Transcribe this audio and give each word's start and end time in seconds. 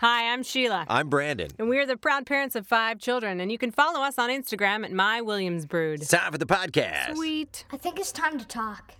Hi, 0.00 0.32
I'm 0.32 0.42
Sheila. 0.42 0.86
I'm 0.88 1.08
Brandon. 1.08 1.48
and 1.58 1.68
we're 1.68 1.86
the 1.86 1.96
proud 1.96 2.26
parents 2.26 2.56
of 2.56 2.66
five 2.66 2.98
children, 2.98 3.40
and 3.40 3.50
you 3.52 3.58
can 3.58 3.70
follow 3.70 4.00
us 4.00 4.18
on 4.18 4.28
Instagram 4.30 4.84
at 4.84 4.92
My 4.92 5.20
Williams 5.20 5.66
Brood. 5.66 6.00
It's 6.02 6.10
time 6.10 6.32
for 6.32 6.38
the 6.38 6.46
podcast. 6.46 7.14
Sweet. 7.14 7.64
I 7.72 7.76
think 7.76 7.98
it's 8.00 8.12
time 8.12 8.38
to 8.38 8.46
talk. 8.46 8.92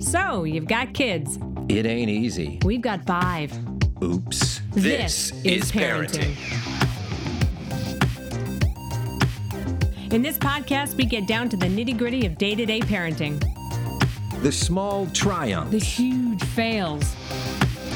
So, 0.00 0.44
you've 0.44 0.66
got 0.66 0.94
kids. 0.94 1.38
It 1.68 1.86
ain't 1.86 2.10
easy. 2.10 2.58
We've 2.64 2.80
got 2.80 3.06
five. 3.06 3.52
Oops. 4.02 4.60
This 4.72 5.30
is 5.44 5.70
parenting. 5.70 6.34
In 10.12 10.22
this 10.22 10.38
podcast, 10.38 10.94
we 10.96 11.04
get 11.04 11.28
down 11.28 11.48
to 11.50 11.56
the 11.56 11.66
nitty 11.66 11.96
gritty 11.96 12.26
of 12.26 12.36
day 12.36 12.54
to 12.56 12.66
day 12.66 12.80
parenting, 12.80 13.40
The 14.42 14.50
small 14.50 15.06
triumphs 15.08 15.70
the 15.70 15.78
huge 15.78 16.42
fails 16.42 17.14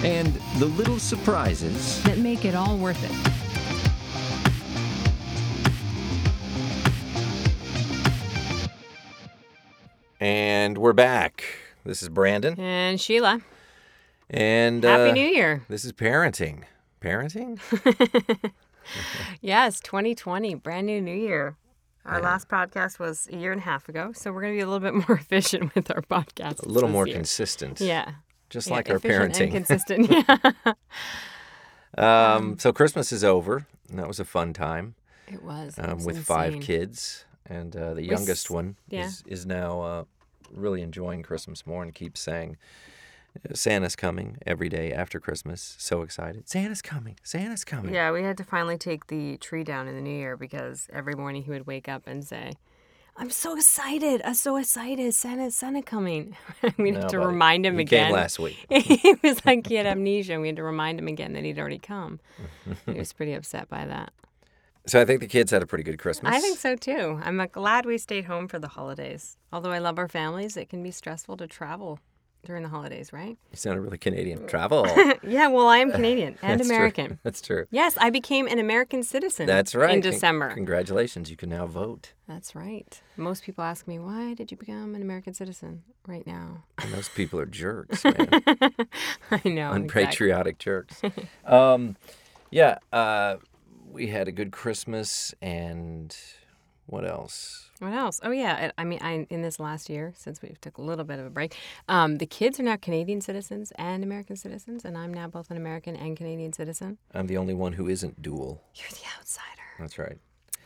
and 0.04 0.34
the 0.58 0.66
little 0.66 0.98
surprises. 0.98 2.02
that 2.04 2.18
make 2.18 2.44
it 2.44 2.54
all 2.54 2.76
worth 2.76 3.02
it. 3.04 3.30
And 10.20 10.78
we're 10.78 10.92
back. 10.92 11.44
This 11.84 12.02
is 12.02 12.08
Brandon. 12.08 12.58
And 12.58 13.00
Sheila, 13.00 13.40
And 14.30 14.82
Happy 14.84 15.10
uh, 15.10 15.14
New 15.14 15.26
Year. 15.26 15.64
This 15.68 15.84
is 15.84 15.92
parenting. 15.92 16.64
Parenting? 17.00 17.58
Yes, 19.40 19.80
2020, 19.80 20.56
brand 20.56 20.86
new 20.86 21.00
New 21.00 21.14
Year. 21.16 21.56
Our 22.04 22.20
last 22.20 22.50
podcast 22.50 22.98
was 22.98 23.26
a 23.32 23.36
year 23.36 23.50
and 23.50 23.58
a 23.62 23.64
half 23.64 23.88
ago, 23.88 24.12
so 24.12 24.30
we're 24.30 24.42
going 24.42 24.52
to 24.52 24.58
be 24.58 24.60
a 24.60 24.66
little 24.66 24.78
bit 24.78 24.92
more 25.08 25.16
efficient 25.16 25.74
with 25.74 25.90
our 25.90 26.02
podcast. 26.02 26.62
A 26.62 26.68
little 26.68 26.90
more 26.90 27.06
year. 27.06 27.16
consistent. 27.16 27.80
Yeah. 27.80 28.10
Just 28.54 28.68
Yeah, 28.68 28.74
like 28.76 28.88
our 28.88 29.00
parenting. 29.00 29.50
consistent. 29.50 30.08
Yeah. 31.98 32.34
um, 32.36 32.58
so 32.58 32.72
Christmas 32.72 33.12
is 33.12 33.22
over. 33.24 33.66
And 33.90 33.98
that 33.98 34.08
was 34.08 34.18
a 34.18 34.24
fun 34.24 34.52
time 34.52 34.94
it 35.28 35.42
was. 35.42 35.76
it 35.78 35.84
um, 35.84 35.96
was 35.96 36.06
with 36.06 36.24
five 36.24 36.60
kids. 36.60 37.24
And 37.46 37.76
uh, 37.76 37.94
the 37.94 38.02
s- 38.02 38.08
youngest 38.08 38.50
one 38.50 38.76
yeah. 38.88 39.06
is, 39.06 39.22
is 39.26 39.44
now 39.44 39.80
uh, 39.82 40.04
really 40.52 40.80
enjoying 40.82 41.22
Christmas 41.22 41.66
more 41.66 41.82
and 41.82 41.92
keeps 41.94 42.20
saying, 42.20 42.56
Santa's 43.52 43.96
coming 43.96 44.38
every 44.46 44.68
day 44.68 44.92
after 44.92 45.18
Christmas. 45.18 45.74
So 45.78 46.02
excited. 46.02 46.48
Santa's 46.48 46.80
coming. 46.80 47.16
Santa's 47.24 47.64
coming. 47.64 47.92
Yeah, 47.92 48.12
we 48.12 48.22
had 48.22 48.36
to 48.38 48.44
finally 48.44 48.78
take 48.78 49.08
the 49.08 49.36
tree 49.38 49.64
down 49.64 49.88
in 49.88 49.96
the 49.96 50.00
new 50.00 50.16
year 50.16 50.36
because 50.36 50.88
every 50.92 51.14
morning 51.16 51.42
he 51.42 51.50
would 51.50 51.66
wake 51.66 51.88
up 51.88 52.06
and 52.06 52.24
say, 52.24 52.52
I'm 53.16 53.30
so 53.30 53.56
excited. 53.56 54.22
I'm 54.24 54.34
so 54.34 54.56
excited. 54.56 55.14
Santa, 55.14 55.50
Santa 55.50 55.82
coming. 55.82 56.36
we 56.78 56.92
had 56.92 57.02
No, 57.02 57.08
to 57.08 57.16
buddy. 57.18 57.26
remind 57.28 57.64
him 57.66 57.76
He 57.76 57.82
again. 57.82 58.06
came 58.06 58.14
last 58.14 58.38
week. 58.40 58.56
he 58.68 59.14
was 59.22 59.44
like 59.46 59.66
he 59.68 59.76
had 59.76 59.86
amnesia. 59.94 60.40
We 60.40 60.48
had 60.48 60.56
to 60.56 60.64
remind 60.64 60.98
him 60.98 61.06
again 61.08 61.32
that 61.34 61.44
he'd 61.44 61.58
already 61.58 61.78
come. 61.78 62.18
he 62.86 62.92
was 62.98 63.12
pretty 63.12 63.32
upset 63.34 63.68
by 63.68 63.86
that. 63.86 64.12
So 64.86 65.00
I 65.00 65.04
think 65.04 65.20
the 65.20 65.26
kids 65.28 65.50
had 65.50 65.62
a 65.62 65.66
pretty 65.66 65.84
good 65.84 65.98
Christmas. 65.98 66.34
I 66.34 66.40
think 66.40 66.58
so 66.58 66.76
too. 66.76 67.20
I'm 67.24 67.40
uh, 67.40 67.46
glad 67.46 67.86
we 67.86 67.96
stayed 67.98 68.24
home 68.26 68.48
for 68.48 68.58
the 68.58 68.68
holidays. 68.68 69.38
Although 69.52 69.70
I 69.70 69.78
love 69.78 69.98
our 69.98 70.08
families, 70.08 70.56
it 70.56 70.68
can 70.68 70.82
be 70.82 70.90
stressful 70.90 71.36
to 71.38 71.46
travel 71.46 72.00
during 72.44 72.62
the 72.62 72.68
holidays, 72.68 73.12
right? 73.12 73.36
You 73.50 73.56
sounded 73.56 73.80
really 73.82 73.98
Canadian. 73.98 74.46
Travel. 74.46 74.86
yeah, 75.22 75.48
well, 75.48 75.66
I 75.68 75.78
am 75.78 75.90
Canadian 75.98 76.36
and 76.42 76.58
That's 76.60 76.68
true. 76.68 76.76
American. 76.76 77.18
That's 77.22 77.40
true. 77.40 77.66
Yes, 77.70 77.96
I 77.98 78.10
became 78.10 78.46
an 78.46 78.58
American 78.58 79.02
citizen. 79.02 79.46
That's 79.46 79.74
right. 79.74 79.94
In 79.94 80.02
Con- 80.02 80.10
December. 80.12 80.50
congratulations. 80.54 81.30
You 81.30 81.36
can 81.36 81.48
now 81.50 81.66
vote. 81.66 82.12
That's 82.28 82.54
right. 82.54 83.00
Most 83.16 83.42
people 83.44 83.64
ask 83.64 83.86
me, 83.86 83.98
why 83.98 84.34
did 84.34 84.50
you 84.50 84.56
become 84.56 84.94
an 84.94 85.02
American 85.02 85.34
citizen 85.34 85.82
right 86.06 86.26
now? 86.26 86.64
And 86.78 86.92
those 86.92 87.08
people 87.08 87.38
are 87.40 87.46
jerks, 87.46 88.02
man. 88.04 88.14
I 88.30 88.40
know. 89.44 89.72
exactly. 89.72 89.76
Unpatriotic 89.76 90.58
jerks. 90.58 91.02
Um, 91.44 91.96
yeah, 92.50 92.78
uh, 92.92 93.36
we 93.90 94.06
had 94.08 94.26
a 94.28 94.32
good 94.32 94.52
Christmas 94.52 95.34
and 95.42 96.16
what 96.86 97.06
else? 97.06 97.70
What 97.78 97.92
else? 97.92 98.20
Oh 98.22 98.30
yeah, 98.30 98.70
I 98.76 98.82
I 98.82 98.84
mean, 98.84 98.98
I, 99.02 99.26
in 99.30 99.42
this 99.42 99.58
last 99.58 99.88
year, 99.88 100.12
since 100.16 100.40
we 100.42 100.54
took 100.60 100.78
a 100.78 100.82
little 100.82 101.04
bit 101.04 101.18
of 101.18 101.26
a 101.26 101.30
break, 101.30 101.56
um, 101.88 102.18
the 102.18 102.26
kids 102.26 102.60
are 102.60 102.62
now 102.62 102.76
Canadian 102.76 103.20
citizens 103.20 103.72
and 103.76 104.04
American 104.04 104.36
citizens, 104.36 104.84
and 104.84 104.96
I'm 104.96 105.12
now 105.12 105.26
both 105.26 105.50
an 105.50 105.56
American 105.56 105.96
and 105.96 106.16
Canadian 106.16 106.52
citizen. 106.52 106.98
I'm 107.12 107.26
the 107.26 107.36
only 107.36 107.54
one 107.54 107.72
who 107.74 107.88
isn't 107.88 108.22
dual. 108.22 108.62
You're 108.74 108.90
the 108.90 109.06
outsider. 109.18 109.62
That's 109.78 109.98
right. 109.98 110.18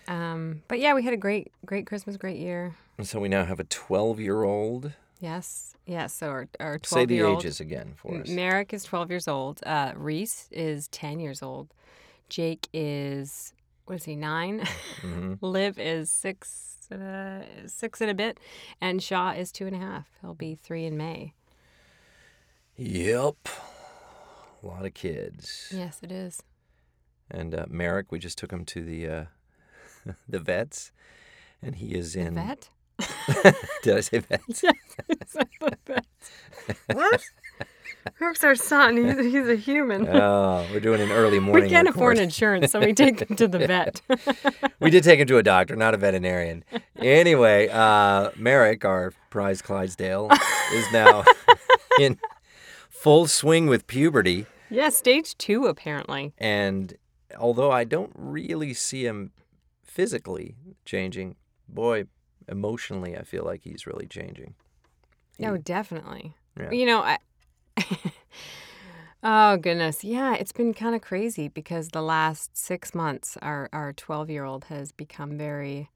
Um, 0.08 0.62
but 0.68 0.78
yeah, 0.80 0.94
we 0.94 1.02
had 1.02 1.12
a 1.12 1.18
great, 1.18 1.52
great 1.66 1.86
Christmas, 1.86 2.16
great 2.16 2.38
year. 2.38 2.74
And 2.96 3.06
so 3.06 3.20
we 3.20 3.28
now 3.28 3.44
have 3.44 3.60
a 3.60 3.64
12 3.64 4.20
year 4.20 4.42
old. 4.42 4.92
Yes, 5.20 5.74
yes. 5.84 6.14
So 6.14 6.28
our 6.28 6.48
our 6.60 6.78
Say 6.84 6.94
twelve 6.94 7.08
the 7.08 7.14
year 7.16 7.26
old 7.26 7.42
Say 7.42 7.42
the 7.42 7.48
ages 7.48 7.60
again 7.60 7.92
for 7.96 8.20
us. 8.20 8.28
Merrick 8.28 8.72
is 8.72 8.84
twelve 8.84 9.10
years 9.10 9.26
old. 9.26 9.60
Uh, 9.66 9.92
Reese 9.96 10.48
is 10.52 10.86
ten 10.88 11.18
years 11.18 11.42
old. 11.42 11.74
Jake 12.28 12.68
is 12.72 13.52
what 13.88 13.96
is 13.96 14.04
he 14.04 14.16
nine? 14.16 14.64
hmm 15.00 15.34
Liv 15.40 15.78
is 15.78 16.10
six, 16.10 16.90
uh, 16.92 17.42
six 17.66 18.02
and 18.02 18.10
a 18.10 18.14
bit, 18.14 18.38
and 18.82 19.02
Shaw 19.02 19.32
is 19.32 19.50
two 19.50 19.66
and 19.66 19.74
a 19.74 19.78
half. 19.78 20.06
He'll 20.20 20.34
be 20.34 20.54
three 20.54 20.84
in 20.84 20.96
May. 20.98 21.32
Yep. 22.76 23.48
A 24.62 24.66
lot 24.66 24.84
of 24.84 24.92
kids. 24.92 25.72
Yes, 25.74 26.00
it 26.02 26.12
is. 26.12 26.42
And 27.30 27.54
uh, 27.54 27.64
Merrick, 27.68 28.12
we 28.12 28.18
just 28.18 28.36
took 28.36 28.52
him 28.52 28.64
to 28.66 28.82
the 28.82 29.08
uh, 29.08 29.24
the 30.28 30.38
vets, 30.38 30.92
and 31.62 31.76
he 31.76 31.94
is 31.94 32.14
in. 32.14 32.34
the 32.34 32.42
Vet? 32.42 32.68
Did 33.82 33.96
I 33.96 34.00
say 34.00 34.18
vets? 34.18 34.64
what? 36.92 37.24
Merrick's 38.20 38.44
our 38.44 38.54
son. 38.54 38.96
He's, 38.96 39.16
he's 39.32 39.48
a 39.48 39.56
human. 39.56 40.06
Oh, 40.08 40.66
we're 40.72 40.80
doing 40.80 41.00
an 41.00 41.10
early 41.12 41.38
morning. 41.40 41.64
we 41.64 41.70
can't 41.70 41.88
afford 41.88 42.12
record. 42.16 42.22
insurance, 42.24 42.72
so 42.72 42.80
we 42.80 42.92
take 42.92 43.20
him 43.20 43.36
to 43.36 43.48
the 43.48 43.58
vet. 43.66 44.00
We 44.80 44.90
did 44.90 45.04
take 45.04 45.20
him 45.20 45.26
to 45.28 45.38
a 45.38 45.42
doctor, 45.42 45.76
not 45.76 45.94
a 45.94 45.96
veterinarian. 45.96 46.64
Anyway, 46.96 47.68
uh, 47.68 48.30
Merrick, 48.36 48.84
our 48.84 49.12
prize 49.30 49.62
Clydesdale, 49.62 50.30
is 50.72 50.92
now 50.92 51.24
in 52.00 52.18
full 52.88 53.26
swing 53.26 53.66
with 53.66 53.86
puberty. 53.86 54.46
yeah, 54.70 54.88
stage 54.88 55.36
two, 55.38 55.66
apparently. 55.66 56.32
And 56.38 56.94
although 57.38 57.70
I 57.70 57.84
don't 57.84 58.12
really 58.14 58.74
see 58.74 59.04
him 59.04 59.32
physically 59.82 60.54
changing, 60.84 61.36
boy, 61.68 62.04
emotionally, 62.48 63.16
I 63.16 63.22
feel 63.22 63.44
like 63.44 63.62
he's 63.62 63.86
really 63.86 64.06
changing. 64.06 64.54
No, 65.38 65.56
definitely. 65.56 66.34
Yeah. 66.58 66.70
You 66.72 66.86
know, 66.86 67.00
I. 67.00 67.18
oh 69.22 69.56
goodness, 69.56 70.04
yeah, 70.04 70.34
it's 70.34 70.52
been 70.52 70.74
kind 70.74 70.94
of 70.94 71.02
crazy 71.02 71.48
because 71.48 71.88
the 71.88 72.02
last 72.02 72.56
six 72.56 72.94
months, 72.94 73.36
our 73.42 73.68
our 73.72 73.92
twelve 73.92 74.30
year 74.30 74.44
old 74.44 74.64
has 74.64 74.92
become 74.92 75.36
very 75.36 75.90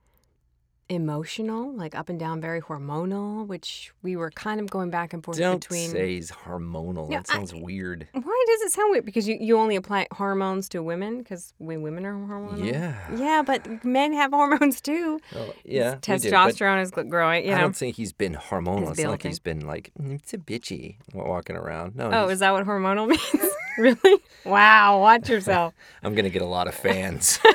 emotional, 0.92 1.72
like 1.74 1.94
up 1.94 2.08
and 2.08 2.18
down, 2.20 2.40
very 2.40 2.60
hormonal, 2.60 3.46
which 3.46 3.92
we 4.02 4.14
were 4.16 4.30
kind 4.30 4.60
of 4.60 4.70
going 4.70 4.90
back 4.90 5.12
and 5.12 5.24
forth 5.24 5.38
Don't 5.38 5.60
between. 5.60 5.90
say 5.90 6.14
he's 6.14 6.30
hormonal. 6.30 7.10
Yeah, 7.10 7.18
that 7.18 7.26
sounds 7.28 7.54
weird. 7.54 8.06
Why 8.12 8.44
does 8.48 8.60
it 8.62 8.72
sound 8.72 8.90
weird? 8.90 9.04
Because 9.04 9.26
you, 9.26 9.36
you 9.40 9.56
only 9.58 9.76
apply 9.76 10.06
hormones 10.12 10.68
to 10.70 10.82
women 10.82 11.18
because 11.18 11.54
we 11.58 11.76
women 11.76 12.04
are 12.04 12.14
hormonal. 12.14 12.64
Yeah. 12.64 12.94
Yeah, 13.16 13.42
but 13.44 13.84
men 13.84 14.12
have 14.12 14.30
hormones 14.32 14.80
too. 14.80 15.18
Well, 15.34 15.54
yeah. 15.64 15.94
we 16.06 16.18
do, 16.18 16.30
Testosterone 16.30 16.82
is 16.82 16.90
growing. 16.90 17.46
You 17.46 17.54
I 17.54 17.60
don't 17.60 17.74
think 17.76 17.96
he's 17.96 18.12
been 18.12 18.34
hormonal. 18.34 18.90
It's 18.90 19.00
like 19.02 19.22
he's 19.22 19.38
been 19.38 19.66
like 19.66 19.90
"Mm, 20.00 20.14
it's 20.16 20.34
a 20.34 20.38
bitchy 20.38 20.96
walking 21.14 21.56
around. 21.56 21.96
No, 21.96 22.10
Oh, 22.12 22.20
he's- 22.22 22.32
is 22.34 22.38
that 22.40 22.52
what 22.52 22.66
hormonal 22.66 23.08
means? 23.08 23.52
really? 23.78 24.20
Wow, 24.44 25.00
watch 25.00 25.28
yourself. 25.30 25.72
I'm 26.02 26.14
gonna 26.14 26.28
get 26.30 26.42
a 26.42 26.46
lot 26.46 26.68
of 26.68 26.74
fans. 26.74 27.38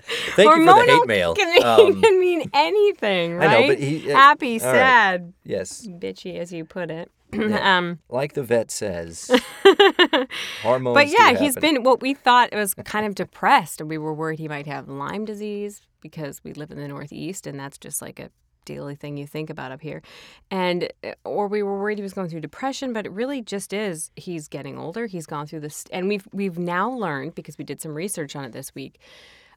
Thank 0.36 0.50
you 0.56 0.64
for 0.64 0.64
the 0.64 0.72
Hormonal 0.72 0.86
hate 0.86 1.06
mail. 1.06 1.34
Can 1.34 1.52
mean, 1.52 1.62
Um, 1.64 2.02
can 2.02 2.20
mean 2.26 2.50
anything, 2.54 3.36
right? 3.36 3.50
I 3.50 3.60
know, 3.62 3.66
but 3.68 3.78
he- 3.78 4.10
uh, 4.12 4.16
happy, 4.16 4.60
all 4.60 4.66
right. 4.66 4.72
sad, 4.74 5.32
yes, 5.44 5.86
bitchy, 5.86 6.38
as 6.38 6.52
you 6.52 6.64
put 6.64 6.90
it. 6.90 7.10
um, 7.62 7.98
like 8.10 8.34
the 8.34 8.42
vet 8.42 8.70
says, 8.70 9.30
hormones. 10.62 10.94
but 10.94 11.08
yeah, 11.08 11.38
he's 11.38 11.56
been 11.56 11.82
what 11.82 12.00
we 12.02 12.14
thought 12.14 12.54
was 12.54 12.74
kind 12.74 13.06
of 13.06 13.14
depressed. 13.14 13.80
And 13.80 13.88
we 13.88 13.98
were 13.98 14.12
worried 14.12 14.38
he 14.38 14.48
might 14.48 14.66
have 14.66 14.88
Lyme 14.88 15.24
disease 15.24 15.80
because 16.00 16.42
we 16.44 16.52
live 16.52 16.70
in 16.70 16.78
the 16.78 16.88
Northeast, 16.88 17.46
and 17.46 17.58
that's 17.58 17.78
just 17.78 18.02
like 18.02 18.18
a 18.20 18.30
daily 18.64 18.94
thing 18.94 19.16
you 19.16 19.26
think 19.26 19.50
about 19.50 19.72
up 19.72 19.80
here. 19.80 20.02
And 20.50 20.92
uh, 21.02 21.12
or 21.24 21.48
we 21.48 21.62
were 21.62 21.78
worried 21.80 21.98
he 21.98 22.02
was 22.02 22.12
going 22.12 22.28
through 22.28 22.40
depression, 22.40 22.92
but 22.92 23.06
it 23.06 23.12
really 23.12 23.40
just 23.40 23.72
is 23.72 24.10
he's 24.16 24.46
getting 24.48 24.78
older. 24.78 25.06
He's 25.06 25.26
gone 25.26 25.46
through 25.46 25.60
this 25.60 25.84
and 25.90 26.08
we've 26.08 26.28
we've 26.32 26.58
now 26.58 26.90
learned 26.90 27.34
because 27.34 27.56
we 27.58 27.64
did 27.64 27.80
some 27.80 27.94
research 27.94 28.36
on 28.36 28.44
it 28.44 28.52
this 28.52 28.74
week. 28.74 29.00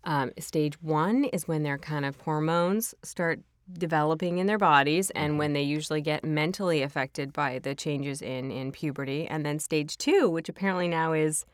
Um, 0.06 0.32
stage 0.40 0.82
one 0.82 1.26
is 1.26 1.48
when 1.48 1.64
their 1.64 1.78
kind 1.78 2.06
of 2.06 2.16
hormones 2.22 2.94
start 3.04 3.40
developing 3.74 4.38
in 4.38 4.46
their 4.46 4.60
bodies 4.60 5.10
and 5.12 5.40
when 5.40 5.54
they 5.54 5.64
usually 5.64 6.00
get 6.02 6.24
mentally 6.24 6.84
affected 6.84 7.34
by 7.34 7.58
the 7.58 7.74
changes 7.74 8.22
in 8.22 8.52
in 8.52 8.72
puberty 8.72 9.26
and 9.28 9.44
then 9.44 9.58
stage 9.58 9.98
2 9.98 10.30
which 10.30 10.48
apparently 10.48 10.88
now 10.88 11.14
is 11.14 11.46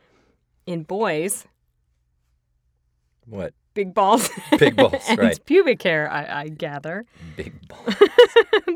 in 0.66 0.84
boys 0.84 1.46
What? 3.26 3.54
big 3.74 3.94
balls. 3.94 4.30
Big 4.60 4.76
balls, 4.76 4.96
and 5.08 5.18
right. 5.20 5.46
pubic 5.46 5.82
hair, 5.84 6.12
I, 6.12 6.42
I 6.42 6.48
gather. 6.50 7.06
Big 7.38 7.54
balls 7.70 7.96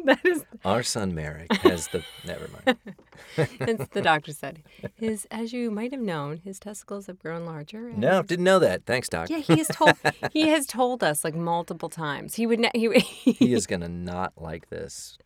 that 0.06 0.20
is, 0.24 0.46
Our 0.64 0.84
son 0.84 1.14
Merrick 1.14 1.52
has 1.58 1.88
the. 1.90 2.04
Never 2.26 2.48
mind. 2.66 2.78
as 3.60 3.88
the 3.92 4.02
doctor 4.02 4.32
said. 4.32 4.64
His, 4.96 5.26
as 5.32 5.52
you 5.54 5.72
might 5.72 5.92
have 5.92 6.02
known, 6.02 6.38
his 6.44 6.60
testicles 6.60 7.08
have 7.08 7.20
grown 7.20 7.46
larger. 7.46 7.88
and 7.90 7.98
No, 8.00 8.22
didn't 8.22 8.46
know 8.46 8.60
that. 8.60 8.86
Thanks, 8.86 9.10
Doc. 9.10 9.30
Yeah, 9.30 9.40
he 9.40 9.58
has 9.58 9.68
told 9.68 9.94
he 10.32 10.48
has 10.50 10.66
told 10.66 11.04
us 11.04 11.24
like 11.24 11.36
multiple 11.36 11.90
times. 11.90 12.36
He 12.36 12.46
would 12.48 12.60
ne- 12.60 12.72
he 12.74 12.88
He 13.00 13.54
is 13.54 13.68
gonna 13.68 13.90
not 13.90 14.34
like 14.38 14.70
this 14.70 15.18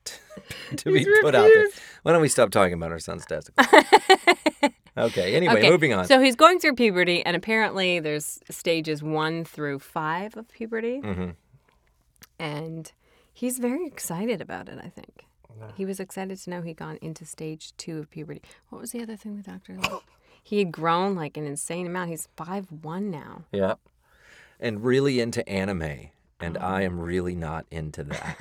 to 0.76 0.92
be 0.92 1.00
He's 1.00 1.08
put 1.22 1.36
out 1.36 1.44
there. 1.44 1.64
refused. 1.64 1.80
Why 2.04 2.12
don't 2.14 2.22
we 2.22 2.30
stop 2.30 2.50
talking 2.52 2.74
about 2.74 2.92
our 2.92 3.00
son's 3.00 3.26
testicles? 3.26 3.68
okay. 4.98 5.36
Anyway, 5.36 5.70
moving 5.70 5.94
on. 5.94 6.06
So 6.06 6.20
he's 6.20 6.36
going 6.36 6.60
through 6.60 6.76
puberty, 6.76 7.26
and 7.26 7.36
apparently 7.36 8.00
there's 8.00 8.40
stages 8.50 9.04
one 9.04 9.44
through 9.46 9.80
five 9.80 10.36
of 10.38 10.48
puberty, 10.50 11.02
Mhm. 11.02 11.36
and 12.40 12.92
he's 13.34 13.60
very 13.60 13.86
excited 13.86 14.42
about 14.42 14.70
it. 14.70 14.80
I 14.84 14.90
think 14.90 15.26
he 15.76 15.86
was 15.86 16.00
excited 16.00 16.38
to 16.40 16.50
know 16.50 16.62
he'd 16.62 16.78
gone 16.78 16.98
into 17.02 17.26
stage 17.26 17.74
two 17.78 18.00
of 18.00 18.10
puberty. 18.10 18.42
What 18.70 18.82
was 18.82 18.92
the 18.92 19.02
other 19.02 19.16
thing 19.16 19.38
the 19.38 19.44
doctor? 19.44 19.76
Like? 19.82 20.02
he 20.44 20.60
had 20.60 20.72
grown 20.72 21.16
like 21.16 21.38
an 21.38 21.46
insane 21.46 21.86
amount. 21.86 22.10
He's 22.10 22.28
five 22.36 22.68
one 22.82 23.12
now. 23.12 23.44
Yeah. 23.52 23.76
And 24.60 24.84
really 24.84 25.20
into 25.20 25.48
anime, 25.48 26.10
and 26.40 26.58
Oh. 26.58 26.62
I 26.62 26.82
am 26.82 27.00
really 27.00 27.36
not 27.36 27.66
into 27.72 28.04
that. 28.06 28.38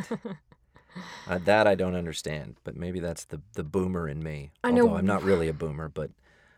uh, 1.29 1.39
that 1.45 1.67
I 1.67 1.75
don't 1.75 1.95
understand, 1.95 2.57
but 2.65 2.77
maybe 2.77 3.01
that's 3.01 3.25
the 3.25 3.41
the 3.55 3.65
boomer 3.65 4.09
in 4.09 4.23
me. 4.23 4.51
I 4.65 4.71
know- 4.71 4.83
Although 4.83 4.97
I'm 4.97 5.07
not 5.07 5.23
really 5.23 5.49
a 5.49 5.53
boomer, 5.65 5.89
but 5.89 6.11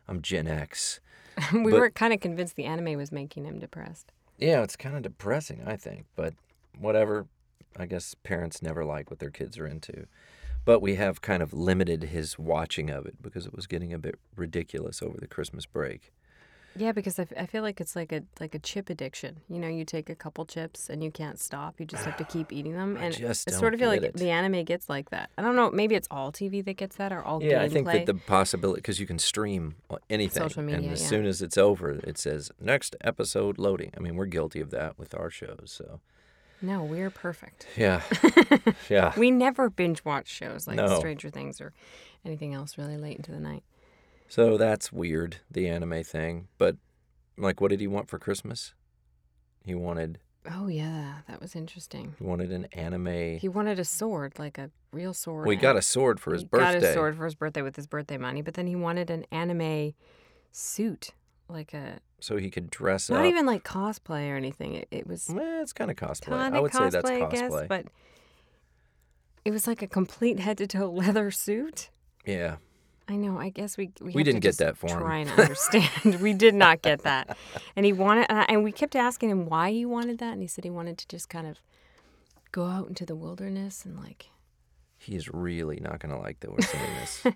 I'm 0.09 0.23
Gen 0.23 0.47
X. 0.47 1.01
we 1.53 1.71
But- 1.73 1.81
were 1.81 1.91
kind 1.91 2.13
of 2.13 2.21
convinced 2.21 2.57
the 2.57 2.65
anime 2.65 2.97
was 2.97 3.11
making 3.13 3.45
him 3.45 3.59
depressed. 3.59 4.13
Yeah, 4.39 4.63
it's 4.63 4.77
kind 4.77 4.97
of 4.97 5.03
depressing, 5.03 5.63
I 5.67 5.77
think, 5.77 6.07
but 6.17 6.35
whatever. 6.79 7.27
I 7.77 7.87
guess 7.87 8.15
parents 8.25 8.63
never 8.63 8.85
like 8.85 9.11
what 9.11 9.21
their 9.21 9.31
kids 9.31 9.57
are 9.59 9.67
into. 9.67 10.07
But 10.65 10.81
we 10.81 10.95
have 10.97 11.21
kind 11.21 11.43
of 11.43 11.53
limited 11.53 12.05
his 12.05 12.39
watching 12.39 12.91
of 12.91 13.07
it 13.07 13.21
because 13.23 13.47
it 13.47 13.55
was 13.55 13.67
getting 13.67 13.93
a 13.93 13.99
bit 13.99 14.17
ridiculous 14.37 15.03
over 15.03 15.19
the 15.19 15.27
Christmas 15.27 15.67
break. 15.67 16.13
Yeah, 16.77 16.93
because 16.93 17.19
I, 17.19 17.23
f- 17.23 17.33
I 17.37 17.47
feel 17.47 17.65
like 17.65 17.81
it's 17.81 17.97
like 17.97 18.13
a 18.13 18.23
like 18.39 18.55
a 18.55 18.61
chip 18.61 18.91
addiction. 18.91 19.41
You 19.49 19.59
know, 19.59 19.67
you 19.67 19.85
take 19.85 20.09
a 20.09 20.15
couple 20.15 20.45
chips 20.47 20.89
and 20.89 21.03
you 21.03 21.11
can't 21.11 21.41
stop. 21.41 21.81
You 21.81 21.85
just 21.87 22.05
have 22.05 22.17
to 22.19 22.25
keep 22.25 22.53
eating 22.53 22.75
them. 22.75 22.97
I 22.97 23.07
And 23.07 23.17
just 23.17 23.49
I 23.51 23.53
sort 23.53 23.75
of 23.75 23.81
feel 23.81 23.89
like 23.89 24.03
it. 24.03 24.15
the 24.15 24.31
anime 24.31 24.63
gets 24.65 24.89
like 24.89 25.11
that. 25.11 25.31
I 25.37 25.43
don't 25.43 25.57
know. 25.57 25.73
Maybe 25.73 25.97
it's 25.97 26.07
all 26.13 26.31
TV 26.31 26.65
that 26.65 26.75
gets 26.75 26.95
that, 26.97 27.11
or 27.13 27.25
all 27.25 27.43
Yeah. 27.43 27.61
I 27.63 27.69
think 27.69 27.89
that 27.89 28.07
the 28.07 28.15
possibility 28.15 28.79
because 28.79 29.01
you 29.01 29.07
can 29.07 29.19
stream 29.19 29.75
anything, 30.09 30.43
Social 30.45 30.63
media, 30.63 30.83
and 30.83 30.93
as 30.93 31.03
yeah. 31.03 31.09
soon 31.09 31.27
as 31.27 31.43
it's 31.43 31.59
over, 31.59 31.91
it 32.05 32.17
says 32.19 32.53
next 32.61 32.95
episode 33.01 33.59
loading. 33.59 33.91
I 33.97 34.01
mean, 34.01 34.15
we're 34.15 34.27
guilty 34.27 34.61
of 34.61 34.71
that 34.71 34.97
with 34.97 35.13
our 35.13 35.29
shows, 35.29 35.73
so 35.77 35.99
No, 36.63 36.85
we're 36.85 37.11
perfect. 37.11 37.67
yeah, 37.77 38.03
yeah. 38.91 39.13
We 39.17 39.31
never 39.31 39.71
binge 39.71 40.05
watch 40.05 40.29
shows 40.29 40.67
like 40.67 40.77
No. 40.77 40.99
Stranger 40.99 41.31
Things 41.31 41.61
or 41.61 41.73
anything 42.25 42.55
else 42.55 42.77
really 42.77 42.97
late 42.97 43.17
into 43.17 43.33
the 43.33 43.41
night. 43.41 43.63
So 44.29 44.57
that's 44.57 44.93
weird, 44.93 45.39
the 45.51 45.69
anime 45.69 46.03
thing. 46.05 46.49
But 46.59 46.77
like, 47.37 47.61
what 47.61 47.69
did 47.71 47.81
he 47.81 47.87
want 47.87 48.09
for 48.09 48.19
Christmas? 48.19 48.75
He 49.65 49.75
wanted 49.75 50.19
Oh 50.51 50.69
yeah, 50.69 51.17
that 51.29 51.41
was 51.41 51.55
interesting. 51.55 52.15
he 52.19 52.25
wanted 52.25 52.51
an 52.51 52.65
anime. 52.73 53.39
He 53.39 53.49
wanted 53.49 53.79
a 53.79 53.85
sword, 53.85 54.39
like 54.39 54.57
a 54.57 54.71
real 54.91 55.13
sword. 55.13 55.47
Well, 55.47 55.55
he 55.55 55.61
got 55.61 55.77
a 55.77 55.83
sword 55.83 56.19
for 56.19 56.33
his 56.33 56.43
he 56.43 56.49
birthday. 56.49 56.81
Got 56.81 56.89
a 56.91 56.95
sword 56.95 57.17
for 57.17 57.25
his 57.27 57.35
birthday 57.35 57.63
with 57.63 57.77
his 57.77 57.87
birthday 57.87 58.17
money, 58.17 58.41
but 58.41 58.55
then 58.55 58.67
he 58.67 58.75
wanted 58.75 59.11
an 59.11 59.27
anime 59.31 59.93
suit, 60.51 61.11
like 61.53 61.75
a 61.75 61.99
so 62.21 62.37
he 62.37 62.51
could 62.51 62.71
dress 62.71 63.09
up. 63.11 63.15
not 63.17 63.25
up. 63.25 63.31
even 63.31 63.47
like 63.47 63.65
cosplay 63.65 64.31
or 64.31 64.37
anything. 64.37 64.75
It, 64.75 64.89
it 64.91 65.07
was 65.07 65.29
Eh, 65.31 65.61
it's 65.63 65.73
kind 65.73 65.91
of 65.91 65.97
cosplay. 65.97 66.27
kind 66.27 66.55
I 66.55 66.59
of 66.59 66.63
would 66.63 66.73
cosplay, 66.73 66.91
say 66.91 66.91
that's 66.91 67.11
I 67.11 67.21
cosplay. 67.21 67.31
guess, 67.31 67.69
but 67.69 67.87
it 69.45 69.51
was 69.53 69.67
like 69.67 69.83
a 69.83 69.87
complete 69.87 70.39
head 70.41 70.59
to 70.59 70.67
toe 70.67 70.91
leather 70.91 71.31
suit. 71.31 71.91
yeah, 72.27 72.57
I 73.09 73.17
know. 73.17 73.39
I 73.39 73.49
guess 73.49 73.77
we 73.79 73.91
we, 74.01 74.13
We 74.13 74.13
have 74.13 74.25
to 74.25 74.25
didn't 74.25 74.41
get 74.43 74.49
just 74.51 74.59
that 74.61 74.77
for 74.77 74.89
him. 74.89 74.99
Try 74.99 75.17
and 75.19 75.31
understand. 75.31 76.21
we 76.21 76.33
did 76.35 76.55
not 76.55 76.83
get 76.83 77.03
that, 77.03 77.37
and 77.77 77.85
he 77.87 77.93
wanted, 77.93 78.27
and, 78.29 78.41
I, 78.41 78.47
and 78.49 78.63
we 78.65 78.71
kept 78.73 78.95
asking 78.95 79.31
him 79.31 79.47
why 79.47 79.71
he 79.73 79.85
wanted 79.87 80.19
that, 80.19 80.33
and 80.35 80.43
he 80.43 80.47
said 80.49 80.65
he 80.65 80.71
wanted 80.71 80.99
to 80.99 81.09
just 81.09 81.29
kind 81.29 81.47
of 81.47 81.59
go 82.53 82.67
out 82.67 82.89
into 82.89 83.07
the 83.07 83.15
wilderness 83.17 83.85
and 83.85 83.97
like. 83.99 84.27
he's 84.99 85.29
really 85.33 85.81
not 85.81 85.99
going 86.01 86.15
to 86.15 86.21
like 86.21 86.41
that 86.41 86.51
we're 86.53 86.61
saying 86.61 86.95
this 87.01 87.27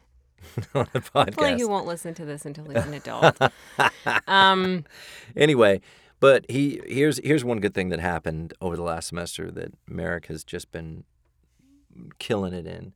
on 0.74 0.86
the 0.92 1.00
podcast. 1.00 1.24
Hopefully, 1.26 1.56
he 1.56 1.64
won't 1.64 1.86
listen 1.86 2.14
to 2.14 2.24
this 2.24 2.44
until 2.44 2.64
he's 2.64 2.84
an 2.84 2.94
adult. 2.94 3.36
um, 4.28 4.84
anyway, 5.36 5.80
but 6.20 6.44
he 6.48 6.80
here's 6.86 7.18
here's 7.24 7.44
one 7.44 7.60
good 7.60 7.74
thing 7.74 7.88
that 7.90 8.00
happened 8.00 8.54
over 8.60 8.76
the 8.76 8.82
last 8.82 9.08
semester 9.08 9.50
that 9.50 9.74
Merrick 9.86 10.26
has 10.26 10.44
just 10.44 10.72
been 10.72 11.04
killing 12.18 12.52
it 12.52 12.66
in 12.66 12.92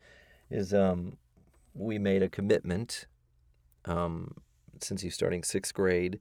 is 0.50 0.74
um 0.74 1.16
we 1.74 1.98
made 1.98 2.22
a 2.22 2.28
commitment 2.28 3.06
um 3.84 4.34
since 4.80 5.02
he's 5.02 5.14
starting 5.14 5.42
sixth 5.42 5.74
grade, 5.74 6.20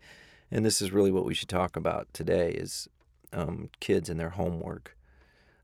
and 0.52 0.66
this 0.66 0.82
is 0.82 0.92
really 0.92 1.12
what 1.12 1.26
we 1.26 1.34
should 1.34 1.50
talk 1.50 1.76
about 1.76 2.08
today 2.14 2.52
is 2.52 2.88
um 3.34 3.70
kids 3.80 4.10
and 4.10 4.20
their 4.20 4.32
homework. 4.32 4.96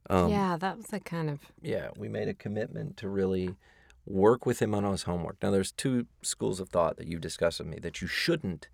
Um, 0.10 0.30
yeah, 0.30 0.58
that 0.58 0.78
was 0.78 0.92
a 0.92 1.00
kind 1.00 1.30
of 1.30 1.40
yeah, 1.62 1.90
we 1.98 2.08
made 2.08 2.28
a 2.28 2.34
commitment 2.34 2.98
to 2.98 3.10
really 3.10 3.56
work 4.06 4.46
with 4.46 4.62
him 4.62 4.74
on 4.76 4.84
his 4.84 5.04
homework. 5.04 5.38
Now, 5.42 5.52
there's 5.52 5.72
two 5.72 6.08
schools 6.22 6.60
of 6.60 6.70
thought 6.70 6.98
that 6.98 7.08
you've 7.08 7.22
discussed 7.22 7.60
with 7.60 7.68
me 7.70 7.80
that 7.80 8.02
you 8.02 8.08
shouldn't 8.08 8.68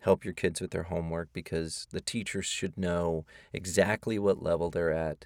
help 0.00 0.24
your 0.24 0.34
kids 0.34 0.60
with 0.60 0.70
their 0.70 0.84
homework 0.84 1.28
because 1.32 1.86
the 1.90 2.00
teachers 2.00 2.46
should 2.46 2.76
know 2.78 3.24
exactly 3.52 4.18
what 4.18 4.42
level 4.42 4.70
they're 4.70 4.92
at 4.92 5.24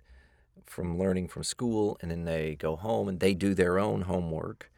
from 0.64 0.98
learning 0.98 1.28
from 1.28 1.42
school, 1.42 1.98
and 2.00 2.10
then 2.10 2.24
they 2.24 2.54
go 2.54 2.76
home 2.76 3.08
and 3.08 3.20
they 3.20 3.34
do 3.34 3.52
their 3.54 3.78
own 3.78 4.02
homework 4.02 4.70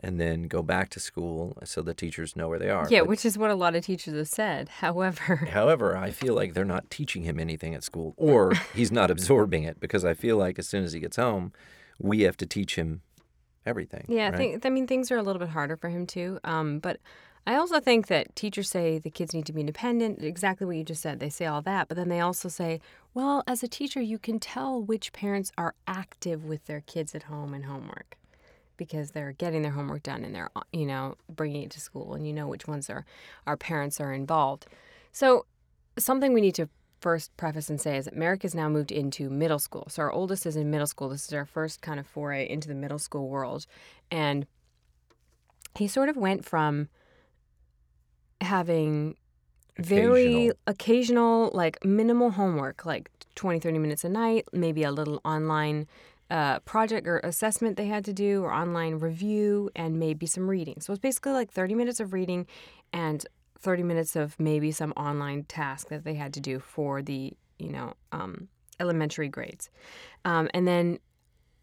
and 0.00 0.20
then 0.20 0.44
go 0.44 0.62
back 0.62 0.88
to 0.90 1.00
school 1.00 1.58
so 1.64 1.82
the 1.82 1.92
teachers 1.92 2.36
know 2.36 2.48
where 2.48 2.58
they 2.60 2.70
are. 2.70 2.86
yeah, 2.88 3.00
But- 3.00 3.08
which 3.08 3.24
is 3.26 3.36
what 3.36 3.50
a 3.50 3.56
lot 3.56 3.74
of 3.74 3.84
teachers 3.84 4.14
have 4.14 4.28
said. 4.28 4.68
However, 4.80 5.36
However, 5.50 5.96
I 5.96 6.10
feel 6.12 6.34
like 6.34 6.54
they're 6.54 6.64
not 6.64 6.88
teaching 6.88 7.24
him 7.24 7.40
anything 7.40 7.74
at 7.74 7.82
school, 7.82 8.14
or 8.16 8.52
he's 8.74 8.92
not 8.92 9.10
absorbing 9.10 9.64
it 9.64 9.80
because 9.80 10.04
I 10.04 10.14
feel 10.14 10.36
like 10.36 10.56
as 10.58 10.68
soon 10.68 10.84
as 10.84 10.92
he 10.92 11.00
gets 11.00 11.16
home, 11.16 11.52
we 11.98 12.20
have 12.20 12.36
to 12.36 12.46
teach 12.46 12.76
him 12.76 13.02
everything. 13.66 14.04
yeah, 14.08 14.26
I 14.26 14.30
right? 14.30 14.36
think 14.36 14.66
I 14.66 14.70
mean 14.70 14.86
things 14.86 15.10
are 15.10 15.16
a 15.16 15.22
little 15.22 15.40
bit 15.40 15.50
harder 15.50 15.76
for 15.76 15.88
him 15.88 16.06
too. 16.06 16.38
Um, 16.44 16.78
but 16.78 17.00
I 17.46 17.54
also 17.54 17.80
think 17.80 18.08
that 18.08 18.36
teachers 18.36 18.68
say 18.68 18.98
the 18.98 19.10
kids 19.10 19.32
need 19.32 19.46
to 19.46 19.52
be 19.54 19.60
independent. 19.60 20.22
Exactly 20.22 20.66
what 20.66 20.76
you 20.76 20.84
just 20.84 21.00
said. 21.00 21.18
They 21.18 21.30
say 21.30 21.46
all 21.46 21.62
that, 21.62 21.88
but 21.88 21.96
then 21.96 22.10
they 22.10 22.20
also 22.20 22.48
say, 22.48 22.80
well, 23.14 23.42
as 23.46 23.62
a 23.62 23.68
teacher, 23.68 24.02
you 24.02 24.18
can 24.18 24.38
tell 24.38 24.82
which 24.82 25.14
parents 25.14 25.50
are 25.56 25.74
active 25.86 26.44
with 26.44 26.66
their 26.66 26.82
kids 26.82 27.14
at 27.14 27.22
home 27.24 27.54
and 27.54 27.64
homework 27.64 28.18
because 28.76 29.12
they're 29.12 29.32
getting 29.32 29.62
their 29.62 29.72
homework 29.72 30.02
done 30.02 30.24
and 30.24 30.34
they're 30.34 30.50
you 30.72 30.86
know 30.86 31.16
bringing 31.28 31.62
it 31.62 31.70
to 31.70 31.80
school, 31.80 32.14
and 32.14 32.26
you 32.26 32.32
know 32.32 32.46
which 32.46 32.68
ones 32.68 32.90
are 32.90 33.06
our 33.46 33.56
parents 33.56 34.00
are 34.00 34.12
involved. 34.12 34.66
So 35.12 35.46
something 35.98 36.32
we 36.32 36.40
need 36.40 36.54
to 36.56 36.68
first 37.00 37.36
preface 37.36 37.70
and 37.70 37.80
say 37.80 37.96
is 37.96 38.04
that 38.06 38.16
Merrick 38.16 38.42
has 38.42 38.54
now 38.54 38.68
moved 38.68 38.92
into 38.92 39.30
middle 39.30 39.58
school. 39.58 39.86
So 39.88 40.02
our 40.02 40.12
oldest 40.12 40.46
is 40.46 40.56
in 40.56 40.70
middle 40.70 40.86
school. 40.86 41.08
This 41.08 41.26
is 41.26 41.32
our 41.32 41.44
first 41.44 41.80
kind 41.80 42.00
of 42.00 42.06
foray 42.06 42.48
into 42.48 42.68
the 42.68 42.74
middle 42.74 42.98
school 42.98 43.28
world. 43.28 43.66
And 44.10 44.46
he 45.76 45.86
sort 45.88 46.08
of 46.08 46.16
went 46.16 46.44
from 46.44 46.88
having 48.40 49.16
very 49.78 50.48
Occasional. 50.48 50.56
occasional, 50.66 51.50
like 51.54 51.84
minimal 51.84 52.30
homework, 52.30 52.84
like 52.84 53.10
20, 53.36 53.60
30 53.60 53.78
minutes 53.78 54.04
a 54.04 54.08
night, 54.08 54.44
maybe 54.52 54.82
a 54.82 54.90
little 54.90 55.20
online 55.24 55.86
uh, 56.30 56.58
project 56.60 57.06
or 57.06 57.20
assessment 57.20 57.76
they 57.76 57.86
had 57.86 58.04
to 58.04 58.12
do, 58.12 58.42
or 58.42 58.52
online 58.52 58.96
review, 58.98 59.70
and 59.76 59.98
maybe 59.98 60.26
some 60.26 60.50
reading. 60.50 60.80
So 60.80 60.92
it's 60.92 61.00
basically 61.00 61.32
like 61.32 61.50
30 61.50 61.74
minutes 61.74 62.00
of 62.00 62.12
reading 62.12 62.46
and 62.92 63.24
30 63.60 63.82
minutes 63.82 64.16
of 64.16 64.38
maybe 64.38 64.70
some 64.70 64.92
online 64.92 65.44
task 65.44 65.88
that 65.88 66.04
they 66.04 66.14
had 66.14 66.32
to 66.34 66.40
do 66.40 66.58
for 66.58 67.02
the, 67.02 67.32
you 67.58 67.70
know, 67.70 67.94
um, 68.12 68.48
elementary 68.80 69.28
grades. 69.28 69.68
Um, 70.24 70.48
and 70.54 70.66
then 70.66 70.98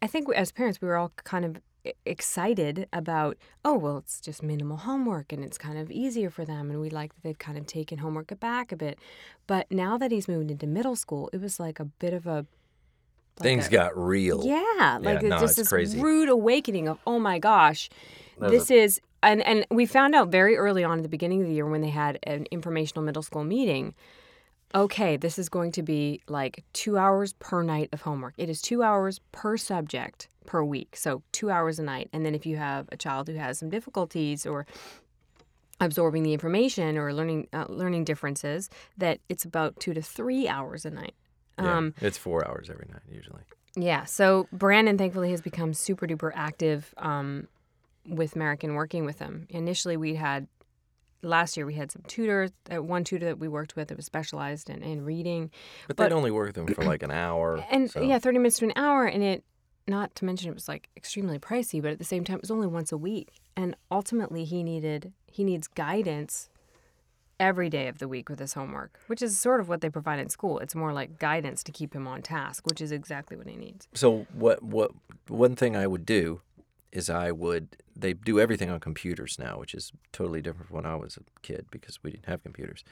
I 0.02 0.06
think 0.06 0.28
as 0.34 0.52
parents, 0.52 0.80
we 0.80 0.88
were 0.88 0.96
all 0.96 1.12
kind 1.24 1.44
of 1.44 1.60
excited 2.04 2.88
about, 2.92 3.36
oh, 3.64 3.74
well, 3.78 3.98
it's 3.98 4.20
just 4.20 4.42
minimal 4.42 4.76
homework 4.78 5.32
and 5.32 5.44
it's 5.44 5.56
kind 5.58 5.78
of 5.78 5.90
easier 5.90 6.30
for 6.30 6.44
them. 6.44 6.70
And 6.70 6.80
we 6.80 6.90
like 6.90 7.14
that 7.14 7.22
they've 7.22 7.38
kind 7.38 7.56
of 7.56 7.66
taken 7.66 7.98
homework 7.98 8.38
back 8.40 8.72
a 8.72 8.76
bit. 8.76 8.98
But 9.46 9.70
now 9.70 9.96
that 9.98 10.10
he's 10.10 10.28
moved 10.28 10.50
into 10.50 10.66
middle 10.66 10.96
school, 10.96 11.30
it 11.32 11.40
was 11.40 11.58
like 11.60 11.80
a 11.80 11.84
bit 11.84 12.12
of 12.12 12.26
a. 12.26 12.34
like 13.38 13.42
Things 13.42 13.68
a- 13.68 13.70
got 13.70 13.96
real. 13.96 14.44
Yeah, 14.44 14.98
like 15.00 15.22
no, 15.22 15.36
it's 15.36 15.42
just 15.42 15.44
it's 15.44 15.56
this 15.56 15.68
crazy. 15.68 16.00
rude 16.00 16.28
awakening 16.28 16.88
of, 16.88 16.98
oh 17.06 17.18
my 17.18 17.38
gosh, 17.38 17.88
There's 18.38 18.52
this 18.52 18.70
is. 18.70 19.00
And, 19.26 19.42
and 19.46 19.66
we 19.70 19.84
found 19.84 20.14
out 20.14 20.28
very 20.28 20.56
early 20.56 20.84
on 20.84 20.98
at 20.98 21.02
the 21.02 21.08
beginning 21.08 21.42
of 21.42 21.48
the 21.48 21.54
year 21.54 21.66
when 21.66 21.82
they 21.82 21.90
had 21.90 22.18
an 22.22 22.46
informational 22.50 23.04
middle 23.04 23.22
school 23.22 23.44
meeting 23.44 23.94
okay, 24.74 25.16
this 25.16 25.38
is 25.38 25.48
going 25.48 25.72
to 25.72 25.82
be 25.82 26.20
like 26.28 26.64
two 26.72 26.98
hours 26.98 27.32
per 27.34 27.62
night 27.62 27.88
of 27.92 28.02
homework. 28.02 28.34
It 28.36 28.50
is 28.50 28.60
two 28.60 28.82
hours 28.82 29.20
per 29.32 29.56
subject 29.56 30.28
per 30.44 30.62
week. 30.62 30.96
So 30.96 31.22
two 31.32 31.50
hours 31.50 31.78
a 31.78 31.82
night. 31.82 32.08
And 32.12 32.26
then 32.26 32.34
if 32.34 32.44
you 32.44 32.56
have 32.56 32.88
a 32.92 32.96
child 32.96 33.28
who 33.28 33.34
has 33.34 33.58
some 33.58 33.70
difficulties 33.70 34.44
or 34.44 34.66
absorbing 35.80 36.22
the 36.22 36.32
information 36.32 36.96
or 36.96 37.12
learning 37.12 37.48
uh, 37.52 37.66
learning 37.68 38.04
differences 38.04 38.70
that 38.96 39.20
it's 39.28 39.44
about 39.44 39.78
two 39.78 39.94
to 39.94 40.02
three 40.02 40.48
hours 40.48 40.84
a 40.84 40.90
night. 40.90 41.14
Yeah, 41.58 41.76
Um, 41.76 41.94
it's 42.00 42.18
four 42.18 42.46
hours 42.46 42.68
every 42.70 42.86
night 42.90 43.02
usually. 43.10 43.42
yeah. 43.76 44.04
So 44.04 44.46
Brandon 44.52 44.98
thankfully 44.98 45.30
has 45.30 45.40
become 45.40 45.74
super 45.74 46.06
duper 46.06 46.32
active 46.34 46.94
um, 46.98 47.48
with 48.08 48.36
Merrick 48.36 48.64
and 48.64 48.74
working 48.76 49.04
with 49.04 49.18
him. 49.18 49.46
Initially, 49.50 49.96
we 49.96 50.14
had 50.14 50.46
last 51.22 51.56
year 51.56 51.66
we 51.66 51.74
had 51.74 51.90
some 51.90 52.02
tutors. 52.06 52.50
Uh, 52.72 52.82
one 52.82 53.04
tutor 53.04 53.26
that 53.26 53.38
we 53.38 53.48
worked 53.48 53.76
with 53.76 53.88
that 53.88 53.96
was 53.96 54.06
specialized 54.06 54.70
in, 54.70 54.82
in 54.82 55.04
reading, 55.04 55.50
But, 55.88 55.96
but- 55.96 56.08
they'd 56.08 56.14
only 56.14 56.30
work 56.30 56.48
with 56.48 56.56
them 56.56 56.74
for 56.74 56.84
like 56.84 57.02
an 57.02 57.10
hour. 57.10 57.56
and 57.70 57.90
so- 57.90 58.00
yeah, 58.02 58.18
thirty 58.18 58.38
minutes 58.38 58.58
to 58.58 58.66
an 58.66 58.72
hour, 58.76 59.06
and 59.06 59.22
it. 59.22 59.44
Not 59.88 60.16
to 60.16 60.24
mention 60.24 60.48
it 60.50 60.54
was 60.54 60.66
like 60.66 60.88
extremely 60.96 61.38
pricey, 61.38 61.80
but 61.80 61.92
at 61.92 61.98
the 61.98 62.04
same 62.04 62.24
time 62.24 62.38
it 62.38 62.42
was 62.42 62.50
only 62.50 62.66
once 62.66 62.90
a 62.90 62.96
week. 62.98 63.30
And 63.56 63.76
ultimately 63.88 64.44
he 64.44 64.64
needed 64.64 65.12
he 65.30 65.44
needs 65.44 65.68
guidance 65.68 66.48
every 67.38 67.68
day 67.70 67.86
of 67.86 67.98
the 67.98 68.08
week 68.08 68.28
with 68.28 68.40
his 68.40 68.54
homework, 68.54 68.98
which 69.06 69.22
is 69.22 69.38
sort 69.38 69.60
of 69.60 69.68
what 69.68 69.82
they 69.82 69.88
provide 69.88 70.18
in 70.18 70.28
school. 70.28 70.58
It's 70.58 70.74
more 70.74 70.92
like 70.92 71.20
guidance 71.20 71.62
to 71.62 71.70
keep 71.70 71.94
him 71.94 72.08
on 72.08 72.22
task, 72.22 72.66
which 72.66 72.80
is 72.80 72.90
exactly 72.90 73.36
what 73.36 73.46
he 73.46 73.54
needs. 73.56 73.86
So 73.94 74.26
what 74.32 74.60
what 74.60 74.90
one 75.28 75.54
thing 75.54 75.76
I 75.76 75.86
would 75.86 76.04
do 76.04 76.40
is 76.96 77.10
I 77.10 77.30
would 77.30 77.76
they 77.94 78.14
do 78.14 78.40
everything 78.40 78.70
on 78.70 78.80
computers 78.80 79.38
now, 79.38 79.58
which 79.58 79.74
is 79.74 79.92
totally 80.12 80.40
different 80.40 80.68
from 80.68 80.76
when 80.76 80.86
I 80.86 80.96
was 80.96 81.18
a 81.18 81.40
kid 81.42 81.66
because 81.70 82.02
we 82.02 82.10
didn't 82.10 82.26
have 82.26 82.42
computers. 82.42 82.84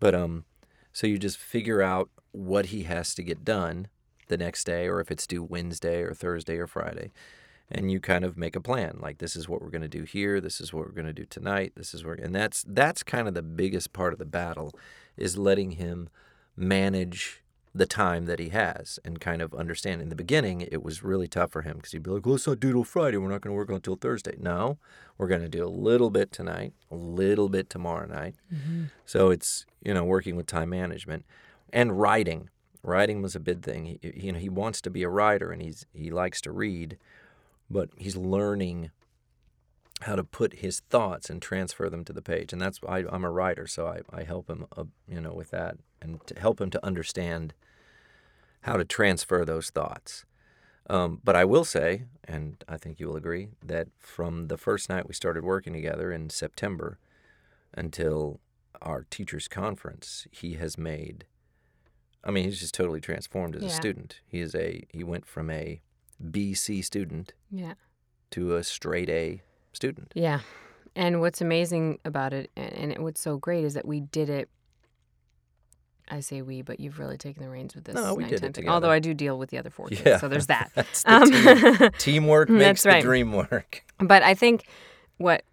But 0.00 0.14
um 0.14 0.44
so 0.92 1.06
you 1.06 1.16
just 1.16 1.38
figure 1.38 1.80
out 1.80 2.10
what 2.32 2.66
he 2.66 2.82
has 2.82 3.14
to 3.14 3.22
get 3.22 3.44
done 3.44 3.86
the 4.28 4.36
next 4.36 4.64
day 4.64 4.88
or 4.88 5.00
if 5.00 5.10
it's 5.10 5.26
due 5.26 5.42
Wednesday 5.42 6.02
or 6.02 6.12
Thursday 6.12 6.58
or 6.58 6.66
Friday. 6.66 7.12
And 7.70 7.90
you 7.90 8.00
kind 8.00 8.24
of 8.24 8.36
make 8.36 8.56
a 8.56 8.60
plan 8.60 8.98
like 9.00 9.18
this 9.18 9.36
is 9.36 9.48
what 9.48 9.62
we're 9.62 9.70
going 9.70 9.82
to 9.82 9.88
do 9.88 10.02
here, 10.02 10.40
this 10.40 10.60
is 10.60 10.74
what 10.74 10.84
we're 10.84 10.92
going 10.92 11.06
to 11.06 11.12
do 11.12 11.24
tonight, 11.24 11.72
this 11.76 11.94
is 11.94 12.04
where 12.04 12.14
and 12.14 12.34
that's 12.34 12.64
that's 12.66 13.02
kind 13.04 13.28
of 13.28 13.34
the 13.34 13.42
biggest 13.42 13.92
part 13.92 14.12
of 14.12 14.18
the 14.18 14.26
battle 14.26 14.74
is 15.16 15.38
letting 15.38 15.72
him 15.72 16.08
manage 16.56 17.42
the 17.74 17.86
time 17.86 18.26
that 18.26 18.38
he 18.38 18.50
has 18.50 18.98
and 19.04 19.20
kind 19.20 19.40
of 19.40 19.54
understand. 19.54 20.02
In 20.02 20.10
the 20.10 20.14
beginning, 20.14 20.60
it 20.60 20.82
was 20.82 21.02
really 21.02 21.26
tough 21.26 21.52
for 21.52 21.62
him 21.62 21.76
because 21.76 21.92
he'd 21.92 22.02
be 22.02 22.10
like, 22.10 22.26
well, 22.26 22.34
let's 22.34 22.46
not 22.46 22.60
do 22.60 22.72
till 22.72 22.84
Friday. 22.84 23.16
We're 23.16 23.30
not 23.30 23.40
going 23.40 23.54
to 23.54 23.56
work 23.56 23.70
until 23.70 23.96
Thursday. 23.96 24.34
No, 24.38 24.76
we're 25.16 25.28
going 25.28 25.40
to 25.40 25.48
do 25.48 25.64
a 25.64 25.68
little 25.68 26.10
bit 26.10 26.32
tonight, 26.32 26.74
a 26.90 26.94
little 26.94 27.48
bit 27.48 27.70
tomorrow 27.70 28.06
night. 28.06 28.34
Mm-hmm. 28.52 28.84
So 29.06 29.30
it's, 29.30 29.64
you 29.82 29.94
know, 29.94 30.04
working 30.04 30.36
with 30.36 30.46
time 30.46 30.68
management 30.70 31.24
and 31.72 31.98
writing. 31.98 32.50
Writing 32.82 33.22
was 33.22 33.34
a 33.34 33.40
big 33.40 33.62
thing. 33.62 33.98
He- 34.02 34.12
you 34.26 34.32
know, 34.32 34.38
he 34.38 34.50
wants 34.50 34.80
to 34.82 34.90
be 34.90 35.02
a 35.02 35.08
writer 35.08 35.50
and 35.50 35.62
he's 35.62 35.86
he 35.94 36.10
likes 36.10 36.40
to 36.42 36.52
read, 36.52 36.98
but 37.70 37.88
he's 37.96 38.16
learning 38.16 38.90
how 40.02 40.16
to 40.16 40.24
put 40.24 40.54
his 40.54 40.80
thoughts 40.90 41.28
and 41.30 41.40
transfer 41.40 41.88
them 41.90 42.04
to 42.04 42.12
the 42.12 42.22
page. 42.22 42.52
And 42.52 42.60
that's 42.60 42.80
I, 42.88 43.04
I'm 43.10 43.24
a 43.24 43.30
writer, 43.30 43.66
so 43.66 43.86
I, 43.86 44.00
I 44.16 44.22
help 44.24 44.48
him, 44.48 44.66
uh, 44.76 44.84
you 45.08 45.20
know, 45.20 45.32
with 45.32 45.50
that 45.50 45.76
and 46.00 46.24
to 46.26 46.38
help 46.38 46.60
him 46.60 46.70
to 46.70 46.84
understand 46.84 47.54
how 48.62 48.76
to 48.76 48.84
transfer 48.84 49.44
those 49.44 49.70
thoughts. 49.70 50.24
Um, 50.90 51.20
but 51.22 51.36
I 51.36 51.44
will 51.44 51.64
say, 51.64 52.04
and 52.24 52.62
I 52.68 52.76
think 52.76 52.98
you 52.98 53.06
will 53.08 53.16
agree, 53.16 53.48
that 53.64 53.88
from 53.98 54.48
the 54.48 54.58
first 54.58 54.88
night 54.88 55.06
we 55.06 55.14
started 55.14 55.44
working 55.44 55.72
together 55.72 56.12
in 56.12 56.28
September 56.30 56.98
until 57.72 58.40
our 58.80 59.06
teachers' 59.08 59.46
conference, 59.48 60.26
he 60.30 60.54
has 60.54 60.76
made. 60.76 61.24
I 62.24 62.30
mean, 62.30 62.44
he's 62.44 62.60
just 62.60 62.74
totally 62.74 63.00
transformed 63.00 63.56
as 63.56 63.62
a 63.62 63.66
student. 63.70 64.20
He 64.26 64.40
is 64.40 64.54
a 64.54 64.84
he 64.90 65.02
went 65.04 65.26
from 65.26 65.50
a 65.50 65.80
BC 66.22 66.84
student 66.84 67.32
Yeah. 67.50 67.74
to 68.32 68.54
a 68.56 68.62
straight 68.64 69.08
A 69.08 69.42
student. 69.72 70.12
Yeah. 70.14 70.40
And 70.94 71.20
what's 71.20 71.40
amazing 71.40 71.98
about 72.04 72.32
it 72.34 72.50
and, 72.56 72.92
and 72.92 73.04
what's 73.04 73.20
so 73.20 73.38
great 73.38 73.64
is 73.64 73.74
that 73.74 73.86
we 73.86 74.00
did 74.00 74.28
it 74.28 74.48
I 76.08 76.20
say 76.20 76.42
we, 76.42 76.60
but 76.62 76.78
you've 76.80 76.98
really 76.98 77.16
taken 77.16 77.42
the 77.42 77.48
reins 77.48 77.74
with 77.74 77.84
this. 77.84 77.94
No, 77.94 78.12
we 78.14 78.24
did 78.24 78.32
it 78.34 78.36
9/10 78.36 78.40
thing. 78.42 78.52
together. 78.52 78.74
Although 78.74 78.90
I 78.90 78.98
do 78.98 79.14
deal 79.14 79.38
with 79.38 79.48
the 79.50 79.56
other 79.58 79.70
four 79.70 79.86
kids, 79.88 80.02
Yeah, 80.04 80.18
so 80.18 80.28
there's 80.28 80.48
that. 80.48 80.70
The 80.74 80.86
Um, 81.06 81.30
team. 81.78 81.90
Teamwork 81.98 82.48
makes 82.50 82.82
That's 82.82 82.96
the 82.96 83.00
dream 83.02 83.32
work. 83.32 83.82
But 83.98 84.22
I 84.22 84.34
think 84.34 84.66
what 85.16 85.44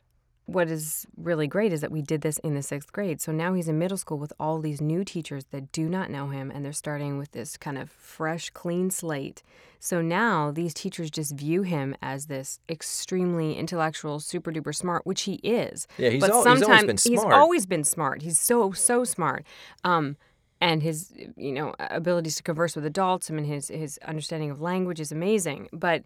what 0.52 0.70
is 0.70 1.06
really 1.16 1.48
great 1.48 1.72
is 1.72 1.82
that 1.82 1.92
we 1.92 2.02
did 2.02 2.22
this 2.22 2.38
in 2.40 2.56
the 2.56 2.62
sixth 2.62 2.92
grade. 2.92 3.22
So 3.22 3.32
now 3.32 3.54
he's 3.54 3.68
in 3.68 3.78
middle 3.78 3.98
school 3.98 4.18
with 4.18 4.34
all 4.40 4.60
these 4.60 4.82
new 4.82 5.04
teachers 5.04 5.46
that 5.52 5.72
do 5.72 5.88
not 5.88 6.10
know 6.10 6.30
him, 6.30 6.52
and 6.52 6.66
they're 6.66 6.74
starting 6.74 7.18
with 7.18 7.32
this 7.32 7.58
kind 7.58 7.78
of 7.78 7.90
fresh, 7.90 8.50
clean 8.50 8.90
slate. 8.90 9.44
So 9.80 10.02
now 10.02 10.52
these 10.52 10.74
teachers 10.74 11.10
just 11.12 11.36
view 11.36 11.62
him 11.62 11.96
as 12.02 12.26
this 12.26 12.60
extremely 12.68 13.56
intellectual, 13.56 14.20
super 14.20 14.52
duper 14.52 14.76
smart, 14.76 15.06
which 15.06 15.22
he 15.22 15.36
is. 15.36 15.88
Yeah, 15.98 16.10
he's 16.10 16.22
but 16.22 16.32
al- 16.32 16.38
he's 16.38 16.46
always 16.48 16.60
sometimes 16.62 17.04
been 17.04 17.14
he's 17.14 17.24
always 17.24 17.66
been 17.66 17.84
smart. 17.84 18.22
He's 18.24 18.40
so 18.40 18.72
so 18.72 19.04
smart. 19.04 19.46
Um, 19.84 20.18
and 20.62 20.84
his 20.84 21.14
you 21.38 21.54
know 21.54 21.74
abilities 21.80 22.36
to 22.36 22.44
converse 22.44 22.76
with 22.76 22.86
adults 22.86 23.30
I 23.32 23.34
mean 23.34 23.46
his 23.46 23.70
his 23.70 23.98
understanding 24.06 24.52
of 24.52 24.60
language 24.60 25.00
is 25.00 25.10
amazing 25.12 25.70
but 25.72 26.04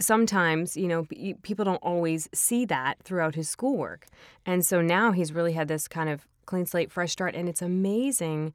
sometimes 0.00 0.76
you 0.76 0.88
know 0.88 1.06
people 1.42 1.64
don't 1.64 1.82
always 1.82 2.28
see 2.34 2.64
that 2.64 2.94
throughout 3.04 3.34
his 3.34 3.48
schoolwork 3.48 4.06
and 4.44 4.64
so 4.66 4.80
now 4.80 5.12
he's 5.12 5.32
really 5.32 5.52
had 5.52 5.68
this 5.68 5.86
kind 5.88 6.08
of 6.08 6.26
clean 6.46 6.66
slate 6.66 6.90
fresh 6.92 7.12
start 7.12 7.34
and 7.34 7.48
it's 7.48 7.62
amazing 7.62 8.52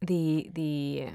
the 0.00 0.50
the 0.54 1.06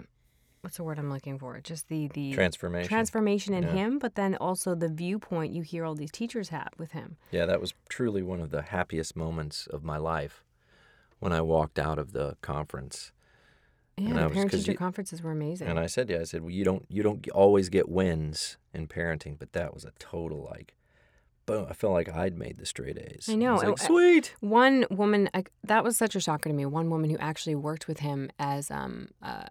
what's 0.61 0.77
the 0.77 0.83
word 0.83 0.99
i'm 0.99 1.09
looking 1.09 1.39
for 1.39 1.59
just 1.59 1.87
the 1.87 2.07
the 2.13 2.31
Transformation. 2.33 2.87
transformation 2.87 3.53
in 3.53 3.63
Yeah. 3.63 3.71
him 3.73 3.99
but 3.99 4.15
then 4.15 4.35
also 4.35 4.75
the 4.75 4.87
viewpoint 4.89 5.51
you 5.53 5.63
hear 5.63 5.85
all 5.85 5.95
these 5.95 6.11
teachers 6.11 6.49
have 6.49 6.69
with 6.77 6.91
him 6.91 7.17
Yeah, 7.31 7.45
that 7.47 7.59
was 7.59 7.73
truly 7.89 8.21
one 8.21 8.39
of 8.39 8.51
the 8.51 8.61
happiest 8.61 9.15
moments 9.15 9.65
of 9.67 9.83
my 9.83 9.97
life 9.97 10.43
when 11.19 11.31
I 11.33 11.41
walked 11.41 11.77
out 11.77 11.99
of 11.99 12.13
the 12.13 12.35
conference. 12.41 13.11
yeah 13.97 14.09
And 14.09 14.17
the 14.17 14.23
was- 14.27 14.33
parent 14.33 14.51
teacher 14.51 14.73
conferences 14.75 15.21
were 15.23 15.31
amazing 15.31 15.67
And 15.67 15.79
I 15.79 15.87
said, 15.87 16.09
yeah, 16.09 16.19
I 16.19 16.23
said, 16.25 16.41
well, 16.41 16.51
you 16.51 16.63
don't 16.63 16.85
you 16.89 17.01
don't 17.03 17.27
always 17.31 17.69
get 17.69 17.89
wins 17.89 18.57
in 18.73 18.87
parenting, 18.87 19.37
but 19.37 19.53
that 19.53 19.73
was 19.73 19.85
a 19.85 19.91
total 19.99 20.47
like, 20.49 20.75
boom. 21.45 21.65
I 21.69 21.73
felt 21.73 21.93
like 21.93 22.09
I'd 22.09 22.37
made 22.37 22.57
the 22.57 22.65
straight 22.65 22.97
A's. 22.97 23.27
I 23.29 23.35
know, 23.35 23.53
was 23.53 23.63
like, 23.63 23.77
sweet. 23.77 24.35
One 24.39 24.85
woman, 24.89 25.29
I, 25.33 25.43
that 25.63 25.83
was 25.83 25.97
such 25.97 26.15
a 26.15 26.19
shocker 26.19 26.49
to 26.49 26.55
me. 26.55 26.65
One 26.65 26.89
woman 26.89 27.09
who 27.09 27.17
actually 27.17 27.55
worked 27.55 27.87
with 27.87 27.99
him 27.99 28.29
as 28.39 28.71
um, 28.71 29.09
a 29.21 29.47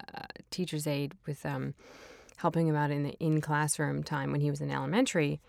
teacher's 0.51 0.87
aide 0.87 1.15
with 1.27 1.45
um, 1.45 1.75
helping 2.37 2.67
him 2.67 2.77
out 2.77 2.91
in 2.91 3.03
the 3.03 3.13
in 3.21 3.41
classroom 3.41 4.03
time 4.03 4.33
when 4.33 4.41
he 4.41 4.51
was 4.51 4.61
in 4.61 4.71
elementary, 4.71 5.41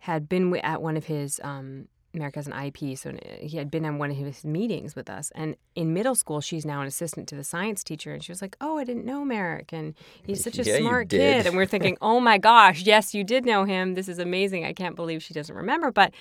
had 0.00 0.28
been 0.28 0.54
at 0.56 0.82
one 0.82 0.96
of 0.96 1.06
his. 1.06 1.40
Um, 1.42 1.88
Merrick 2.14 2.36
has 2.36 2.46
an 2.46 2.54
IEP, 2.54 2.96
so 2.98 3.16
he 3.40 3.58
had 3.58 3.70
been 3.70 3.84
on 3.84 3.98
one 3.98 4.10
of 4.10 4.16
his 4.16 4.44
meetings 4.44 4.96
with 4.96 5.10
us. 5.10 5.30
And 5.34 5.56
in 5.74 5.92
middle 5.92 6.14
school, 6.14 6.40
she's 6.40 6.64
now 6.64 6.80
an 6.80 6.86
assistant 6.86 7.28
to 7.28 7.34
the 7.36 7.44
science 7.44 7.84
teacher, 7.84 8.12
and 8.12 8.24
she 8.24 8.32
was 8.32 8.40
like, 8.40 8.56
"Oh, 8.60 8.78
I 8.78 8.84
didn't 8.84 9.04
know 9.04 9.24
Merrick, 9.24 9.72
and 9.72 9.94
he's 10.24 10.42
such 10.42 10.58
a 10.58 10.62
Yeah, 10.62 10.78
smart 10.78 11.10
kid." 11.10 11.46
And 11.46 11.56
we're 11.56 11.66
thinking, 11.66 11.98
"Oh 12.00 12.18
my 12.18 12.38
gosh, 12.38 12.82
yes, 12.82 13.14
you 13.14 13.24
did 13.24 13.44
know 13.44 13.64
him. 13.64 13.94
This 13.94 14.08
is 14.08 14.18
amazing. 14.18 14.64
I 14.64 14.72
can't 14.72 14.96
believe 14.96 15.22
she 15.22 15.34
doesn't 15.34 15.54
remember." 15.54 15.90
But 15.92 16.12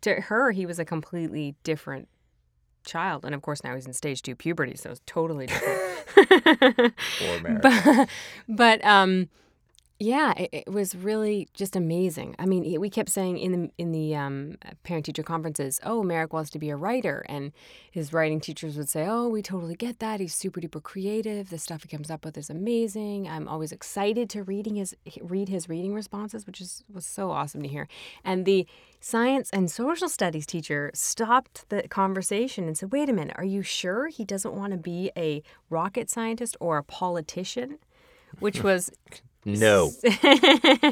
to 0.00 0.20
her, 0.22 0.50
he 0.50 0.66
was 0.66 0.78
a 0.78 0.84
completely 0.84 1.54
different 1.62 2.08
child. 2.84 3.24
And 3.24 3.34
of 3.34 3.42
course, 3.42 3.62
now 3.62 3.74
he's 3.74 3.86
in 3.86 3.92
stage 3.92 4.22
two 4.22 4.34
puberty, 4.34 4.76
so 4.76 4.90
it's 4.90 5.00
totally 5.06 5.46
different. 5.46 6.94
Poor 7.18 7.40
Merrick. 7.40 7.62
but, 7.62 8.08
but 8.48 8.84
um, 8.84 9.28
yeah, 10.02 10.32
it, 10.36 10.48
it 10.52 10.72
was 10.72 10.96
really 10.96 11.48
just 11.54 11.76
amazing. 11.76 12.34
I 12.36 12.44
mean, 12.44 12.80
we 12.80 12.90
kept 12.90 13.08
saying 13.08 13.38
in 13.38 13.52
the 13.52 13.70
in 13.78 13.92
the 13.92 14.16
um, 14.16 14.56
parent 14.82 15.06
teacher 15.06 15.22
conferences, 15.22 15.78
"Oh, 15.84 16.02
Merrick 16.02 16.32
wants 16.32 16.50
to 16.50 16.58
be 16.58 16.70
a 16.70 16.76
writer," 16.76 17.24
and 17.28 17.52
his 17.90 18.12
writing 18.12 18.40
teachers 18.40 18.76
would 18.76 18.88
say, 18.88 19.06
"Oh, 19.06 19.28
we 19.28 19.42
totally 19.42 19.76
get 19.76 20.00
that. 20.00 20.18
He's 20.18 20.34
super 20.34 20.60
duper 20.60 20.82
creative. 20.82 21.50
The 21.50 21.58
stuff 21.58 21.84
he 21.84 21.88
comes 21.88 22.10
up 22.10 22.24
with 22.24 22.36
is 22.36 22.50
amazing. 22.50 23.28
I'm 23.28 23.46
always 23.46 23.70
excited 23.70 24.28
to 24.30 24.42
reading 24.42 24.74
his 24.74 24.96
read 25.20 25.48
his 25.48 25.68
reading 25.68 25.94
responses, 25.94 26.48
which 26.48 26.60
is 26.60 26.82
was 26.92 27.06
so 27.06 27.30
awesome 27.30 27.62
to 27.62 27.68
hear." 27.68 27.86
And 28.24 28.44
the 28.44 28.66
science 28.98 29.50
and 29.50 29.70
social 29.70 30.08
studies 30.08 30.46
teacher 30.46 30.90
stopped 30.94 31.68
the 31.68 31.86
conversation 31.86 32.64
and 32.64 32.76
said, 32.76 32.90
"Wait 32.90 33.08
a 33.08 33.12
minute. 33.12 33.36
Are 33.38 33.44
you 33.44 33.62
sure 33.62 34.08
he 34.08 34.24
doesn't 34.24 34.54
want 34.54 34.72
to 34.72 34.78
be 34.78 35.12
a 35.16 35.44
rocket 35.70 36.10
scientist 36.10 36.56
or 36.58 36.78
a 36.78 36.82
politician?" 36.82 37.78
Which 38.40 38.62
was 38.64 38.90
no. 39.44 39.90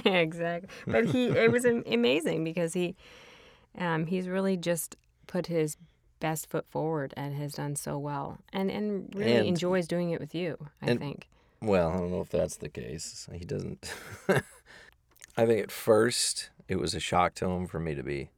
exactly. 0.05 0.69
But 0.87 1.07
he 1.07 1.27
it 1.27 1.51
was 1.53 1.65
amazing 1.87 2.45
because 2.45 2.75
he 2.75 2.97
um, 3.79 4.07
he's 4.07 4.29
really 4.29 4.57
just 4.57 4.97
put 5.27 5.47
his 5.47 5.77
best 6.19 6.51
foot 6.51 6.67
forward 6.69 7.15
and 7.17 7.35
has 7.35 7.55
done 7.55 7.77
so 7.77 7.97
well 7.99 8.39
and 8.53 8.71
and 8.71 9.13
really 9.15 9.33
And- 9.37 9.47
enjoys 9.49 9.87
doing 9.87 10.11
it 10.11 10.21
with 10.21 10.35
you. 10.35 10.57
I 10.83 10.91
and- 10.91 11.01
think. 11.01 11.29
Well, 11.63 11.91
I 11.91 11.99
don't 11.99 12.11
know 12.11 12.23
if 12.23 12.31
that's 12.31 12.57
the 12.57 12.71
case. 12.71 13.29
He 13.35 13.45
doesn't. 13.45 13.93
I 15.37 15.47
think 15.47 15.63
at 15.63 15.71
first 15.71 16.49
it 16.69 16.77
was 16.77 16.95
a 16.95 17.01
shock 17.01 17.35
to 17.35 17.47
him 17.51 17.67
for 17.67 17.79
me 17.79 17.95
to 17.95 18.03
be 18.03 18.31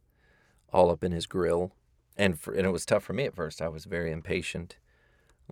all 0.72 0.90
up 0.90 1.04
in 1.04 1.12
his 1.12 1.26
grill, 1.26 1.70
and 2.16 2.38
for, 2.40 2.52
and 2.52 2.66
it 2.66 2.70
was 2.70 2.84
tough 2.84 3.04
for 3.04 3.12
me 3.12 3.24
at 3.24 3.34
first. 3.36 3.62
I 3.62 3.68
was 3.68 3.84
very 3.84 4.10
impatient. 4.10 4.76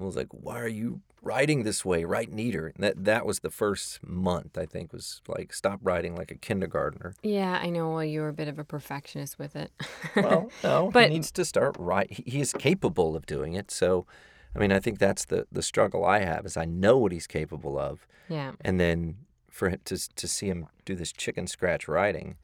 I 0.00 0.02
was 0.02 0.16
like, 0.16 0.28
"Why 0.32 0.58
are 0.60 0.66
you 0.68 1.00
writing 1.22 1.62
this 1.62 1.84
way? 1.84 2.04
Write 2.04 2.32
neater." 2.32 2.72
That 2.78 3.04
that 3.04 3.26
was 3.26 3.40
the 3.40 3.50
first 3.50 4.00
month 4.06 4.56
I 4.58 4.66
think 4.66 4.92
was 4.92 5.20
like 5.28 5.52
stop 5.52 5.80
writing 5.82 6.14
like 6.16 6.30
a 6.30 6.34
kindergartner. 6.36 7.14
Yeah, 7.22 7.58
I 7.62 7.70
know. 7.70 7.90
Well, 7.90 8.04
you 8.04 8.20
were 8.20 8.28
a 8.28 8.32
bit 8.32 8.48
of 8.48 8.58
a 8.58 8.64
perfectionist 8.64 9.38
with 9.38 9.56
it. 9.56 9.70
Well, 10.16 10.50
no, 10.64 10.90
But- 10.92 11.08
he 11.10 11.14
needs 11.16 11.30
to 11.32 11.44
start 11.44 11.76
right. 11.78 12.10
He, 12.12 12.22
he 12.26 12.40
is 12.40 12.52
capable 12.52 13.16
of 13.16 13.26
doing 13.26 13.54
it. 13.54 13.70
So, 13.70 14.06
I 14.54 14.58
mean, 14.58 14.72
I 14.72 14.80
think 14.80 14.98
that's 14.98 15.24
the 15.26 15.46
the 15.52 15.62
struggle 15.62 16.04
I 16.04 16.20
have 16.20 16.44
is 16.46 16.56
I 16.56 16.64
know 16.64 16.98
what 16.98 17.12
he's 17.12 17.26
capable 17.26 17.78
of, 17.78 18.06
yeah, 18.28 18.52
and 18.62 18.78
then 18.80 19.16
for 19.50 19.68
him 19.70 19.80
to 19.84 20.14
to 20.16 20.28
see 20.28 20.46
him 20.48 20.66
do 20.84 20.94
this 20.94 21.12
chicken 21.12 21.46
scratch 21.46 21.86
writing. 21.88 22.36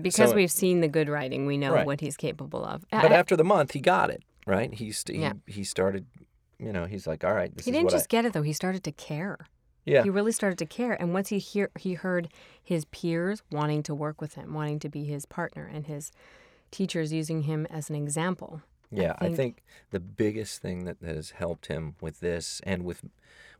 because 0.00 0.30
So- 0.30 0.36
we've 0.36 0.50
seen 0.50 0.80
the 0.80 0.88
good 0.88 1.08
writing, 1.08 1.46
we 1.46 1.56
know 1.56 1.72
Right. 1.72 1.86
what 1.86 2.00
he's 2.00 2.16
capable 2.16 2.64
of. 2.64 2.84
But 2.90 3.12
I- 3.12 3.16
after 3.16 3.36
the 3.36 3.44
month, 3.44 3.72
he 3.72 3.80
got 3.80 4.10
it 4.10 4.22
right. 4.46 4.72
He 4.74 4.92
st- 4.92 5.18
Yeah. 5.18 5.32
he, 5.46 5.52
he 5.54 5.64
started. 5.64 6.06
You 6.58 6.72
know, 6.72 6.86
he's 6.86 7.06
like, 7.06 7.22
all 7.24 7.34
right, 7.34 7.54
this 7.54 7.64
he 7.66 7.70
didn't 7.70 7.90
just 7.90 8.06
I. 8.06 8.08
get 8.08 8.24
it 8.24 8.32
though; 8.32 8.42
he 8.42 8.52
started 8.52 8.82
to 8.84 8.92
care. 8.92 9.38
Yeah, 9.84 10.02
He 10.02 10.10
really 10.10 10.32
started 10.32 10.58
to 10.58 10.66
care, 10.66 11.00
and 11.00 11.12
once 11.12 11.28
he 11.28 11.38
hear 11.38 11.70
he 11.78 11.94
heard 11.94 12.28
his 12.62 12.84
peers 12.86 13.42
wanting 13.52 13.82
to 13.84 13.94
work 13.94 14.20
with 14.20 14.34
him, 14.34 14.52
wanting 14.54 14.78
to 14.80 14.88
be 14.88 15.04
his 15.04 15.26
partner, 15.26 15.64
and 15.72 15.86
his 15.86 16.10
teachers 16.72 17.12
using 17.12 17.42
him 17.42 17.66
as 17.70 17.88
an 17.88 17.94
example. 17.96 18.62
Yeah, 18.90 19.14
I 19.18 19.26
think- 19.26 19.36
think 19.36 19.62
the 19.90 20.00
biggest 20.00 20.60
thing 20.62 20.84
that, 20.84 21.00
that 21.00 21.14
has 21.14 21.30
helped 21.32 21.66
him 21.66 21.94
with 22.00 22.18
this 22.20 22.60
and 22.64 22.84
with 22.84 23.04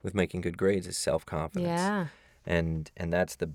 with 0.03 0.15
making 0.15 0.41
good 0.41 0.57
grades 0.59 0.87
is 0.87 0.97
self 0.97 1.25
confidence. 1.26 1.69
Yeah, 1.69 2.07
And 2.45 2.91
and 2.97 3.12
that's 3.12 3.37
the 3.37 3.50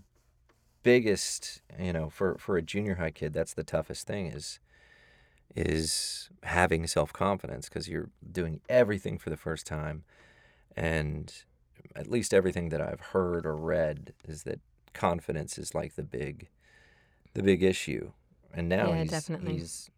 biggest, 0.84 1.62
you 1.80 1.94
know, 1.94 2.10
for 2.10 2.38
for 2.38 2.58
a 2.58 2.62
junior 2.62 2.96
high 2.96 3.12
kid, 3.12 3.34
that's 3.34 3.54
the 3.54 3.64
toughest 3.64 4.08
thing 4.08 4.28
is 4.28 4.60
is 5.55 6.29
having 6.43 6.88
self 6.88 7.13
confidence 7.13 7.70
because 7.70 7.88
you're 7.88 8.10
doing 8.31 8.62
everything 8.70 9.17
for 9.17 9.29
the 9.29 9.38
first 9.38 9.65
time, 9.67 10.03
and 10.75 11.34
at 11.96 12.08
least 12.08 12.34
everything 12.34 12.70
that 12.70 12.81
I've 12.81 13.00
heard 13.00 13.46
or 13.46 13.55
read 13.55 14.13
is 14.27 14.43
that 14.43 14.60
confidence 14.93 15.58
is 15.58 15.74
like 15.74 15.96
the 15.96 16.03
big 16.03 16.50
the 17.34 17.43
big 17.43 17.63
issue. 17.63 18.12
And 18.53 18.67
now 18.67 18.91
Yeah, 18.91 19.01
he's 19.01 19.12
definitely. 19.12 19.53
he's 19.53 19.89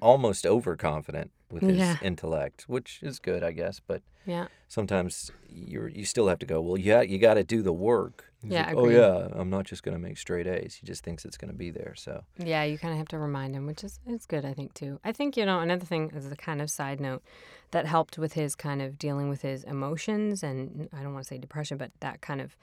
almost 0.00 0.44
overconfident 0.46 1.30
with 1.50 1.62
his 1.62 1.78
Yeah. 1.78 1.96
intellect, 2.02 2.64
which 2.68 3.02
is 3.02 3.18
good, 3.18 3.42
I 3.42 3.52
guess. 3.52 3.80
But 3.80 4.02
yeah, 4.26 4.48
sometimes 4.68 5.30
you 5.48 5.86
you 5.86 6.04
still 6.04 6.28
have 6.28 6.38
to 6.40 6.46
go. 6.46 6.60
Well, 6.60 6.76
yeah, 6.78 7.00
you 7.02 7.18
got 7.18 7.34
to 7.34 7.44
do 7.44 7.62
the 7.62 7.72
work. 7.72 8.24
He's 8.42 8.52
Yeah, 8.52 8.66
like, 8.66 8.76
oh 8.76 8.88
yeah, 8.88 9.28
I'm 9.32 9.50
not 9.50 9.64
just 9.64 9.82
gonna 9.82 9.98
make 9.98 10.18
straight 10.18 10.46
A's. 10.46 10.74
He 10.76 10.86
just 10.86 11.02
thinks 11.04 11.24
it's 11.24 11.36
gonna 11.36 11.52
be 11.52 11.70
there. 11.70 11.94
So 11.96 12.24
yeah. 12.36 12.62
You 12.64 12.78
kind 12.78 12.92
of 12.92 12.98
have 12.98 13.08
to 13.08 13.18
remind 13.18 13.54
him, 13.54 13.66
which 13.66 13.82
is 13.84 14.00
it's 14.06 14.26
good, 14.26 14.44
I 14.44 14.52
think 14.54 14.74
too. 14.74 15.00
I 15.04 15.12
think 15.12 15.36
you 15.36 15.46
know 15.46 15.60
another 15.60 15.84
thing 15.86 16.12
as 16.14 16.30
a 16.30 16.36
kind 16.36 16.60
of 16.60 16.70
side 16.70 17.00
note 17.00 17.22
that 17.70 17.86
helped 17.86 18.18
with 18.18 18.34
his 18.34 18.54
kind 18.54 18.82
of 18.82 18.98
dealing 18.98 19.28
with 19.28 19.42
his 19.42 19.64
emotions 19.64 20.42
and 20.42 20.88
I 20.92 21.02
don't 21.02 21.12
want 21.14 21.24
to 21.24 21.28
say 21.28 21.38
depression, 21.38 21.78
but 21.78 21.90
that 22.00 22.20
kind 22.20 22.40
of 22.40 22.56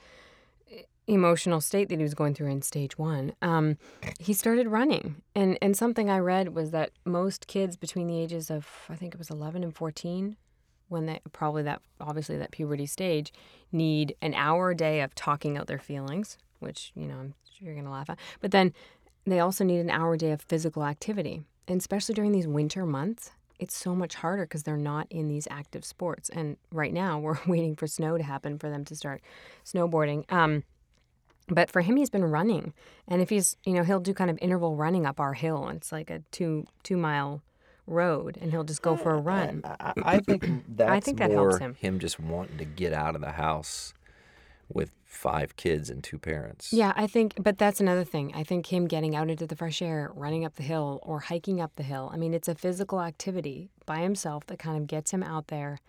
emotional 1.08 1.62
state 1.62 1.90
that 1.90 1.98
he 1.98 2.04
was 2.04 2.14
going 2.14 2.34
through 2.34 2.52
in 2.52 2.62
stage 2.62 2.98
one. 2.98 3.34
Um, 3.42 3.78
he 4.20 4.34
started 4.34 4.68
running, 4.68 5.22
and 5.36 5.58
and 5.62 5.76
something 5.76 6.10
I 6.10 6.20
read 6.20 6.56
was 6.56 6.72
that 6.72 6.92
most 7.06 7.48
kids 7.48 7.76
between 7.76 8.08
the 8.08 8.20
ages 8.20 8.50
of 8.50 8.68
I 8.90 8.96
think 8.96 9.14
it 9.14 9.18
was 9.18 9.30
11 9.30 9.64
and 9.64 9.76
14 9.76 10.38
when 10.90 11.06
they 11.06 11.20
probably 11.32 11.64
that 11.64 11.82
obviously 12.00 12.38
that 12.38 12.52
puberty 12.52 12.86
stage 12.86 13.34
need 13.72 14.16
an 14.22 14.34
hour 14.34 14.72
a 14.72 14.76
day 14.76 15.02
of 15.02 15.16
talking 15.16 15.58
out 15.58 15.66
their 15.66 15.80
feelings 15.80 16.38
which 16.60 16.92
you 16.94 17.08
know 17.08 17.16
i'm 17.16 17.34
sure 17.54 17.68
you're 17.68 17.76
going 17.76 17.86
to 17.86 17.92
laugh 17.92 18.10
at. 18.10 18.20
But 18.42 18.52
then 18.52 18.74
they 19.26 19.40
also 19.40 19.64
need 19.64 19.80
an 19.80 19.90
hour 19.90 20.14
a 20.14 20.18
day 20.18 20.32
of 20.32 20.42
physical 20.42 20.84
activity. 20.84 21.42
And 21.68 21.80
especially 21.80 22.16
during 22.16 22.32
these 22.32 22.48
winter 22.48 22.86
months 22.86 23.32
it's 23.60 23.78
so 23.78 23.96
much 23.96 24.16
harder 24.16 24.44
because 24.44 24.64
they're 24.64 24.76
not 24.76 25.08
in 25.10 25.30
these 25.30 25.48
active 25.50 25.86
sports. 25.86 26.30
And 26.30 26.58
right 26.72 26.92
now 26.92 27.20
we're 27.20 27.38
waiting 27.48 27.76
for 27.76 27.88
snow 27.88 28.18
to 28.18 28.24
happen 28.24 28.58
for 28.60 28.70
them 28.70 28.84
to 28.86 28.96
start 28.96 29.22
snowboarding. 29.64 30.30
Um, 30.32 30.64
but 31.48 31.70
for 31.70 31.82
him 31.82 31.96
he's 31.96 32.10
been 32.10 32.26
running 32.26 32.74
and 33.08 33.22
if 33.22 33.30
he's 33.30 33.58
you 33.66 33.74
know 33.74 33.84
he'll 33.84 34.00
do 34.00 34.14
kind 34.14 34.30
of 34.30 34.38
interval 34.42 34.76
running 34.76 35.06
up 35.06 35.20
our 35.20 35.34
hill 35.34 35.68
and 35.68 35.78
it's 35.78 35.92
like 35.92 36.10
a 36.10 36.22
two 36.32 36.66
two 36.84 36.98
mile 36.98 37.42
road 37.86 38.38
and 38.40 38.52
he'll 38.52 38.64
just 38.64 38.82
go 38.82 38.96
for 38.96 39.14
a 39.14 39.20
run 39.20 39.62
I, 39.66 39.94
I 40.04 40.20
think 40.20 40.46
that's 40.70 41.06
think 41.06 41.18
that 41.20 41.32
helps 41.32 41.58
him. 41.58 41.76
just 42.00 42.20
wanting 42.20 42.58
to 42.58 42.66
get 42.66 42.94
out 42.94 43.16
of 43.16 43.22
the 43.22 43.32
house 43.32 43.94
with 44.70 44.92
five 45.06 45.56
kids 45.56 45.90
and 45.90 46.04
two 46.04 46.18
parents. 46.18 46.74
Yeah, 46.74 46.92
I 46.96 47.08
think, 47.08 47.36
but 47.40 47.58
that's 47.58 47.80
another 47.80 48.04
thing. 48.04 48.34
I 48.36 48.44
think 48.44 48.72
him 48.72 48.88
getting 48.88 49.16
out 49.16 49.30
into 49.30 49.46
the 49.46 49.56
fresh 49.56 49.82
air, 49.82 50.12
running 50.16 50.44
up 50.44 50.56
the 50.56 50.64
hill, 50.64 51.00
or 51.04 51.20
hiking 51.20 51.62
up 51.62 51.76
the 51.76 51.84
hill. 51.84 52.10
I 52.12 52.18
mean, 52.18 52.34
it's 52.34 52.48
a 52.48 52.56
physical 52.56 53.02
activity 53.02 53.70
by 53.86 54.00
himself 54.00 54.46
that 54.48 54.60
kind 54.60 54.78
of 54.78 54.88
gets 54.88 55.12
him 55.12 55.24
out 55.24 55.48
there 55.48 55.80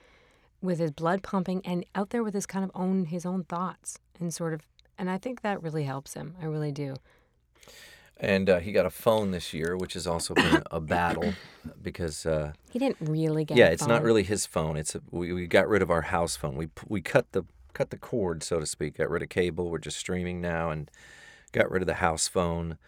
with 0.60 0.78
his 0.78 0.90
blood 0.90 1.22
pumping 1.22 1.62
and 1.64 1.84
out 1.94 2.10
there 2.10 2.22
with 2.22 2.34
his 2.34 2.46
kind 2.46 2.64
of 2.64 2.70
own 2.74 3.06
his 3.06 3.26
own 3.26 3.44
thoughts 3.44 3.98
and 4.20 4.32
sort 4.32 4.54
of. 4.54 4.60
And 4.98 5.10
I 5.10 5.18
think 5.18 5.42
that 5.42 5.62
really 5.62 5.84
helps 5.84 6.14
him. 6.14 6.34
I 6.40 6.46
really 6.46 6.72
do. 6.72 6.96
And 8.16 8.48
uh, 8.48 8.60
he 8.60 8.70
got 8.70 8.86
a 8.86 8.90
phone 8.90 9.32
this 9.32 9.52
year, 9.52 9.76
which 9.76 9.94
has 9.94 10.06
also 10.06 10.34
been 10.34 10.62
a 10.70 10.80
battle 10.80 11.34
because. 11.82 12.24
Uh, 12.24 12.52
He 12.70 12.78
didn't 12.78 12.98
really 13.00 13.44
get. 13.44 13.56
yeah, 13.56 13.66
it's 13.66 13.86
not 13.88 14.02
really 14.02 14.22
his 14.22 14.46
phone. 14.46 14.76
It's 14.76 14.94
a, 14.94 15.00
we, 15.10 15.32
we 15.32 15.46
got 15.48 15.68
rid 15.68 15.82
of 15.82 15.90
our 15.90 16.02
house 16.02 16.36
phone. 16.36 16.56
We 16.56 16.68
we 16.86 17.00
cut 17.00 17.32
the 17.32 17.42
cut 17.72 17.90
the 17.90 17.96
cord, 17.96 18.44
so 18.44 18.60
to 18.60 18.66
speak. 18.66 18.98
Got 18.98 19.10
rid 19.10 19.22
of 19.22 19.30
cable. 19.30 19.68
We're 19.68 19.78
just 19.78 19.98
streaming 19.98 20.40
now, 20.40 20.70
and 20.70 20.88
got 21.50 21.68
rid 21.70 21.82
of 21.82 21.86
the 21.88 21.94
house 21.94 22.28
phone. 22.28 22.78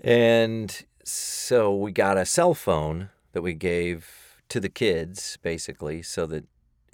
And 0.00 0.84
so 1.04 1.74
we 1.74 1.92
got 1.92 2.18
a 2.18 2.26
cell 2.26 2.52
phone 2.52 3.10
that 3.32 3.42
we 3.42 3.54
gave 3.54 4.08
to 4.48 4.58
the 4.60 4.68
kids, 4.68 5.38
basically, 5.40 6.02
so 6.02 6.26
that 6.26 6.44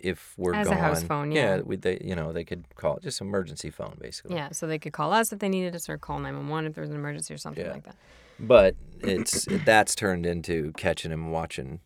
if 0.03 0.35
we're 0.37 0.55
As 0.55 0.67
a 0.67 0.71
gone, 0.71 0.79
house 0.79 1.03
phone, 1.03 1.33
yeah. 1.33 1.61
we, 1.61 1.77
they 1.77 1.99
you 2.05 2.15
know 2.15 2.33
they 2.33 2.45
could 2.45 2.65
call 2.77 2.97
it 2.97 3.03
just 3.03 3.21
emergency 3.21 3.71
phone, 3.71 3.97
basically. 4.01 4.37
Yeah, 4.37 4.51
so 4.53 4.67
they 4.67 4.79
could 4.79 4.93
call 4.93 5.13
us 5.13 5.33
if 5.33 5.39
they 5.39 5.49
needed 5.49 5.75
us, 5.75 5.89
or 5.89 5.97
call 5.99 6.19
nine 6.19 6.37
one 6.37 6.49
one 6.49 6.67
if 6.67 6.75
there 6.75 6.83
was 6.83 6.91
an 6.91 6.97
emergency 6.97 7.33
or 7.35 7.39
something 7.39 7.65
Yeah. 7.65 7.73
like 7.73 7.85
that. 7.85 7.97
But 8.39 8.75
it's 9.01 9.47
that's 9.65 9.95
turned 9.95 10.27
into 10.27 10.73
catching 10.77 11.11
him 11.13 11.31
watching 11.31 11.81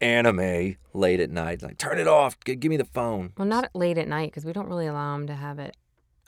anime 0.00 0.76
late 0.94 1.20
at 1.20 1.30
night. 1.30 1.62
Like, 1.62 1.78
turn 1.78 1.98
it 1.98 2.08
off. 2.08 2.38
G- 2.44 2.54
give 2.56 2.70
me 2.70 2.76
the 2.76 2.84
phone. 2.84 3.32
Well, 3.36 3.46
not 3.48 3.68
late 3.74 3.98
at 3.98 4.08
night 4.08 4.30
because 4.30 4.44
we 4.44 4.52
don't 4.52 4.68
really 4.68 4.86
allow 4.86 5.14
him 5.14 5.26
to 5.26 5.34
have 5.34 5.58
it. 5.58 5.76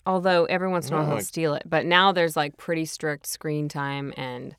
Although 0.06 0.46
every 0.46 0.68
once 0.68 0.88
in 0.88 0.94
a 0.94 0.96
while 0.98 1.06
he'll 1.10 1.20
steal 1.24 1.54
it, 1.54 1.62
but 1.66 1.84
now 1.86 2.10
there's 2.10 2.36
like 2.36 2.56
pretty 2.56 2.84
strict 2.86 3.26
screen 3.26 3.68
time 3.68 4.12
and 4.16 4.56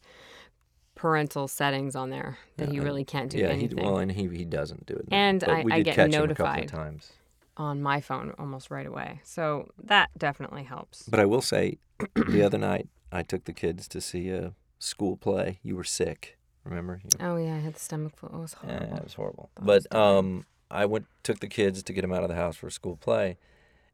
parental 1.01 1.47
settings 1.47 1.95
on 1.95 2.11
there 2.11 2.37
that 2.57 2.69
he 2.69 2.79
really 2.79 3.03
can't 3.03 3.31
do 3.31 3.39
yeah, 3.39 3.47
he, 3.47 3.53
anything 3.53 3.83
well, 3.83 3.97
and 3.97 4.11
he 4.11 4.27
he 4.27 4.45
doesn't 4.45 4.85
do 4.85 4.93
it. 4.93 5.09
now. 5.09 5.17
And 5.17 5.39
But 5.39 5.49
I- 5.49 5.63
we 5.63 5.71
I 5.71 5.81
get 5.81 5.95
catch 5.95 6.13
him 6.13 6.23
a 6.23 6.27
couple 6.27 6.45
notified. 6.45 6.63
of 6.65 6.71
times. 6.71 7.13
on 7.57 7.81
my 7.81 7.99
phone 8.01 8.33
almost 8.39 8.69
right 8.71 8.85
away. 8.87 9.19
So 9.23 9.67
that 9.83 10.09
definitely 10.17 10.63
helps. 10.63 11.03
But 11.09 11.19
I 11.19 11.25
will 11.25 11.41
say, 11.41 11.79
the 12.15 12.43
other 12.43 12.57
night 12.57 12.87
I 13.11 13.23
took 13.23 13.43
the 13.45 13.53
kids 13.53 13.87
to 13.89 13.99
see 13.99 14.29
a 14.29 14.53
school 14.79 15.17
play. 15.17 15.59
You 15.63 15.75
were 15.75 15.83
sick, 15.83 16.37
remember? 16.63 17.01
You- 17.03 17.25
Oh 17.27 17.35
yeah, 17.37 17.55
I 17.55 17.59
had 17.59 17.73
the 17.73 17.79
stomach 17.79 18.15
flu. 18.15 18.29
It 18.29 18.35
was 18.39 18.55
Yeah, 18.63 18.69
horrible. 18.77 18.97
it 18.97 19.03
was 19.03 19.13
horrible. 19.15 19.49
Thought 19.55 19.63
it 19.63 19.67
was 19.75 19.87
But 19.89 19.97
um, 19.99 20.45
I 20.69 20.85
went 20.85 21.07
took 21.23 21.39
the 21.39 21.47
kids 21.47 21.81
to 21.83 21.93
get 21.93 22.01
them 22.01 22.13
out 22.13 22.23
of 22.23 22.29
the 22.29 22.35
house 22.35 22.55
for 22.57 22.67
a 22.67 22.71
school 22.71 22.95
play, 22.95 23.37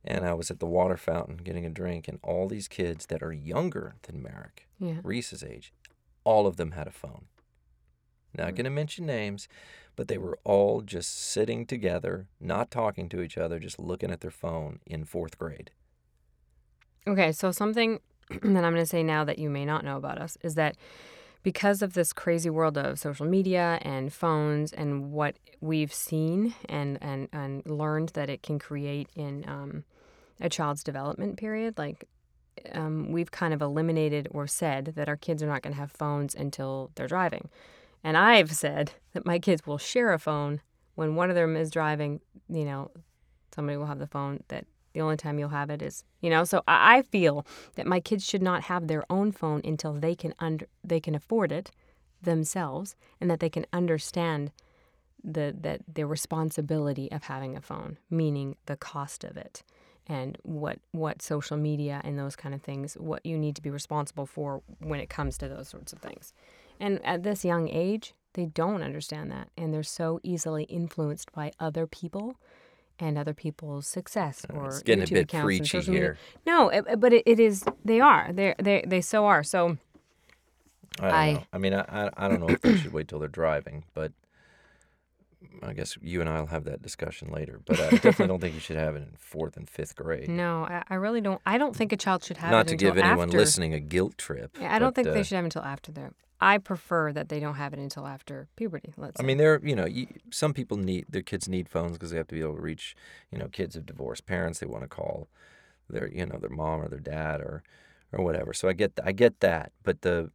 and 0.03 0.25
I 0.25 0.33
was 0.33 0.51
at 0.51 0.59
the 0.59 0.67
water 0.67 0.97
fountain 0.97 1.37
getting 1.37 1.65
a 1.65 1.69
drink, 1.69 2.07
and 2.09 2.19
all 2.21 2.47
these 2.49 2.67
kids 2.67 3.05
that 3.07 3.23
are 3.23 3.33
younger 3.33 3.95
than 4.03 4.21
Merrick, 4.21 4.67
Yeah. 4.77 4.99
Reese's 5.03 5.43
age, 5.43 5.73
all 6.27 6.45
of 6.45 6.57
them 6.57 6.71
had 6.71 6.87
a 6.87 6.91
phone. 6.91 7.25
Not 8.37 8.49
Hmm. 8.49 8.55
going 8.55 8.65
to 8.65 8.69
mention 8.69 9.05
names, 9.05 9.47
but 9.95 10.07
they 10.09 10.17
were 10.17 10.37
all 10.43 10.81
just 10.81 11.17
sitting 11.17 11.65
together, 11.65 12.27
not 12.39 12.69
talking 12.69 13.07
to 13.09 13.21
each 13.21 13.37
other, 13.37 13.59
just 13.59 13.79
looking 13.79 14.11
at 14.11 14.19
their 14.19 14.31
phone 14.31 14.79
in 14.85 15.05
fourth 15.05 15.37
grade. 15.37 15.71
Okay, 17.07 17.31
so 17.31 17.51
something 17.51 17.99
that 18.29 18.63
I'm 18.65 18.73
going 18.73 18.75
to 18.75 18.85
say 18.85 19.03
now 19.03 19.23
that 19.23 19.39
you 19.39 19.49
may 19.49 19.65
not 19.65 19.85
know 19.85 19.95
about 19.97 20.17
us 20.19 20.37
is 20.43 20.55
that 20.55 20.75
because 21.43 21.81
of 21.81 21.93
this 21.93 22.11
crazy 22.11 22.49
world 22.49 22.77
of 22.77 22.99
social 22.99 23.25
media 23.25 23.79
and 23.83 24.11
phones 24.11 24.73
and 24.73 25.11
what 25.13 25.37
we've 25.61 25.93
seen 25.93 26.53
and 26.67 26.97
and, 27.01 27.29
and 27.31 27.65
learned 27.65 28.09
that 28.09 28.29
it 28.29 28.43
can 28.43 28.59
create 28.59 29.09
in 29.15 29.45
um, 29.47 29.85
a 30.41 30.49
child's 30.49 30.83
development 30.83 31.37
period, 31.37 31.77
like 31.77 32.03
um, 32.73 33.11
we've 33.11 33.31
kind 33.31 33.53
of 33.53 33.61
eliminated 33.61 34.27
or 34.31 34.47
said 34.47 34.93
that 34.95 35.09
our 35.09 35.17
kids 35.17 35.41
are 35.41 35.47
not 35.47 35.61
going 35.61 35.73
to 35.73 35.79
have 35.79 35.91
phones 35.91 36.35
until 36.35 36.91
they're 36.95 37.07
driving. 37.07 37.49
And 38.03 38.17
I've 38.17 38.51
said 38.51 38.91
that 39.13 39.25
my 39.25 39.39
kids 39.39 39.65
will 39.65 39.77
share 39.77 40.13
a 40.13 40.19
phone 40.19 40.61
when 40.95 41.15
one 41.15 41.29
of 41.29 41.35
them 41.35 41.55
is 41.55 41.71
driving, 41.71 42.21
you 42.49 42.65
know, 42.65 42.91
somebody 43.53 43.77
will 43.77 43.85
have 43.85 43.99
the 43.99 44.07
phone 44.07 44.43
that 44.47 44.65
the 44.93 45.01
only 45.01 45.17
time 45.17 45.37
you'll 45.37 45.49
have 45.49 45.69
it 45.69 45.81
is, 45.81 46.03
you 46.21 46.29
know, 46.29 46.43
so 46.43 46.63
I 46.67 46.97
I 46.97 47.01
feel 47.03 47.45
that 47.75 47.85
my 47.85 47.99
kids 47.99 48.25
should 48.25 48.41
not 48.41 48.63
have 48.63 48.87
their 48.87 49.03
own 49.11 49.31
phone 49.31 49.61
until 49.63 49.93
they 49.93 50.15
can 50.15 50.33
under 50.39 50.67
they 50.83 50.99
can 50.99 51.13
afford 51.13 51.51
it 51.51 51.69
themselves 52.21 52.95
and 53.21 53.29
that 53.29 53.39
they 53.39 53.49
can 53.49 53.65
understand 53.71 54.51
the 55.23 55.55
that 55.59 55.81
the 55.93 56.05
responsibility 56.05 57.11
of 57.11 57.23
having 57.23 57.55
a 57.55 57.61
phone, 57.61 57.97
meaning 58.09 58.55
the 58.65 58.77
cost 58.77 59.23
of 59.23 59.37
it 59.37 59.63
and 60.07 60.37
what 60.43 60.79
what 60.91 61.21
social 61.21 61.57
media 61.57 62.01
and 62.03 62.17
those 62.17 62.35
kind 62.35 62.55
of 62.55 62.61
things, 62.61 62.93
what 62.95 63.25
you 63.25 63.37
need 63.37 63.55
to 63.57 63.61
be 63.61 63.69
responsible 63.69 64.25
for 64.25 64.61
when 64.79 64.99
it 64.99 65.09
comes 65.09 65.37
to 65.39 65.47
those 65.47 65.67
sorts 65.67 65.93
of 65.93 65.99
things. 65.99 66.33
And 66.79 67.03
at 67.05 67.23
this 67.23 67.43
young 67.45 67.69
age, 67.69 68.13
They 68.33 68.45
don't 68.45 68.83
understand 68.83 69.31
that. 69.31 69.49
And 69.57 69.73
they're 69.73 69.81
so 70.01 70.19
easily 70.23 70.63
influenced 70.65 71.31
by 71.31 71.51
other 71.59 71.87
people 71.87 72.35
and 72.99 73.17
other 73.17 73.33
people's 73.33 73.87
success 73.87 74.45
or 74.53 74.65
Uh, 74.65 74.67
it's 74.67 74.83
getting 74.83 75.03
YouTube 75.05 75.11
a 75.11 75.13
bit 75.13 75.23
accounts 75.23 75.45
preachy 75.45 75.81
here. 75.81 76.17
No, 76.45 76.69
it, 76.69 76.99
but 76.99 77.13
it, 77.13 77.23
it 77.25 77.39
is. 77.39 77.63
They 77.83 77.99
are. 77.99 78.31
They 78.31 78.53
they 78.61 78.83
they 78.87 79.01
so 79.01 79.25
are. 79.25 79.43
So 79.43 79.77
I 80.99 81.01
don't 81.01 81.13
I- 81.13 81.31
know. 81.33 81.43
I 81.53 81.57
mean, 81.57 81.73
I, 81.73 81.81
I 81.89 82.09
I 82.17 82.27
don't 82.27 82.39
know 82.39 82.49
if 82.49 82.61
they 82.61 82.77
should 82.77 82.93
wait 82.93 83.07
till 83.07 83.19
they're 83.19 83.27
driving, 83.43 83.83
but 83.93 84.11
I 85.61 85.73
guess 85.73 85.97
you 86.01 86.19
and 86.21 86.29
I 86.29 86.39
will 86.39 86.47
have 86.47 86.63
that 86.65 86.81
discussion 86.81 87.29
later. 87.31 87.59
But 87.65 87.79
I 87.79 87.89
definitely 87.91 88.27
don't 88.27 88.39
think 88.41 88.55
you 88.55 88.59
should 88.67 88.75
have 88.77 88.95
it 88.95 89.03
in 89.03 89.11
fourth 89.17 89.55
and 89.57 89.69
fifth 89.69 89.95
grade. 89.95 90.29
no, 90.29 90.63
I, 90.63 90.83
I 90.89 90.95
really 90.95 91.21
don't. 91.21 91.41
I 91.45 91.57
don't 91.57 91.75
think 91.75 91.91
a 91.91 91.97
child 91.97 92.23
should 92.23 92.37
have 92.37 92.51
Not 92.51 92.57
it 92.57 92.59
Not 92.59 92.67
to 92.69 92.75
give 92.75 92.97
anyone 92.97 93.29
after. 93.29 93.37
listening 93.37 93.73
a 93.73 93.79
guilt 93.79 94.17
trip. 94.17 94.57
Yeah, 94.59 94.73
I 94.73 94.79
don't 94.79 94.89
but, 94.89 94.95
think 94.95 95.07
uh, 95.09 95.13
they 95.13 95.23
should 95.23 95.35
have 95.35 95.45
it 95.45 95.47
until 95.47 95.63
after 95.63 95.91
their. 95.91 96.11
I 96.39 96.59
prefer 96.59 97.11
that 97.13 97.29
they 97.29 97.39
don't 97.39 97.55
have 97.55 97.73
it 97.73 97.79
until 97.79 98.05
after 98.05 98.47
puberty. 98.55 98.93
Let's. 98.97 99.19
I 99.19 99.23
say. 99.23 99.27
mean, 99.27 99.37
there. 99.37 99.59
You 99.63 99.75
know, 99.75 99.85
you, 99.85 100.07
some 100.31 100.53
people 100.53 100.77
need 100.77 101.05
their 101.09 101.23
kids 101.23 101.47
need 101.49 101.67
phones 101.69 101.93
because 101.93 102.11
they 102.11 102.17
have 102.17 102.27
to 102.27 102.35
be 102.35 102.41
able 102.41 102.55
to 102.55 102.61
reach. 102.61 102.95
You 103.31 103.37
know, 103.39 103.47
kids 103.47 103.75
of 103.75 103.85
divorced 103.85 104.25
parents. 104.25 104.59
They 104.59 104.67
want 104.67 104.83
to 104.83 104.87
call 104.87 105.27
their 105.89 106.07
you 106.09 106.25
know 106.25 106.37
their 106.39 106.49
mom 106.49 106.81
or 106.81 106.87
their 106.89 106.99
dad 106.99 107.41
or 107.41 107.63
or 108.11 108.23
whatever. 108.23 108.53
So 108.53 108.67
I 108.69 108.73
get 108.73 108.99
I 109.03 109.11
get 109.11 109.39
that, 109.41 109.71
but 109.83 110.01
the 110.01 110.31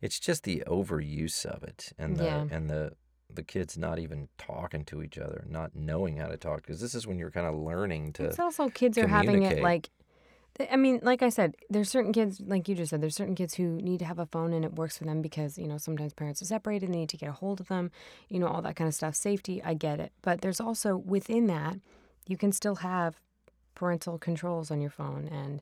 it's 0.00 0.20
just 0.20 0.42
the 0.44 0.62
overuse 0.66 1.44
of 1.46 1.62
it 1.62 1.92
and 1.98 2.16
the 2.16 2.24
Yeah. 2.24 2.46
and 2.50 2.68
the 2.70 2.92
the 3.32 3.42
kids 3.42 3.76
not 3.76 3.98
even 3.98 4.28
talking 4.38 4.84
to 4.86 5.02
each 5.02 5.18
other, 5.18 5.44
not 5.48 5.74
knowing 5.74 6.16
how 6.16 6.28
to 6.28 6.36
talk 6.36 6.62
because 6.62 6.80
this 6.80 6.94
is 6.94 7.06
when 7.06 7.18
you're 7.18 7.30
kind 7.30 7.46
of 7.46 7.54
learning 7.54 8.12
to. 8.14 8.24
It's 8.24 8.38
also 8.38 8.68
kids 8.68 8.98
are 8.98 9.08
having 9.08 9.42
it 9.42 9.62
like. 9.62 9.90
I 10.70 10.76
mean, 10.76 11.00
like 11.02 11.20
I 11.20 11.30
said, 11.30 11.56
there's 11.68 11.90
certain 11.90 12.12
kids, 12.12 12.40
like 12.40 12.68
you 12.68 12.76
just 12.76 12.90
said, 12.90 13.00
there's 13.00 13.16
certain 13.16 13.34
kids 13.34 13.54
who 13.54 13.64
need 13.64 13.98
to 13.98 14.04
have 14.04 14.20
a 14.20 14.26
phone 14.26 14.52
and 14.52 14.64
it 14.64 14.74
works 14.76 14.96
for 14.96 15.02
them 15.04 15.20
because, 15.20 15.58
you 15.58 15.66
know, 15.66 15.78
sometimes 15.78 16.14
parents 16.14 16.40
are 16.42 16.44
separated 16.44 16.86
and 16.86 16.94
they 16.94 17.00
need 17.00 17.08
to 17.08 17.16
get 17.16 17.28
a 17.28 17.32
hold 17.32 17.58
of 17.58 17.66
them, 17.66 17.90
you 18.28 18.38
know, 18.38 18.46
all 18.46 18.62
that 18.62 18.76
kind 18.76 18.86
of 18.86 18.94
stuff. 18.94 19.16
Safety, 19.16 19.60
I 19.64 19.74
get 19.74 19.98
it. 19.98 20.12
But 20.22 20.42
there's 20.42 20.60
also 20.60 20.96
within 20.96 21.48
that, 21.48 21.80
you 22.28 22.36
can 22.36 22.52
still 22.52 22.76
have 22.76 23.18
parental 23.74 24.16
controls 24.16 24.70
on 24.70 24.80
your 24.80 24.90
phone 24.90 25.26
and 25.26 25.60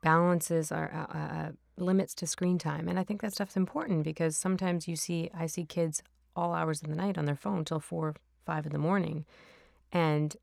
balances 0.00 0.70
are 0.70 0.92
uh, 0.92 1.18
uh, 1.18 1.50
limits 1.76 2.14
to 2.14 2.26
screen 2.26 2.58
time. 2.58 2.88
And 2.88 2.98
I 2.98 3.04
think 3.04 3.20
that 3.22 3.32
stuff's 3.32 3.56
important 3.56 4.04
because 4.04 4.36
sometimes 4.36 4.86
you 4.86 4.94
see, 4.94 5.30
I 5.36 5.46
see 5.46 5.64
kids 5.64 6.02
all 6.36 6.54
hours 6.54 6.82
of 6.82 6.88
the 6.88 6.96
night 6.96 7.16
on 7.18 7.24
their 7.26 7.36
phone 7.36 7.64
till 7.64 7.80
four, 7.80 8.14
five 8.44 8.66
in 8.66 8.72
the 8.72 8.78
morning. 8.78 9.24
And 9.92 10.36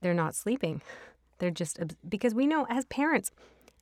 they're 0.00 0.14
not 0.14 0.34
sleeping. 0.34 0.82
They're 1.38 1.50
just 1.50 1.78
because 2.08 2.34
we 2.34 2.46
know 2.46 2.66
as 2.70 2.86
parents, 2.86 3.30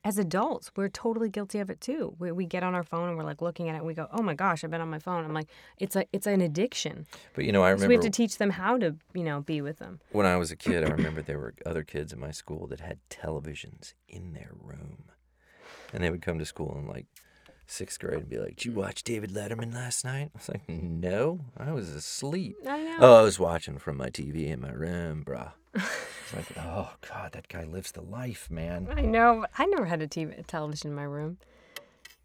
as 0.02 0.18
adults, 0.18 0.72
we're 0.74 0.88
totally 0.88 1.28
guilty 1.28 1.60
of 1.60 1.70
it 1.70 1.80
too. 1.80 2.16
We, 2.18 2.32
we 2.32 2.46
get 2.46 2.64
on 2.64 2.74
our 2.74 2.82
phone 2.82 3.08
and 3.08 3.16
we're 3.16 3.22
like 3.22 3.40
looking 3.40 3.68
at 3.68 3.76
it. 3.76 3.78
and 3.78 3.86
We 3.86 3.94
go, 3.94 4.08
"Oh 4.10 4.22
my 4.22 4.34
gosh, 4.34 4.64
I've 4.64 4.72
been 4.72 4.80
on 4.80 4.90
my 4.90 4.98
phone." 4.98 5.24
I'm 5.24 5.32
like, 5.32 5.46
it's 5.78 5.94
a 5.94 6.04
it's 6.12 6.26
an 6.26 6.40
addiction. 6.40 7.06
But 7.32 7.44
you 7.44 7.52
know, 7.52 7.62
I 7.62 7.76
So 7.76 7.86
we 7.86 7.94
have 7.94 8.02
to 8.02 8.10
teach 8.10 8.38
them 8.38 8.50
how 8.50 8.76
to 8.78 8.96
you 9.14 9.22
know 9.22 9.40
be 9.42 9.60
with 9.60 9.78
them. 9.78 10.00
when 10.10 10.26
I 10.26 10.36
was 10.36 10.50
a 10.50 10.56
kid. 10.56 10.82
I 10.84 10.88
remember 10.90 11.22
there 11.22 11.38
were 11.38 11.54
other 11.64 11.84
kids 11.84 12.12
in 12.12 12.18
my 12.18 12.32
school 12.32 12.66
that 12.66 12.80
had 12.80 12.98
televisions 13.08 13.94
in 14.08 14.32
their 14.32 14.50
room, 14.60 15.04
and 15.92 16.02
they 16.02 16.10
would 16.10 16.22
come 16.22 16.40
to 16.40 16.44
school 16.44 16.74
and 16.76 16.88
like 16.88 17.06
sixth 17.66 17.98
grade 18.00 18.14
and 18.20 18.28
be 18.28 18.38
like, 18.38 18.56
"Did 18.56 18.64
you 18.66 18.72
watch 18.72 19.02
David 19.04 19.30
Letterman 19.30 19.72
last 19.74 20.04
night?" 20.04 20.30
I 20.34 20.38
was 20.38 20.48
like, 20.48 20.68
"No, 20.68 21.40
I 21.56 21.72
was 21.72 21.90
asleep." 21.90 22.56
I 22.66 22.82
know. 22.82 22.96
Oh, 23.00 23.14
I 23.20 23.22
was 23.22 23.38
watching 23.38 23.78
from 23.78 23.96
my 23.96 24.10
TV 24.10 24.48
in 24.48 24.60
my 24.60 24.72
room, 24.72 25.24
bruh. 25.24 25.52
It's 25.74 26.34
like, 26.34 26.46
oh 26.58 26.92
god, 27.08 27.32
that 27.32 27.48
guy 27.48 27.64
lives 27.64 27.92
the 27.92 28.02
life, 28.02 28.50
man. 28.50 28.88
I 28.94 29.02
know. 29.02 29.46
I 29.58 29.66
never 29.66 29.86
had 29.86 30.02
a 30.02 30.06
TV, 30.08 30.38
a 30.38 30.42
television 30.42 30.90
in 30.90 30.96
my 30.96 31.02
room. 31.04 31.38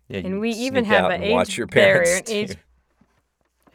Yeah, 0.08 0.20
And 0.20 0.40
we 0.40 0.52
even 0.52 0.86
have 0.86 1.12
an 1.12 1.22
age 1.24 1.58
your 1.58 1.68
barrier, 1.68 2.16
an 2.18 2.24
age- 2.28 2.58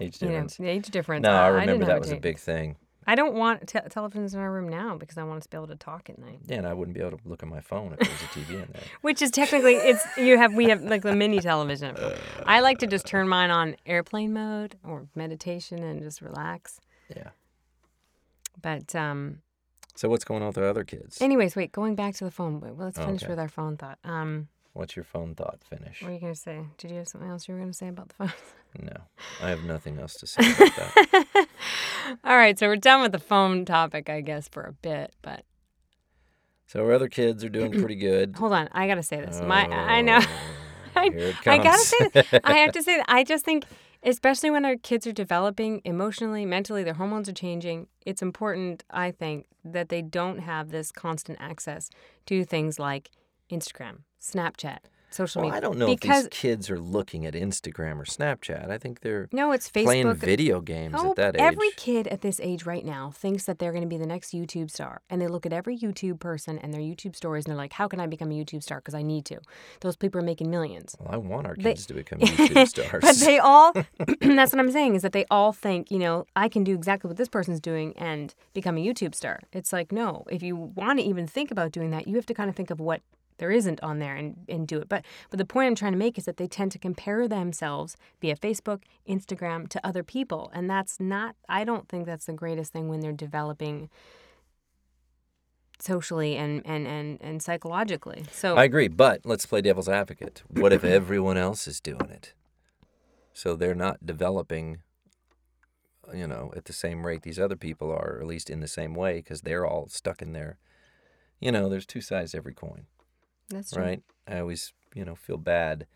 age 0.00 0.20
You 0.20 0.26
know, 0.28 0.32
difference. 0.32 0.56
the 0.56 0.66
age 0.68 0.86
difference. 0.88 1.22
No, 1.22 1.30
Uh, 1.32 1.40
I 1.40 1.46
remember 1.48 1.84
that 1.86 2.00
was 2.00 2.10
a 2.10 2.16
big 2.16 2.38
thing. 2.38 2.76
I 3.06 3.14
don't 3.14 3.34
want 3.34 3.68
te- 3.68 3.78
televisions 3.80 4.34
in 4.34 4.40
our 4.40 4.50
room 4.50 4.68
now 4.68 4.96
because 4.96 5.18
I 5.18 5.22
want 5.24 5.38
us 5.38 5.44
to 5.44 5.50
be 5.50 5.56
able 5.56 5.66
to 5.68 5.76
talk 5.76 6.08
at 6.10 6.18
night. 6.18 6.40
Yeah, 6.46 6.56
and 6.58 6.66
I 6.66 6.72
wouldn't 6.74 6.94
be 6.96 7.00
able 7.02 7.18
to 7.18 7.28
look 7.28 7.42
at 7.42 7.48
my 7.48 7.60
phone 7.60 7.92
if 7.92 7.98
there 8.00 8.10
was 8.10 8.22
a 8.22 8.26
TV 8.26 8.62
in 8.62 8.68
there. 8.72 8.82
Which 9.02 9.20
is 9.22 9.30
technically 9.30 9.74
it's 9.74 10.04
you 10.16 10.38
have 10.38 10.54
we 10.54 10.66
have 10.70 10.82
like 10.82 11.02
the 11.02 11.14
mini 11.14 11.40
television. 11.40 11.96
I 12.46 12.60
like 12.60 12.78
to 12.78 12.86
just 12.86 13.06
turn 13.06 13.28
mine 13.28 13.50
on 13.50 13.76
airplane 13.86 14.32
mode 14.32 14.76
or 14.84 15.06
meditation 15.14 15.82
and 15.82 16.02
just 16.02 16.20
relax. 16.22 16.80
Yeah. 17.14 17.30
But 18.60 18.94
um 18.94 19.40
So 19.94 20.08
what's 20.08 20.24
going 20.24 20.42
on 20.42 20.48
with 20.48 20.56
the 20.56 20.66
other 20.66 20.84
kids? 20.84 21.20
anyways, 21.20 21.56
wait, 21.56 21.72
going 21.72 21.94
back 21.94 22.14
to 22.16 22.24
the 22.24 22.30
phone. 22.30 22.60
Wait, 22.60 22.74
well, 22.74 22.86
let's 22.86 22.98
finish 22.98 23.22
Okay. 23.22 23.30
with 23.30 23.38
our 23.38 23.48
phone 23.48 23.76
thought. 23.76 23.98
Um 24.04 24.48
What's 24.74 24.96
your 24.96 25.04
phone 25.04 25.34
thought 25.34 25.60
finish? 25.68 26.02
what 26.02 26.10
are 26.10 26.14
you 26.14 26.20
going 26.20 26.34
to 26.34 26.38
say? 26.38 26.66
Did 26.78 26.90
you 26.90 26.98
have 26.98 27.08
something 27.08 27.30
else 27.30 27.46
you 27.48 27.54
were 27.54 27.60
going 27.60 27.70
to 27.70 27.76
say 27.76 27.88
about 27.88 28.08
the 28.08 28.14
phone? 28.14 28.32
No, 28.82 28.96
I 29.40 29.48
have 29.50 29.62
nothing 29.64 29.98
else 29.98 30.14
to 30.14 30.26
say 30.26 30.42
about 30.42 30.74
that. 30.76 31.46
All 32.24 32.36
right, 32.36 32.58
so 32.58 32.66
we're 32.66 32.76
done 32.76 33.00
with 33.02 33.12
the 33.12 33.18
phone 33.20 33.64
topic, 33.64 34.10
I 34.10 34.20
guess, 34.20 34.48
for 34.48 34.62
a 34.64 34.72
bit, 34.72 35.14
but 35.22 35.44
So 36.66 36.84
our 36.84 36.92
other 36.92 37.08
kids 37.08 37.44
are 37.44 37.48
doing 37.48 37.70
pretty 37.72 37.94
good. 37.94 38.34
hold 38.38 38.52
on, 38.52 38.68
I 38.72 38.86
got 38.88 38.96
to 38.96 39.02
say 39.02 39.20
this. 39.20 39.40
My 39.40 39.66
I 39.68 40.00
know 40.02 40.18
Oh, 40.20 40.28
I- 41.00 41.34
I 41.46 41.58
gotta 41.58 41.78
say 41.78 42.08
that. 42.14 42.40
I 42.44 42.54
have 42.58 42.72
to 42.72 42.82
say 42.88 42.96
that. 42.96 43.06
I 43.08 43.24
just 43.24 43.44
think, 43.44 43.64
especially 44.02 44.50
when 44.50 44.64
our 44.64 44.76
kids 44.76 45.06
are 45.06 45.12
developing 45.12 45.80
emotionally, 45.84 46.44
mentally, 46.46 46.82
their 46.84 46.94
hormones 46.94 47.28
are 47.28 47.32
changing. 47.32 47.86
It's 48.06 48.22
important, 48.22 48.84
I 48.90 49.10
think, 49.12 49.46
that 49.64 49.88
they 49.88 50.02
don't 50.02 50.38
have 50.38 50.70
this 50.70 50.90
constant 50.92 51.38
access 51.40 51.90
to 52.26 52.44
things 52.44 52.78
like 52.78 53.10
Instagram, 53.50 53.98
Snapchat, 54.24 54.78
social 55.10 55.42
well, 55.42 55.50
media. 55.50 55.56
I 55.58 55.60
don't 55.60 55.78
know 55.78 55.86
because 55.86 56.24
if 56.24 56.30
these 56.30 56.40
kids 56.40 56.70
are 56.70 56.78
looking 56.80 57.24
at 57.26 57.34
Instagram 57.34 57.98
or 58.00 58.04
Snapchat. 58.04 58.70
I 58.70 58.78
think 58.78 59.00
they're 59.00 59.28
no, 59.32 59.52
it's 59.52 59.70
Facebook. 59.70 59.84
playing 59.84 60.14
video 60.14 60.60
games 60.60 60.94
Oh, 60.98 61.10
at 61.10 61.16
that 61.16 61.34
age. 61.36 61.42
every 61.42 61.70
kid 61.76 62.08
at 62.08 62.20
this 62.22 62.40
age 62.42 62.64
right 62.66 62.84
now 62.84 63.10
thinks 63.14 63.44
that 63.44 63.58
they're 63.58 63.70
going 63.72 63.82
to 63.84 63.88
be 63.88 63.98
the 63.98 64.06
next 64.06 64.32
YouTube 64.32 64.70
star. 64.70 65.02
And 65.10 65.20
they 65.20 65.28
look 65.28 65.44
at 65.46 65.52
every 65.52 65.76
YouTube 65.78 66.18
person 66.20 66.58
and 66.58 66.72
their 66.74 66.80
YouTube 66.80 67.14
stories 67.14 67.44
and 67.44 67.50
they're 67.52 67.56
like, 67.56 67.74
how 67.74 67.86
can 67.86 68.00
I 68.00 68.06
become 68.06 68.30
a 68.32 68.34
YouTube 68.34 68.62
star? 68.62 68.78
Because 68.78 68.94
I 68.94 69.02
need 69.02 69.24
to. 69.26 69.38
Those 69.80 69.94
people 69.96 70.20
are 70.20 70.24
making 70.24 70.50
millions. 70.50 70.96
well, 70.98 71.10
I 71.12 71.16
want 71.18 71.46
our 71.46 71.54
They- 71.54 71.74
kids 71.74 71.86
to 71.86 71.94
become 71.94 72.18
YouTube 72.20 72.66
stars. 72.74 73.00
But 73.02 73.16
they 73.16 73.38
all, 73.38 73.72
that's 74.20 74.52
what 74.52 74.58
I'm 74.58 74.72
saying, 74.72 74.94
is 74.96 75.02
that 75.02 75.12
they 75.12 75.26
all 75.30 75.52
think, 75.52 75.90
you 75.90 75.98
know, 75.98 76.26
I 76.34 76.48
can 76.48 76.64
do 76.64 76.74
exactly 76.74 77.08
what 77.08 77.18
this 77.18 77.28
person's 77.28 77.60
doing 77.60 77.92
and 77.98 78.34
become 78.54 78.76
a 78.78 78.84
YouTube 78.84 79.14
star. 79.14 79.40
It's 79.52 79.72
like, 79.72 79.92
no, 79.92 80.24
if 80.30 80.42
you 80.42 80.56
want 80.56 80.98
to 80.98 81.04
even 81.04 81.26
think 81.28 81.50
about 81.52 81.70
doing 81.72 81.90
that, 81.90 82.08
you 82.08 82.16
have 82.16 82.26
to 82.26 82.34
kind 82.34 82.48
of 82.50 82.56
think 82.56 82.70
of 82.70 82.80
what 82.80 83.02
there 83.38 83.50
isn't 83.50 83.82
on 83.82 83.98
there 83.98 84.14
and, 84.14 84.36
and 84.48 84.66
do 84.66 84.78
it. 84.78 84.88
But 84.88 85.04
but 85.30 85.38
the 85.38 85.44
point 85.44 85.66
I'm 85.68 85.74
trying 85.74 85.92
to 85.92 85.98
make 85.98 86.18
is 86.18 86.24
that 86.24 86.36
they 86.36 86.46
tend 86.46 86.72
to 86.72 86.78
compare 86.78 87.26
themselves 87.26 87.96
via 88.20 88.36
Facebook, 88.36 88.82
Instagram 89.08 89.68
to 89.68 89.86
other 89.86 90.02
people. 90.02 90.50
And 90.54 90.70
that's 90.70 91.00
not, 91.00 91.36
I 91.48 91.64
don't 91.64 91.88
think 91.88 92.06
that's 92.06 92.26
the 92.26 92.32
greatest 92.32 92.72
thing 92.72 92.88
when 92.88 93.00
they're 93.00 93.12
developing 93.12 93.90
socially 95.80 96.36
and, 96.36 96.62
and, 96.64 96.86
and, 96.86 97.20
and 97.20 97.42
psychologically. 97.42 98.24
So 98.32 98.56
I 98.56 98.64
agree, 98.64 98.88
but 98.88 99.22
let's 99.24 99.44
play 99.44 99.60
devil's 99.60 99.88
advocate. 99.88 100.42
What 100.48 100.72
if 100.72 100.84
everyone 100.84 101.36
else 101.36 101.66
is 101.66 101.80
doing 101.80 102.08
it? 102.10 102.32
So 103.32 103.56
they're 103.56 103.74
not 103.74 104.06
developing, 104.06 104.78
you 106.14 106.28
know, 106.28 106.52
at 106.56 106.66
the 106.66 106.72
same 106.72 107.04
rate 107.04 107.22
these 107.22 107.40
other 107.40 107.56
people 107.56 107.90
are, 107.90 108.16
or 108.16 108.20
at 108.20 108.26
least 108.26 108.48
in 108.48 108.60
the 108.60 108.68
same 108.68 108.94
way, 108.94 109.16
because 109.16 109.40
they're 109.40 109.66
all 109.66 109.88
stuck 109.88 110.22
in 110.22 110.32
their, 110.32 110.58
you 111.40 111.50
know, 111.50 111.68
there's 111.68 111.84
two 111.84 112.00
sides 112.00 112.30
to 112.30 112.36
every 112.36 112.54
coin, 112.54 112.86
that's 113.48 113.72
true. 113.72 113.82
right? 113.82 114.02
I 114.26 114.40
always, 114.40 114.72
you 114.94 115.04
know, 115.04 115.14
feel 115.14 115.36
bad. 115.36 115.86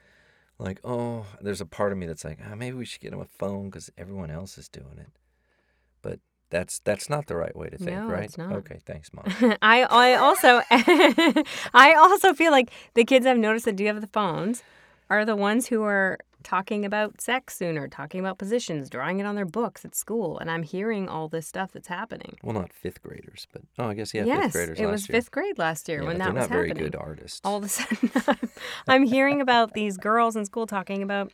Like, 0.59 0.81
oh, 0.85 1.27
there's 1.41 1.61
a 1.61 1.67
part 1.67 1.93
of 1.93 1.99
me 1.99 2.07
that's 2.07 2.25
like, 2.25 2.39
ah, 2.45 2.55
maybe 2.55 2.77
we 2.77 2.85
should 2.85 3.01
get 3.01 3.13
him 3.13 3.21
a 3.21 3.25
phone 3.27 3.71
because 3.71 3.91
everyone 3.97 4.31
else 4.31 4.59
is 4.59 4.69
doing 4.69 4.99
it. 4.99 5.11
But 6.03 6.19
that's 6.51 6.81
that's 6.81 7.09
not 7.09 7.27
the 7.27 7.37
right 7.37 7.55
way 7.55 7.69
to 7.69 7.77
think, 7.79 7.91
No, 7.91 8.09
right? 8.09 8.25
it's 8.25 8.39
not. 8.39 8.53
Okay, 8.53 8.79
thanks, 8.85 9.11
mom. 9.13 9.25
I 9.63 9.83
I 9.85 10.15
also 10.15 10.63
I 11.75 11.95
also 11.97 12.35
feel 12.35 12.51
like 12.51 12.71
the 12.95 13.05
kids 13.05 13.25
I've 13.27 13.39
noticed 13.39 13.67
that 13.67 13.77
do 13.77 13.87
have 13.87 14.01
the 14.01 14.07
phones 14.09 14.63
are 15.11 15.25
the 15.25 15.37
ones 15.37 15.67
who 15.69 15.83
are 15.85 16.19
talking 16.49 16.87
about 16.87 17.21
sex 17.21 17.55
sooner, 17.59 17.89
talking 17.89 18.21
about 18.21 18.39
positions, 18.39 18.89
drawing 18.89 19.21
it 19.21 19.27
on 19.27 19.35
their 19.35 19.45
books 19.45 19.85
at 19.85 19.95
school, 19.95 20.39
and 20.39 20.51
I'm 20.51 20.63
hearing 20.63 21.07
all 21.07 21.29
this 21.29 21.47
stuff 21.47 21.73
that's 21.73 21.89
happening. 21.89 22.39
well, 22.43 22.55
not 22.55 22.73
fifth 22.73 23.03
graders, 23.03 23.47
but 23.53 23.61
oh, 23.79 23.89
I 23.89 23.95
guess 23.95 24.15
yeah, 24.15 24.25
yes, 24.25 24.45
fifth 24.45 24.53
graders. 24.53 24.81
it 24.81 24.87
was 24.87 25.07
year. 25.07 25.21
fifth 25.21 25.31
grade 25.31 25.59
last 25.59 25.89
year 25.91 26.01
Yeah, 26.01 26.07
when 26.07 26.19
that 26.19 26.25
they're 26.25 26.35
was 26.35 26.43
not 26.45 26.51
very 26.51 26.71
good 26.73 26.97
artists. 26.97 27.43
All 27.45 27.59
of 27.59 27.65
a 27.65 27.69
sudden, 27.69 28.11
I'm, 28.27 28.51
I'm 28.89 29.03
hearing 29.03 29.43
about 29.43 29.75
these 29.75 29.99
girls 29.99 30.37
in 30.37 30.47
school 30.47 30.67
talking 30.67 31.03
about 31.03 31.33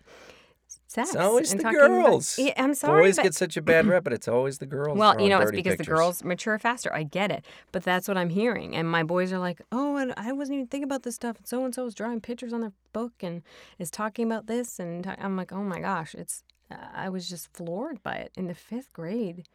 sex. 0.95 1.11
It's 1.11 1.17
always 1.17 1.53
the 1.53 1.61
about- 1.61 1.73
girls. 1.75 2.39
yeah, 2.39 2.53
I'm 2.57 2.75
sorry, 2.75 3.03
Boys 3.05 3.17
but 3.17 3.23
get 3.25 3.35
such 3.35 3.57
a 3.57 3.63
bad 3.63 3.87
rep, 3.87 4.05
but 4.05 4.13
it's 4.13 4.29
always 4.29 4.59
the 4.59 4.67
girls. 4.67 4.97
Well, 4.97 5.21
you 5.21 5.29
know, 5.29 5.41
it's 5.41 5.51
because 5.51 5.77
the 5.77 5.85
girls 5.85 6.25
mature 6.25 6.59
faster. 6.59 6.93
I 6.95 7.03
get 7.03 7.31
it. 7.31 7.45
But 7.73 7.83
that's 7.83 8.07
what 8.09 8.17
I'm 8.17 8.31
hearing. 8.31 8.75
And 8.77 8.91
my 8.91 9.03
boys 9.03 9.33
are 9.33 9.39
like, 9.39 9.61
oh, 9.73 9.97
and 9.97 10.15
I 10.17 10.33
wasn't 10.33 10.57
even 10.57 10.67
thinking 10.69 10.85
about 10.85 11.03
this 11.03 11.15
stuff. 11.17 11.37
And 11.39 11.47
so 11.47 11.65
and 11.65 11.75
so 11.75 11.85
is 11.87 11.95
drawing 11.95 12.21
pictures 12.21 12.53
on 12.53 12.61
their 12.61 12.73
book 12.93 13.13
and 13.21 13.43
is 13.79 13.91
talking 13.91 14.25
about 14.27 14.47
this. 14.47 14.79
And 14.79 15.07
I'm 15.19 15.37
like, 15.37 15.53
oh 15.53 15.63
my 15.65 15.81
gosh, 15.81 16.15
it's, 16.15 16.43
uh, 16.71 16.77
I 16.95 17.09
was 17.09 17.29
just 17.29 17.53
floored 17.53 18.03
by 18.03 18.15
it 18.15 18.33
in 18.37 18.47
the 18.47 18.55
fifth 18.55 18.93
grade. 18.93 19.47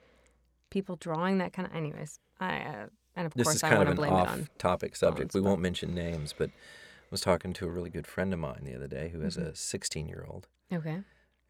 People 0.70 0.96
drawing 0.98 1.40
that 1.40 1.54
kind 1.54 1.68
of, 1.68 1.76
anyways. 1.76 2.20
I, 2.40 2.58
uh, 2.60 2.86
and 3.16 3.26
of 3.26 3.34
This 3.34 3.48
course, 3.48 3.64
I 3.64 3.76
want 3.76 3.90
to 3.90 3.96
blame 3.96 4.14
it 4.14 4.16
on. 4.16 4.42
off-topic 4.42 4.96
subject. 4.96 5.34
We 5.34 5.42
won't 5.42 5.62
mention 5.62 5.96
names, 5.96 6.34
but 6.38 6.50
I 6.52 7.08
was 7.12 7.22
talking 7.22 7.54
to 7.54 7.66
a 7.66 7.70
really 7.70 7.90
good 7.90 8.06
friend 8.06 8.32
of 8.34 8.40
mine 8.40 8.62
the 8.64 8.76
other 8.76 8.88
day 8.88 9.10
who 9.10 9.22
has 9.22 9.36
Mm-hmm. 9.36 9.48
a 9.48 9.52
16-year-old, 9.54 10.48
Okay. 10.72 11.00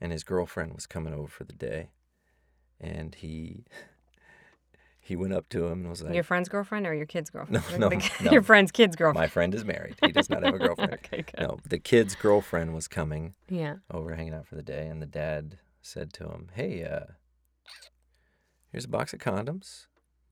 And 0.01 0.11
his 0.11 0.23
girlfriend 0.23 0.73
was 0.73 0.85
coming 0.87 1.13
over 1.13 1.27
for 1.27 1.43
the 1.43 1.53
day, 1.53 1.89
and 2.79 3.15
he 3.15 3.65
he 5.01 5.15
went 5.15 5.33
up 5.33 5.49
to 5.49 5.65
him 5.67 5.81
and 5.81 5.89
was 5.89 6.01
like, 6.03 6.13
Your 6.13 6.23
friend's 6.23 6.49
girlfriend 6.49 6.85
or 6.85 6.93
your 6.93 7.05
kid's 7.05 7.29
girlfriend? 7.29 7.63
No, 7.71 7.77
no, 7.77 7.89
the- 7.89 8.11
no. 8.23 8.31
Your 8.31 8.43
friend's 8.43 8.71
kid's 8.71 8.95
girlfriend. 8.95 9.23
"My 9.23 9.27
friend 9.27 9.53
is 9.55 9.65
married. 9.65 9.95
He 10.01 10.11
does 10.11 10.29
not 10.29 10.43
have 10.43 10.53
a 10.53 10.59
girlfriend." 10.67 10.93
okay, 10.93 11.23
good. 11.23 11.39
No, 11.39 11.57
the 11.67 11.79
kid's 11.79 12.15
girlfriend 12.15 12.73
was 12.75 12.87
coming 12.87 13.33
Yeah. 13.49 13.77
over, 13.91 14.15
hanging 14.15 14.33
out 14.33 14.47
for 14.47 14.55
the 14.55 14.63
day, 14.63 14.87
and 14.87 15.01
the 15.01 15.05
dad 15.07 15.57
said 15.81 16.13
to 16.13 16.25
him, 16.29 16.49
"Hey, 16.53 16.83
uh, 16.83 17.13
here's 18.71 18.85
a 18.85 18.89
box 18.89 19.13
of 19.13 19.19
condoms. 19.19 19.87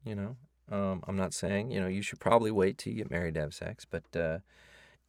You 0.05 0.15
know, 0.15 0.37
um, 0.71 1.03
I'm 1.07 1.17
not 1.17 1.33
saying 1.33 1.71
you 1.71 1.79
know 1.81 1.87
you 1.87 2.01
should 2.01 2.19
probably 2.19 2.51
wait 2.51 2.77
till 2.77 2.93
you 2.93 2.97
get 2.99 3.11
married 3.11 3.33
to 3.35 3.41
have 3.41 3.53
sex, 3.53 3.85
but 3.89 4.15
uh, 4.15 4.39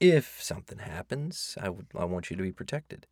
if 0.00 0.42
something 0.42 0.78
happens, 0.78 1.56
I 1.60 1.68
would 1.68 1.86
I 1.96 2.04
want 2.04 2.30
you 2.30 2.36
to 2.36 2.42
be 2.42 2.52
protected." 2.52 3.06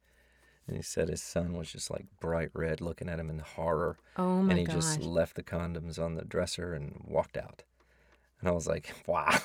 And 0.67 0.77
he 0.77 0.83
said 0.83 1.09
his 1.09 1.23
son 1.23 1.53
was 1.53 1.71
just 1.71 1.91
like 1.91 2.07
bright 2.21 2.51
red, 2.53 2.81
looking 2.81 3.09
at 3.09 3.21
him 3.21 3.31
in 3.31 3.39
horror, 3.39 3.97
Oh 4.17 4.43
my 4.43 4.51
and 4.51 4.59
he 4.59 4.65
gosh. 4.65 4.75
just 4.75 5.01
left 5.01 5.37
the 5.37 5.43
condoms 5.43 5.99
on 5.99 6.15
the 6.15 6.25
dresser 6.25 6.75
and 6.75 7.01
walked 7.07 7.37
out. 7.37 7.63
And 8.41 8.49
I 8.49 8.53
was 8.53 8.67
like, 8.67 8.93
"Wow!" 9.07 9.39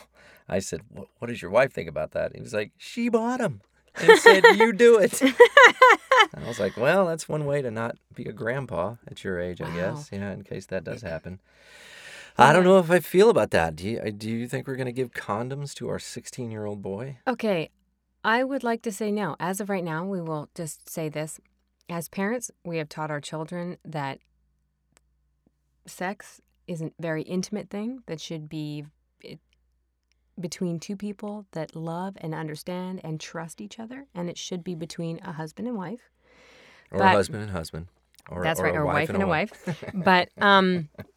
I 0.50 0.60
said, 0.60 0.82
"What, 0.90 1.08
what 1.20 1.28
does 1.28 1.42
your 1.42 1.52
wife 1.52 1.72
think 1.74 1.88
about 1.88 2.12
that?" 2.12 2.36
He 2.36 2.42
was 2.42 2.54
like, 2.54 2.72
"She 2.78 3.08
bought 3.10 3.40
them." 3.40 3.62
And 3.96 4.18
said, 4.18 4.44
"You 4.56 4.74
do 4.74 4.98
it." 4.98 5.22
I 6.34 6.48
was 6.48 6.60
like, 6.60 6.78
well, 6.78 7.08
that's 7.08 7.28
one 7.28 7.46
way 7.46 7.62
to 7.62 7.70
not 7.70 7.98
be 8.16 8.24
a 8.26 8.32
grandpa 8.32 8.96
at 9.08 9.24
your 9.24 9.40
age, 9.40 9.62
I 9.62 9.66
Wow. 9.66 9.74
guess. 9.76 10.10
Yeah, 10.14 10.32
in 10.32 10.44
case 10.44 10.66
that 10.68 10.84
does 10.86 11.02
happen. 11.02 11.42
I 12.38 12.54
don't 12.54 12.64
know 12.64 12.80
if 12.80 12.90
I 12.90 13.00
feel 13.00 13.30
about 13.30 13.52
that. 13.52 13.76
Do 13.76 13.88
you, 13.88 14.00
uh, 14.00 14.12
do 14.16 14.30
you 14.30 14.48
think 14.48 14.66
we're 14.66 14.78
going 14.78 14.86
to 14.86 14.92
give 14.94 15.12
condoms 15.12 15.74
to 15.76 15.90
our 15.90 16.00
16 16.00 16.50
year 16.50 16.66
old 16.66 16.82
boy? 16.82 17.18
Okay, 17.28 17.70
I 18.24 18.44
would 18.44 18.64
like 18.64 18.82
to 18.84 18.92
say 18.92 19.12
no. 19.12 19.36
As 19.40 19.60
of 19.60 19.70
right 19.70 19.84
now, 19.84 20.06
we 20.06 20.22
will 20.22 20.50
just 20.56 20.90
say 20.90 21.10
this. 21.10 21.40
As 21.90 22.08
parents, 22.08 22.52
we 22.64 22.78
have 22.78 22.88
taught 22.90 23.12
our 23.12 23.20
children 23.22 23.78
that 23.84 24.20
sex 25.86 26.42
is 26.68 26.82
a 26.82 26.92
very 27.00 27.24
intimate 27.24 27.70
thing 27.70 28.04
that 28.06 28.22
should 28.22 28.48
be 28.48 28.86
between 30.40 30.80
two 30.80 30.96
people 30.96 31.46
that 31.52 31.76
love 31.76 32.16
and 32.22 32.34
understand 32.34 33.02
and 33.04 33.20
trust 33.20 33.60
each 33.62 33.80
other, 33.80 34.08
and 34.16 34.30
it 34.30 34.38
should 34.38 34.64
be 34.64 34.76
between 34.76 35.20
a 35.24 35.34
husband 35.34 35.68
and 35.68 35.78
wife. 35.78 36.10
Or 36.92 37.00
But- 37.00 37.10
husband 37.16 37.44
and 37.44 37.52
husband? 37.52 37.88
Or, 38.30 38.44
That's 38.44 38.60
or 38.60 38.64
right, 38.66 38.76
a 38.76 38.78
or 38.78 38.86
wife 38.86 39.10
and 39.10 39.24
a 39.24 39.28
wife? 39.28 39.52
But 39.94 40.30
um, 40.38 40.90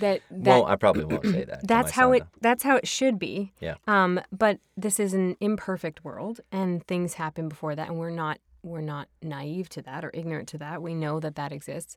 that 0.00 0.20
that 0.30 0.48
well, 0.48 0.66
I 0.66 0.76
probably 0.76 1.04
won't 1.04 1.24
say 1.24 1.44
that. 1.44 1.66
that's 1.66 1.92
how 1.92 2.12
it 2.12 2.24
that's 2.40 2.62
how 2.64 2.76
it 2.76 2.88
should 2.88 3.18
be 3.18 3.52
Yeah. 3.60 3.74
um 3.86 4.20
but 4.32 4.58
this 4.76 4.98
is 4.98 5.14
an 5.14 5.36
imperfect 5.40 6.04
world 6.04 6.40
and 6.50 6.84
things 6.86 7.14
happen 7.14 7.48
before 7.48 7.74
that 7.76 7.88
and 7.88 7.98
we're 7.98 8.10
not 8.10 8.38
we're 8.62 8.80
not 8.80 9.08
naive 9.22 9.68
to 9.70 9.82
that 9.82 10.04
or 10.04 10.10
ignorant 10.14 10.48
to 10.48 10.58
that 10.58 10.82
we 10.82 10.94
know 10.94 11.20
that 11.20 11.36
that 11.36 11.52
exists 11.52 11.96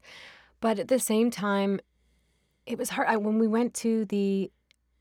but 0.62 0.78
at 0.80 0.88
the 0.88 1.00
same 1.00 1.32
time 1.32 1.80
it 2.66 2.78
was 2.78 2.90
hard 2.92 3.08
I, 3.08 3.18
when 3.18 3.40
we 3.40 3.48
went 3.48 3.74
to 3.76 4.06
the 4.06 4.52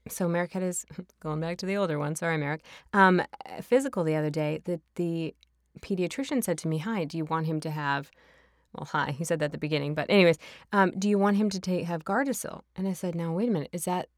so 0.08 0.28
Merrick 0.28 0.52
had 0.52 0.62
his 0.62 0.84
going 1.20 1.40
back 1.40 1.56
to 1.58 1.66
the 1.66 1.76
older 1.76 1.98
one 1.98 2.14
sorry 2.16 2.36
Merrick 2.38 2.62
um 2.92 3.22
physical 3.62 4.04
the 4.04 4.16
other 4.16 4.30
day 4.30 4.60
the 4.64 4.80
the 4.96 5.34
pediatrician 5.80 6.42
said 6.42 6.56
to 6.58 6.68
me 6.68 6.78
hi 6.78 7.04
do 7.04 7.16
you 7.18 7.24
want 7.24 7.46
him 7.46 7.60
to 7.60 7.70
have 7.70 8.10
well, 8.74 8.88
hi. 8.90 9.12
He 9.12 9.24
said 9.24 9.38
that 9.38 9.46
at 9.46 9.52
the 9.52 9.58
beginning, 9.58 9.94
but 9.94 10.10
anyways, 10.10 10.38
um, 10.72 10.92
do 10.98 11.08
you 11.08 11.18
want 11.18 11.36
him 11.36 11.50
to 11.50 11.60
take 11.60 11.84
have 11.84 12.04
Gardasil? 12.04 12.62
And 12.76 12.88
I 12.88 12.92
said, 12.92 13.14
now 13.14 13.32
wait 13.32 13.48
a 13.48 13.52
minute, 13.52 13.70
is 13.72 13.84
that 13.84 14.08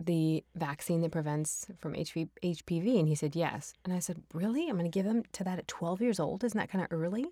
the 0.00 0.44
vaccine 0.54 1.00
that 1.00 1.10
prevents 1.10 1.66
from 1.78 1.94
HV, 1.94 2.28
HPV? 2.42 2.98
And 2.98 3.08
he 3.08 3.14
said, 3.14 3.34
yes. 3.34 3.74
And 3.84 3.92
I 3.92 3.98
said, 3.98 4.22
really? 4.32 4.68
I'm 4.68 4.78
going 4.78 4.90
to 4.90 4.96
give 4.96 5.06
him 5.06 5.24
to 5.32 5.44
that 5.44 5.58
at 5.58 5.68
12 5.68 6.00
years 6.00 6.20
old? 6.20 6.44
Isn't 6.44 6.58
that 6.58 6.70
kind 6.70 6.84
of 6.84 6.92
early? 6.92 7.26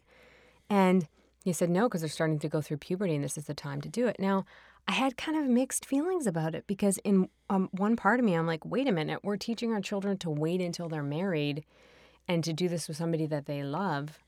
And 0.69 1.07
he 1.45 1.53
said, 1.53 1.71
no, 1.71 1.89
because 1.89 2.01
they're 2.01 2.11
starting 2.11 2.41
to 2.41 2.49
go 2.49 2.61
through 2.61 2.79
puberty, 2.79 3.15
and 3.15 3.23
this 3.23 3.39
is 3.39 3.45
the 3.45 3.55
time 3.55 3.81
to 3.83 3.89
do 3.89 4.09
it. 4.09 4.17
Now, 4.19 4.45
I 4.89 4.93
had 4.93 5.17
kind 5.17 5.39
of 5.39 5.47
mixed 5.47 5.85
feelings 5.85 6.27
about 6.27 6.55
it 6.55 6.67
because 6.67 6.99
in 6.99 7.29
um, 7.51 7.69
one 7.73 7.97
part 7.97 8.19
of 8.19 8.27
me, 8.27 8.35
I'm 8.35 8.47
like, 8.47 8.65
wait 8.65 8.89
a 8.89 8.93
minute, 8.93 9.21
we're 9.23 9.37
teaching 9.37 9.73
our 9.73 9.81
children 9.81 10.17
to 10.19 10.31
wait 10.31 10.61
until 10.61 10.89
they're 10.89 11.03
married 11.03 11.65
and 12.29 12.43
to 12.45 12.53
do 12.53 12.69
this 12.69 12.89
with 12.89 12.97
somebody 12.97 13.27
that 13.27 13.47
they 13.47 13.63
love. 13.63 14.19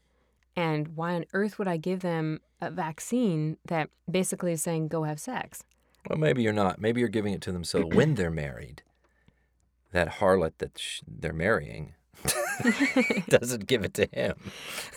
And 0.59 0.97
why 0.97 1.15
on 1.15 1.25
earth 1.35 1.57
would 1.61 1.69
I 1.69 1.77
give 1.77 2.01
them 2.01 2.41
a 2.61 2.69
vaccine 2.69 3.59
that 3.67 3.91
basically 4.11 4.51
is 4.51 4.61
saying, 4.61 4.89
go 4.89 5.05
have 5.05 5.21
sex? 5.21 5.63
Well, 6.09 6.19
maybe 6.19 6.43
you're 6.43 6.53
not. 6.53 6.81
Maybe 6.81 6.99
you're 6.99 7.09
giving 7.09 7.33
it 7.33 7.41
to 7.43 7.53
them 7.53 7.63
so 7.63 7.83
when 7.99 8.17
they're 8.17 8.29
married, 8.31 8.83
that 9.93 10.15
harlot 10.15 10.55
that 10.59 10.77
sh- 10.77 11.03
they're 11.07 11.33
marrying 11.33 11.95
doesn't 13.29 13.67
give 13.69 13.85
it 13.85 13.95
to 13.95 14.09
him. 14.13 14.35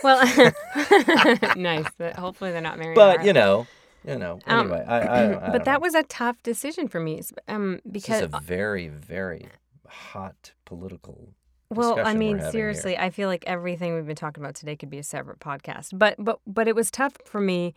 Well, 0.04 0.26
nice. 1.56 1.86
But 1.96 2.16
hopefully 2.16 2.52
they're 2.52 2.62
not 2.62 2.80
married. 2.80 2.96
But, 2.96 3.24
you 3.24 3.34
know, 3.34 3.68
you 4.04 4.18
know, 4.18 4.40
Um, 4.48 4.62
anyway, 4.62 4.84
I, 4.88 5.00
I, 5.00 5.48
I 5.48 5.50
but 5.52 5.66
that 5.66 5.74
know. 5.74 5.80
was 5.80 5.94
a 5.94 6.02
tough 6.04 6.42
decision 6.42 6.88
for 6.88 7.00
me 7.00 7.22
um, 7.48 7.82
because, 7.90 8.22
this 8.22 8.30
is 8.30 8.34
a 8.34 8.40
very, 8.40 8.88
very 8.88 9.48
hot 9.88 10.54
political. 10.66 11.36
Well, 11.76 12.00
I 12.00 12.14
mean, 12.14 12.38
having 12.38 12.44
here. 12.44 12.52
seriously, 12.52 12.98
I 12.98 13.10
feel 13.10 13.28
like 13.28 13.44
everything 13.48 13.96
we've 13.96 14.06
been 14.06 14.16
talking 14.16 14.44
about 14.44 14.56
today 14.56 14.76
could 14.76 14.90
be 14.90 15.00
a 15.00 15.04
separate 15.04 15.40
podcast. 15.40 15.90
But 15.94 16.16
but 16.20 16.40
but 16.46 16.68
it 16.68 16.76
was 16.76 16.92
tough 16.92 17.14
for 17.26 17.42
me, 17.42 17.74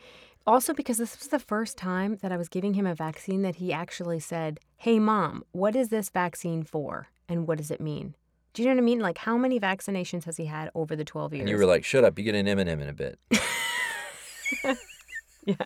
also 0.46 0.74
because 0.74 0.98
this 0.98 1.18
was 1.18 1.28
the 1.28 1.38
first 1.38 1.76
time 1.76 2.18
that 2.22 2.32
I 2.32 2.36
was 2.36 2.48
giving 2.48 2.74
him 2.74 2.86
a 2.86 2.94
vaccine 2.94 3.42
that 3.42 3.56
he 3.56 3.72
actually 3.72 4.20
said, 4.20 4.60
"Hey, 4.76 4.98
mom, 4.98 5.44
what 5.52 5.76
is 5.76 5.88
this 5.88 6.10
vaccine 6.10 6.62
for, 6.62 7.08
and 7.28 7.46
what 7.46 7.58
does 7.58 7.70
it 7.70 7.80
mean?" 7.80 8.14
Do 8.52 8.62
you 8.62 8.68
know 8.68 8.74
what 8.76 8.82
I 8.82 8.84
mean? 8.84 9.00
Like, 9.00 9.18
how 9.18 9.36
many 9.36 9.58
vaccinations 9.58 10.24
has 10.24 10.36
he 10.36 10.46
had 10.46 10.70
over 10.74 10.94
the 10.94 11.04
twelve 11.04 11.32
years? 11.32 11.40
And 11.42 11.50
you 11.50 11.56
were 11.56 11.66
like, 11.66 11.84
"Shut 11.84 12.04
up! 12.04 12.18
You 12.18 12.24
get 12.24 12.34
an 12.34 12.46
M 12.48 12.58
and 12.58 12.68
m 12.68 12.80
in 12.80 12.88
a 12.88 12.92
bit." 12.92 13.18
Yeah. 15.46 15.56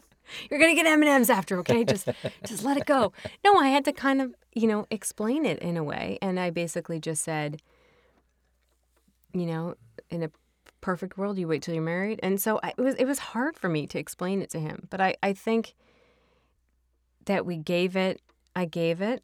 You're 0.51 0.61
gonna 0.61 0.75
get 0.75 0.87
M 0.87 1.01
and 1.03 1.09
M's 1.09 1.31
after, 1.31 1.59
okay? 1.61 1.85
Just 1.85 2.09
just 2.45 2.65
let 2.65 2.77
it 2.77 2.87
go. 2.87 3.13
No, 3.45 3.55
I 3.57 3.69
had 3.69 3.85
to 3.87 3.93
kind 3.93 4.21
of, 4.21 4.35
you 4.55 4.67
know, 4.67 4.87
explain 4.91 5.47
it 5.47 5.59
in 5.61 5.77
a 5.77 5.85
way, 5.85 6.19
and 6.21 6.39
I 6.39 6.51
basically 6.51 7.01
just 7.01 7.23
said, 7.23 7.63
you 9.41 9.47
know, 9.47 9.75
in 10.11 10.23
a 10.23 10.31
perfect 10.81 11.19
world, 11.19 11.39
you 11.39 11.49
wait 11.49 11.63
till 11.63 11.75
you're 11.75 11.83
married, 11.83 12.21
and 12.23 12.41
so 12.41 12.61
I, 12.63 12.71
it 12.71 12.79
was 12.79 12.95
it 12.97 13.05
was 13.05 13.19
hard 13.19 13.57
for 13.57 13.69
me 13.69 13.87
to 13.89 13.99
explain 13.99 14.43
it 14.43 14.51
to 14.51 14.61
him, 14.61 14.87
but 14.91 15.01
I 15.01 15.17
I 15.23 15.33
think 15.33 15.75
that 17.27 17.45
we 17.45 17.57
gave 17.57 17.97
it, 17.97 18.21
I 18.57 18.65
gave 18.65 19.01
it. 19.01 19.23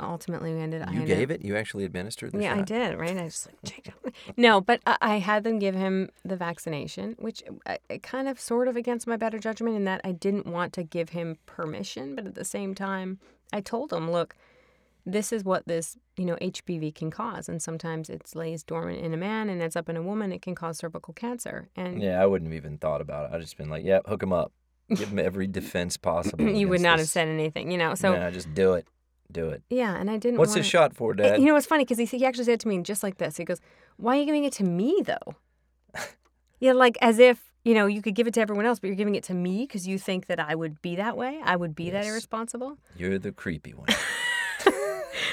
Ultimately, 0.00 0.54
we 0.54 0.60
ended. 0.60 0.82
I 0.82 0.92
You 0.92 1.02
ended 1.02 1.18
gave 1.18 1.30
it. 1.30 1.44
You 1.44 1.56
actually 1.56 1.84
administered 1.84 2.32
the 2.32 2.40
yeah, 2.40 2.54
shot. 2.54 2.58
I 2.58 2.62
did, 2.62 2.98
right? 2.98 3.16
I 3.18 3.24
just 3.26 3.48
like, 3.64 3.92
no, 4.36 4.60
but 4.60 4.80
I, 4.86 4.96
I 5.00 5.18
had 5.18 5.44
them 5.44 5.58
give 5.58 5.74
him 5.74 6.08
the 6.24 6.36
vaccination, 6.36 7.16
which 7.18 7.42
uh, 7.46 7.74
I, 7.90 7.94
I 7.94 7.98
kind 7.98 8.26
of 8.26 8.40
sort 8.40 8.66
of 8.66 8.76
against 8.76 9.06
my 9.06 9.16
better 9.16 9.38
judgment 9.38 9.76
in 9.76 9.84
that 9.84 10.00
I 10.02 10.12
didn't 10.12 10.46
want 10.46 10.72
to 10.74 10.84
give 10.84 11.10
him 11.10 11.36
permission, 11.44 12.14
but 12.14 12.26
at 12.26 12.34
the 12.34 12.44
same 12.44 12.74
time, 12.74 13.18
I 13.52 13.60
told 13.60 13.92
him, 13.92 14.10
look, 14.10 14.34
this 15.06 15.32
is 15.32 15.44
what 15.44 15.66
this, 15.66 15.96
you 16.16 16.24
know, 16.24 16.36
HPV 16.36 16.94
can 16.94 17.10
cause, 17.10 17.48
and 17.48 17.60
sometimes 17.60 18.08
it 18.08 18.30
lays 18.34 18.62
dormant 18.62 19.00
in 19.00 19.12
a 19.12 19.16
man 19.16 19.50
and 19.50 19.60
it's 19.60 19.76
up 19.76 19.88
in 19.88 19.96
a 19.96 20.02
woman. 20.02 20.32
It 20.32 20.42
can 20.42 20.54
cause 20.54 20.78
cervical 20.78 21.12
cancer, 21.12 21.68
and 21.76 22.02
Yeah, 22.02 22.22
I 22.22 22.26
wouldn't 22.26 22.50
have 22.50 22.56
even 22.56 22.78
thought 22.78 23.00
about 23.00 23.30
it. 23.30 23.34
I'd 23.34 23.40
just 23.40 23.56
been 23.56 23.68
like, 23.68 23.84
"Yeah, 23.84 24.00
hook 24.06 24.22
him 24.22 24.32
up. 24.32 24.52
Give 24.88 25.08
him 25.08 25.18
every 25.18 25.46
defense 25.60 25.96
possible." 25.96 26.48
you 26.48 26.68
would 26.68 26.80
not 26.80 26.98
have 26.98 27.08
said 27.08 27.28
anything, 27.28 27.70
you 27.70 27.78
know. 27.78 27.94
So 27.94 28.14
yeah, 28.14 28.30
just 28.30 28.54
do 28.54 28.74
it. 28.74 28.86
Do 29.30 29.50
it." 29.50 29.62
yeah, 29.68 29.96
and 29.96 30.10
I 30.10 30.16
didn't. 30.16 30.38
What's 30.38 30.50
wanna... 30.50 30.60
this 30.60 30.66
shot 30.66 30.94
for, 30.94 31.12
Dad? 31.12 31.40
You 31.40 31.46
know 31.46 31.56
it's 31.56 31.66
funny? 31.66 31.84
Because 31.84 31.98
he, 31.98 32.04
he 32.04 32.24
actually 32.24 32.44
said 32.44 32.60
to 32.60 32.68
me 32.68 32.80
just 32.82 33.02
like 33.02 33.18
this. 33.18 33.36
He 33.36 33.44
goes, 33.44 33.60
"Why 33.96 34.16
are 34.16 34.20
you 34.20 34.26
giving 34.26 34.44
it 34.44 34.54
to 34.54 34.64
me 34.64 35.02
though?" 35.04 35.34
yeah, 36.60 36.72
like 36.72 36.96
as 37.02 37.18
if 37.18 37.52
you 37.62 37.74
know 37.74 37.86
you 37.86 38.00
could 38.00 38.14
give 38.14 38.26
it 38.26 38.32
to 38.34 38.40
everyone 38.40 38.64
else, 38.64 38.78
but 38.78 38.86
you're 38.86 38.96
giving 38.96 39.16
it 39.16 39.24
to 39.24 39.34
me 39.34 39.66
because 39.66 39.86
you 39.86 39.98
think 39.98 40.26
that 40.26 40.40
I 40.40 40.54
would 40.54 40.80
be 40.80 40.96
that 40.96 41.16
way. 41.18 41.40
I 41.44 41.56
would 41.56 41.74
be 41.74 41.90
that 41.90 42.06
irresponsible, 42.06 42.78
You're 42.96 43.18
the 43.18 43.32
creepy 43.32 43.74
one. 43.74 43.88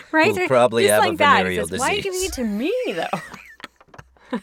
right? 0.12 0.34
We'll 0.34 0.48
probably 0.48 0.84
Just 0.84 0.94
have 0.94 1.04
a 1.04 1.08
like 1.10 1.18
that. 1.20 1.38
He 1.38 1.44
venereal 1.44 1.68
says, 1.68 1.80
Why 1.80 1.90
are 1.92 1.94
you 1.96 2.02
giving 2.02 2.24
it 2.24 2.34
to 2.34 2.44
me 2.44 2.74
though? 2.88 3.20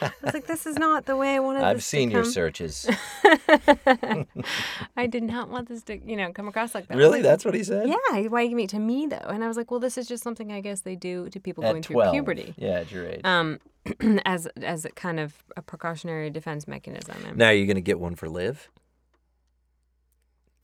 I 0.00 0.10
was 0.22 0.32
like, 0.32 0.46
this 0.46 0.64
is 0.64 0.76
not 0.78 1.04
the 1.04 1.16
way 1.16 1.34
I 1.34 1.40
wanted. 1.40 1.62
I've 1.62 1.84
seen 1.84 2.10
your 2.10 2.24
searches. 2.24 2.88
I 4.96 5.06
did 5.06 5.22
not 5.22 5.50
want 5.50 5.68
this 5.68 5.82
to, 5.84 5.98
you 5.98 6.16
know, 6.16 6.32
come 6.32 6.48
across 6.48 6.74
like 6.74 6.88
that. 6.88 6.96
really? 6.96 7.20
That's 7.20 7.44
what 7.44 7.54
he 7.54 7.62
said? 7.62 7.86
Yeah, 7.88 8.28
why 8.28 8.46
giving 8.46 8.64
it 8.64 8.70
to 8.70 8.78
me 8.78 9.06
though? 9.06 9.16
And 9.16 9.44
I 9.44 9.48
was 9.48 9.58
like, 9.58 9.70
well, 9.70 9.80
this 9.80 9.98
is 9.98 10.08
just 10.08 10.22
something 10.22 10.50
I 10.52 10.60
guess 10.60 10.80
they 10.80 10.96
do 10.96 11.28
to 11.28 11.40
people 11.40 11.64
At 11.64 11.72
going 11.72 11.82
12. 11.82 12.04
through 12.04 12.12
puberty. 12.12 12.54
Yeah, 12.56 12.80
at 12.80 12.90
your 12.90 13.06
age. 13.06 13.20
um, 13.24 13.60
as 14.24 14.46
as 14.62 14.84
a 14.84 14.90
kind 14.90 15.20
of 15.20 15.34
a 15.56 15.62
precautionary 15.62 16.30
defense 16.30 16.66
mechanism. 16.66 17.16
Now 17.36 17.50
you're 17.50 17.66
going 17.66 17.76
to 17.76 17.82
get 17.82 18.00
one 18.00 18.14
for 18.14 18.28
Liv? 18.28 18.70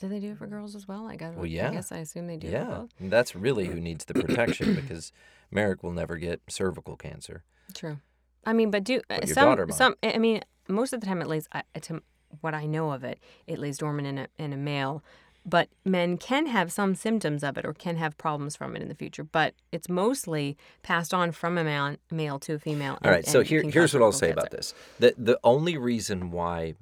Do 0.03 0.09
they 0.09 0.19
do 0.19 0.33
it 0.33 0.39
for 0.39 0.49
girls 0.49 0.75
as 0.75 0.89
well? 0.89 1.07
I 1.07 1.15
guess. 1.15 1.35
Well, 1.37 1.47
yeah. 1.47 1.71
I 1.71 1.75
guess 1.75 1.93
I 1.93 1.99
assume 1.99 2.27
they 2.27 2.37
do. 2.37 2.49
Yeah. 2.49 2.87
That's 3.01 3.37
really 3.37 3.67
who 3.67 3.81
needs 3.81 4.05
the 4.05 4.15
protection 4.15 4.75
because 4.75 5.13
Merrick 5.51 5.83
will 5.85 5.93
never 5.93 6.17
get 6.17 6.41
cervical 6.49 6.97
cancer. 6.97 7.45
True. 7.73 7.99
I 8.45 8.53
mean, 8.53 8.73
but 8.73 8.83
do 8.83 8.99
uh, 8.99 9.03
But 9.21 9.27
your 9.29 9.35
some 9.35 9.59
might. 9.59 9.75
some? 9.75 9.95
I 10.03 10.19
mean, 10.19 10.43
most 10.69 10.93
of 10.93 11.01
the 11.01 11.07
time 11.07 11.23
it 11.23 11.29
lays. 11.29 11.49
To 11.83 12.03
what 12.41 12.53
I 12.53 12.67
know 12.67 12.91
of 12.91 13.05
it, 13.05 13.21
it 13.47 13.61
lays 13.61 13.79
dormant 13.79 14.09
in 14.09 14.19
a 14.19 14.27
in 14.39 14.53
a 14.53 14.57
male. 14.57 15.05
But 15.47 15.69
men 15.85 16.19
can 16.19 16.47
have 16.47 16.73
some 16.73 16.95
symptoms 16.97 17.45
of 17.45 17.57
it 17.57 17.65
or 17.65 17.73
can 17.73 17.97
have 17.97 18.19
problems 18.19 18.57
from 18.57 18.75
it 18.75 18.83
in 18.83 18.89
the 18.89 18.95
future. 18.95 19.25
But 19.25 19.55
it's 19.71 19.89
mostly 19.89 20.57
passed 20.83 21.15
on 21.15 21.31
from 21.31 21.59
a 21.59 21.65
man, 21.65 21.99
male 22.11 22.39
to 22.41 22.55
a 22.55 22.59
female. 22.59 22.99
All 23.05 23.11
right, 23.11 23.27
so 23.27 23.43
here, 23.43 23.63
here's 23.63 23.93
what 23.93 24.03
I'll 24.05 24.13
say 24.13 24.31
about 24.31 24.51
this. 24.53 24.73
The, 25.01 25.15
the 25.19 25.41
only 25.43 25.77
reason 25.77 26.31
why 26.31 26.75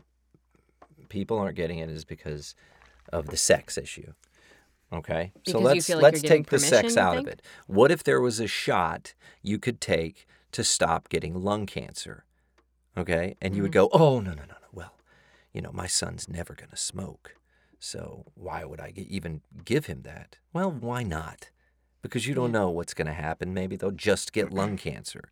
people 1.09 1.39
aren't 1.39 1.57
getting 1.57 1.79
it 1.79 1.91
is 1.91 2.05
because 2.05 2.55
of 3.13 3.27
the 3.27 3.37
sex 3.37 3.77
issue. 3.79 4.13
Okay, 4.93 5.33
so 5.47 5.59
Because 5.59 5.61
you 5.61 5.65
let's 5.65 5.89
like 5.91 6.03
let's 6.03 6.23
take 6.23 6.47
the 6.51 6.59
sex 6.59 6.97
out 6.97 7.17
of 7.17 7.27
it. 7.29 7.43
What 7.69 7.93
if 7.93 8.03
there 8.03 8.21
was 8.21 8.41
a 8.41 8.47
shot 8.49 9.15
you 9.43 9.59
could 9.59 9.81
take 9.81 10.27
to 10.53 10.65
stop 10.65 11.09
getting 11.09 11.35
lung 11.43 11.65
cancer? 11.67 12.25
Okay, 12.97 13.37
and 13.41 13.55
you 13.55 13.63
would 13.63 13.71
Mm-hmm. 13.73 13.89
go, 13.89 13.89
oh 13.93 14.19
no 14.21 14.31
no 14.33 14.43
no 14.43 14.47
no. 14.49 14.69
Well, 14.73 14.95
you 15.53 15.61
know 15.63 15.71
my 15.73 15.87
son's 15.87 16.29
never 16.29 16.55
gonna 16.55 16.77
smoke, 16.77 17.37
so 17.79 18.25
why 18.35 18.65
would 18.65 18.81
I 18.81 18.91
g- 18.91 19.07
even 19.09 19.43
give 19.65 19.87
him 19.87 20.03
that? 20.03 20.39
Well, 20.53 20.73
why 20.73 21.05
not? 21.05 21.51
Because 22.03 22.27
you 22.27 22.35
don't 22.35 22.51
Yeah. 22.51 22.59
know 22.61 22.71
what's 22.71 22.95
gonna 22.95 23.13
happen. 23.13 23.55
Maybe 23.55 23.77
they'll 23.77 23.93
just 23.93 24.33
get 24.33 24.53
lung 24.61 24.77
cancer. 24.77 25.31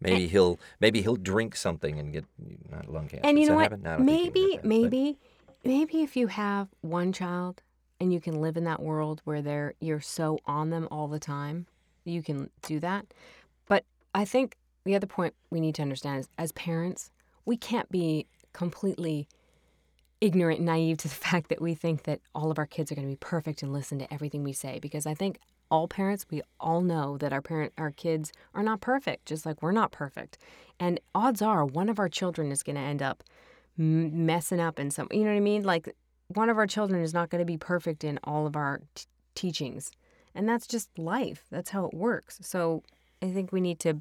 Maybe 0.00 0.28
he'll 0.28 0.60
maybe 0.78 1.02
he'll 1.02 1.16
drink 1.16 1.56
something 1.56 1.98
and 1.98 2.12
get 2.12 2.24
not 2.70 2.88
lung 2.88 3.08
cancer. 3.08 3.26
And 3.26 3.36
you 3.36 3.42
Does 3.46 3.50
know 3.50 3.56
what? 3.56 3.62
happen? 3.64 3.82
No, 3.82 3.90
I 3.94 3.96
don't 3.96 4.06
think 4.06 4.24
you 4.24 4.30
can 4.30 4.60
Maybe, 4.62 4.68
maybe, 4.82 5.18
maybe 5.64 6.02
if 6.02 6.16
you 6.16 6.28
have 6.28 6.68
one 6.80 7.12
child 7.12 7.62
and 8.00 8.12
you 8.12 8.20
can 8.20 8.40
live 8.40 8.56
in 8.56 8.64
that 8.64 8.82
world 8.82 9.20
where 9.24 9.42
they're 9.42 9.74
you're 9.80 10.00
so 10.00 10.38
on 10.46 10.70
them 10.70 10.88
all 10.90 11.08
the 11.08 11.18
time, 11.18 11.66
you 12.04 12.22
can 12.22 12.50
do 12.62 12.80
that. 12.80 13.06
But 13.66 13.84
I 14.14 14.24
think 14.24 14.56
the 14.84 14.94
other 14.94 15.06
point 15.06 15.34
we 15.50 15.60
need 15.60 15.74
to 15.76 15.82
understand 15.82 16.20
is 16.20 16.28
as 16.38 16.52
parents, 16.52 17.10
we 17.44 17.56
can't 17.56 17.90
be 17.90 18.26
completely 18.52 19.28
ignorant 20.20 20.60
naive 20.60 20.98
to 20.98 21.08
the 21.08 21.14
fact 21.26 21.48
that 21.48 21.60
we 21.60 21.74
think 21.74 22.04
that 22.04 22.20
all 22.34 22.50
of 22.50 22.58
our 22.58 22.66
kids 22.66 22.90
are 22.90 22.94
going 22.94 23.06
to 23.06 23.12
be 23.12 23.16
perfect 23.16 23.62
and 23.62 23.72
listen 23.72 23.98
to 23.98 24.12
everything 24.12 24.44
we 24.44 24.52
say 24.52 24.78
because 24.80 25.06
I 25.06 25.14
think 25.14 25.38
all 25.70 25.86
parents 25.86 26.26
we 26.30 26.42
all 26.58 26.80
know 26.80 27.16
that 27.18 27.32
our 27.32 27.40
parent 27.40 27.72
our 27.78 27.92
kids 27.92 28.32
are 28.54 28.62
not 28.62 28.80
perfect 28.80 29.24
just 29.26 29.46
like 29.46 29.62
we're 29.62 29.70
not 29.70 29.92
perfect 29.92 30.36
and 30.80 30.98
odds 31.14 31.40
are 31.40 31.64
one 31.64 31.88
of 31.88 32.00
our 32.00 32.08
children 32.08 32.50
is 32.50 32.64
going 32.64 32.74
to 32.74 32.82
end 32.82 33.00
up 33.00 33.22
m- 33.78 34.26
messing 34.26 34.60
up 34.60 34.78
in 34.78 34.90
some 34.90 35.08
you 35.10 35.20
know 35.24 35.30
what 35.30 35.36
I 35.36 35.40
mean 35.40 35.62
like 35.62 35.94
one 36.28 36.48
of 36.48 36.58
our 36.58 36.66
children 36.66 37.02
is 37.02 37.12
not 37.14 37.28
going 37.30 37.40
to 37.40 37.44
be 37.44 37.56
perfect 37.56 38.04
in 38.04 38.18
all 38.24 38.46
of 38.46 38.54
our 38.56 38.80
t- 38.94 39.04
teachings 39.34 39.90
and 40.34 40.48
that's 40.48 40.66
just 40.66 40.96
life 40.98 41.44
that's 41.50 41.70
how 41.70 41.84
it 41.86 41.94
works 41.94 42.38
so 42.42 42.82
I 43.22 43.30
think 43.30 43.52
we 43.52 43.60
need 43.60 43.78
to 43.80 44.00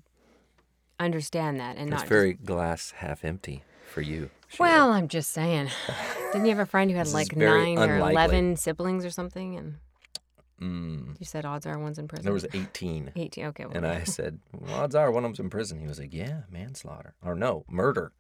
understand 1.00 1.60
that 1.60 1.78
and 1.78 1.88
It's 1.88 1.92
not 1.92 2.00
just- 2.02 2.10
very 2.10 2.34
glass 2.34 2.92
half 2.98 3.24
empty 3.24 3.64
for 3.88 4.02
you. 4.02 4.30
Sheila. 4.50 4.70
well, 4.70 4.92
I'm 4.92 5.08
just 5.08 5.32
saying. 5.32 5.70
Didn't 6.32 6.46
you 6.46 6.52
have 6.52 6.60
a 6.60 6.66
friend 6.66 6.90
who 6.92 6.98
had 6.98 7.08
like 7.08 7.36
nine 7.36 7.78
or 7.78 7.98
eleven 7.98 8.56
siblings 8.56 9.06
or 9.06 9.10
something? 9.12 9.56
And 9.56 9.76
Mm, 10.62 11.16
you 11.20 11.26
said 11.26 11.46
odds 11.46 11.66
are 11.66 11.80
one's 11.80 11.98
in 11.98 12.08
prison. 12.10 12.26
there 12.26 12.34
was 12.34 12.46
18. 12.54 13.14
18. 13.16 13.46
Okay. 13.46 13.66
Well, 13.66 13.78
And 13.78 13.88
I 13.88 14.04
said, 14.04 14.40
well, 14.52 14.82
odds 14.82 14.94
are 14.94 15.10
one 15.10 15.24
of 15.24 15.30
them's 15.30 15.40
in 15.40 15.50
prison. 15.50 15.80
He 15.80 15.88
was 15.88 16.00
like, 16.00 16.14
yeah, 16.14 16.42
manslaughter. 16.52 17.14
Or 17.24 17.34
no, 17.34 17.64
murder. 17.70 18.12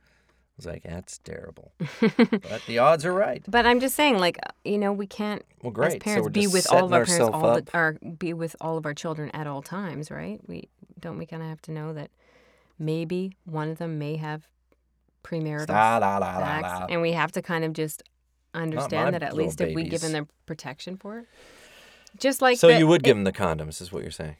Was 0.59 0.65
like, 0.65 0.83
that's 0.83 1.19
terrible. 1.19 1.71
but 2.01 2.61
the 2.67 2.79
odds 2.79 3.05
are 3.05 3.13
right. 3.13 3.41
but 3.47 3.65
I'm 3.65 3.79
just 3.79 3.95
saying, 3.95 4.17
like, 4.19 4.37
uh, 4.45 4.51
you 4.65 4.77
know, 4.77 4.91
we 4.91 5.07
can't 5.07 5.41
Well, 5.63 5.71
great. 5.71 5.93
as 5.93 5.99
parents 5.99 6.25
so 6.27 6.29
be 6.31 6.47
with 6.47 6.69
all 6.69 6.83
of 6.85 6.91
our 6.91 7.05
parents 7.05 7.29
all 7.33 7.45
up. 7.45 7.65
the, 7.65 7.77
or 7.77 7.97
be 8.19 8.33
with 8.33 8.57
all 8.59 8.77
of 8.77 8.85
our 8.85 8.93
children 8.93 9.29
at 9.33 9.47
all 9.47 9.61
times, 9.61 10.11
right? 10.11 10.41
We 10.47 10.67
don't 10.99 11.17
we 11.17 11.25
kind 11.25 11.41
of 11.41 11.47
have 11.47 11.61
to 11.63 11.71
know 11.71 11.93
that 11.93 12.11
maybe 12.77 13.37
one 13.45 13.69
of 13.69 13.77
them 13.77 13.97
may 13.99 14.17
have 14.17 14.47
premarital 15.23 15.67
sex, 15.67 16.85
and 16.89 17.01
we 17.01 17.13
have 17.13 17.31
to 17.31 17.41
kind 17.41 17.63
of 17.63 17.71
just 17.71 18.03
understand 18.53 19.13
that 19.13 19.23
at 19.23 19.33
least 19.35 19.61
if 19.61 19.73
we 19.73 19.85
give 19.85 20.01
them 20.01 20.11
the 20.11 20.27
protection 20.45 20.97
for 20.97 21.19
it, 21.19 21.25
just 22.17 22.41
like 22.41 22.57
So 22.57 22.67
the- 22.67 22.79
you 22.79 22.87
would 22.87 23.01
it- 23.01 23.05
give 23.05 23.15
him 23.15 23.23
the 23.23 23.31
condoms, 23.31 23.81
is 23.81 23.93
what 23.93 24.01
you're 24.01 24.11
saying. 24.11 24.35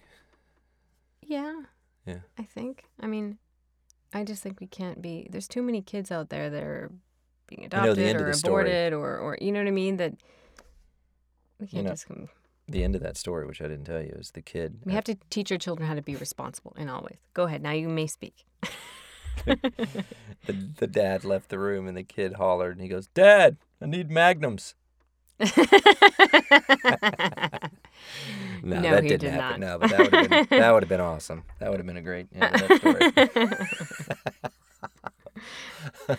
Yeah. 1.22 1.62
Yeah. 2.06 2.20
I 2.38 2.44
think. 2.44 2.84
I 3.00 3.08
mean, 3.08 3.38
I 4.14 4.24
just 4.24 4.42
think 4.42 4.60
we 4.60 4.68
can't 4.68 5.02
be. 5.02 5.28
There's 5.30 5.48
too 5.48 5.62
many 5.62 5.82
kids 5.82 6.12
out 6.12 6.30
there 6.30 6.50
that 6.50 6.64
are 6.64 6.92
being 7.48 7.66
adopted 7.66 8.16
or 8.16 8.26
the 8.26 8.34
story. 8.34 8.64
aborted 8.64 8.94
or, 8.94 9.18
or 9.18 9.38
you 9.42 9.52
know 9.52 9.60
what 9.60 9.68
I 9.68 9.72
mean. 9.72 9.98
That 9.98 10.14
we 11.60 11.68
can't 11.68 11.86
know, 11.86 11.92
just. 11.92 12.08
Come, 12.08 12.30
The 12.68 12.84
end 12.84 12.96
of 12.96 13.02
that 13.02 13.18
story, 13.18 13.46
which 13.46 13.62
I 13.62 13.68
didn't 13.68 13.86
tell 13.86 14.02
you, 14.02 14.16
is 14.20 14.32
the 14.32 14.42
kid. 14.42 14.80
we 14.86 14.94
have 14.94 15.04
to 15.06 15.16
teach 15.30 15.52
our 15.52 15.58
children 15.58 15.88
how 15.88 15.96
to 15.96 16.02
be 16.02 16.16
responsible 16.16 16.74
in 16.78 16.90
all 16.90 17.02
ways. 17.02 17.20
Go 17.34 17.44
ahead. 17.44 17.62
Now 17.62 17.72
you 17.72 17.88
may 17.90 18.08
speak. 18.08 18.46
the, 19.46 20.06
the 20.46 20.88
dad 20.88 21.24
left 21.24 21.50
the 21.50 21.60
room 21.60 21.88
and 21.88 21.96
the 21.98 22.04
kid 22.04 22.34
hollered 22.34 22.74
and 22.74 22.82
he 22.82 22.88
goes, 22.88 23.08
Dad, 23.08 23.58
I 23.82 23.86
need 23.86 24.10
magnums. 24.12 24.76
No, 28.64 28.80
No, 28.82 28.92
that 28.92 29.02
didn't 29.04 29.22
did 29.22 29.32
happen. 29.32 29.62
not. 29.62 29.72
No, 29.72 29.78
but 29.80 29.90
that 29.92 30.00
would 30.00 30.14
have 30.14 30.30
been 30.50 30.60
that 30.60 30.72
would 30.74 30.84
have 30.84 30.90
been 30.90 31.00
awesome. 31.02 31.44
That 31.60 31.70
would 31.72 31.80
have 31.80 31.88
been 31.88 31.98
a 31.98 32.02
great 32.02 32.28
end 32.34 32.56
of 32.56 32.68
that 32.68 32.80
story. 32.80 33.12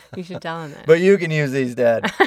you 0.16 0.22
should 0.22 0.40
tell 0.40 0.62
him 0.62 0.72
that. 0.72 0.86
but 0.86 1.00
you 1.00 1.18
can 1.18 1.30
use 1.30 1.50
these, 1.52 1.74
Dad. 1.74 2.10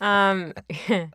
um, 0.00 0.52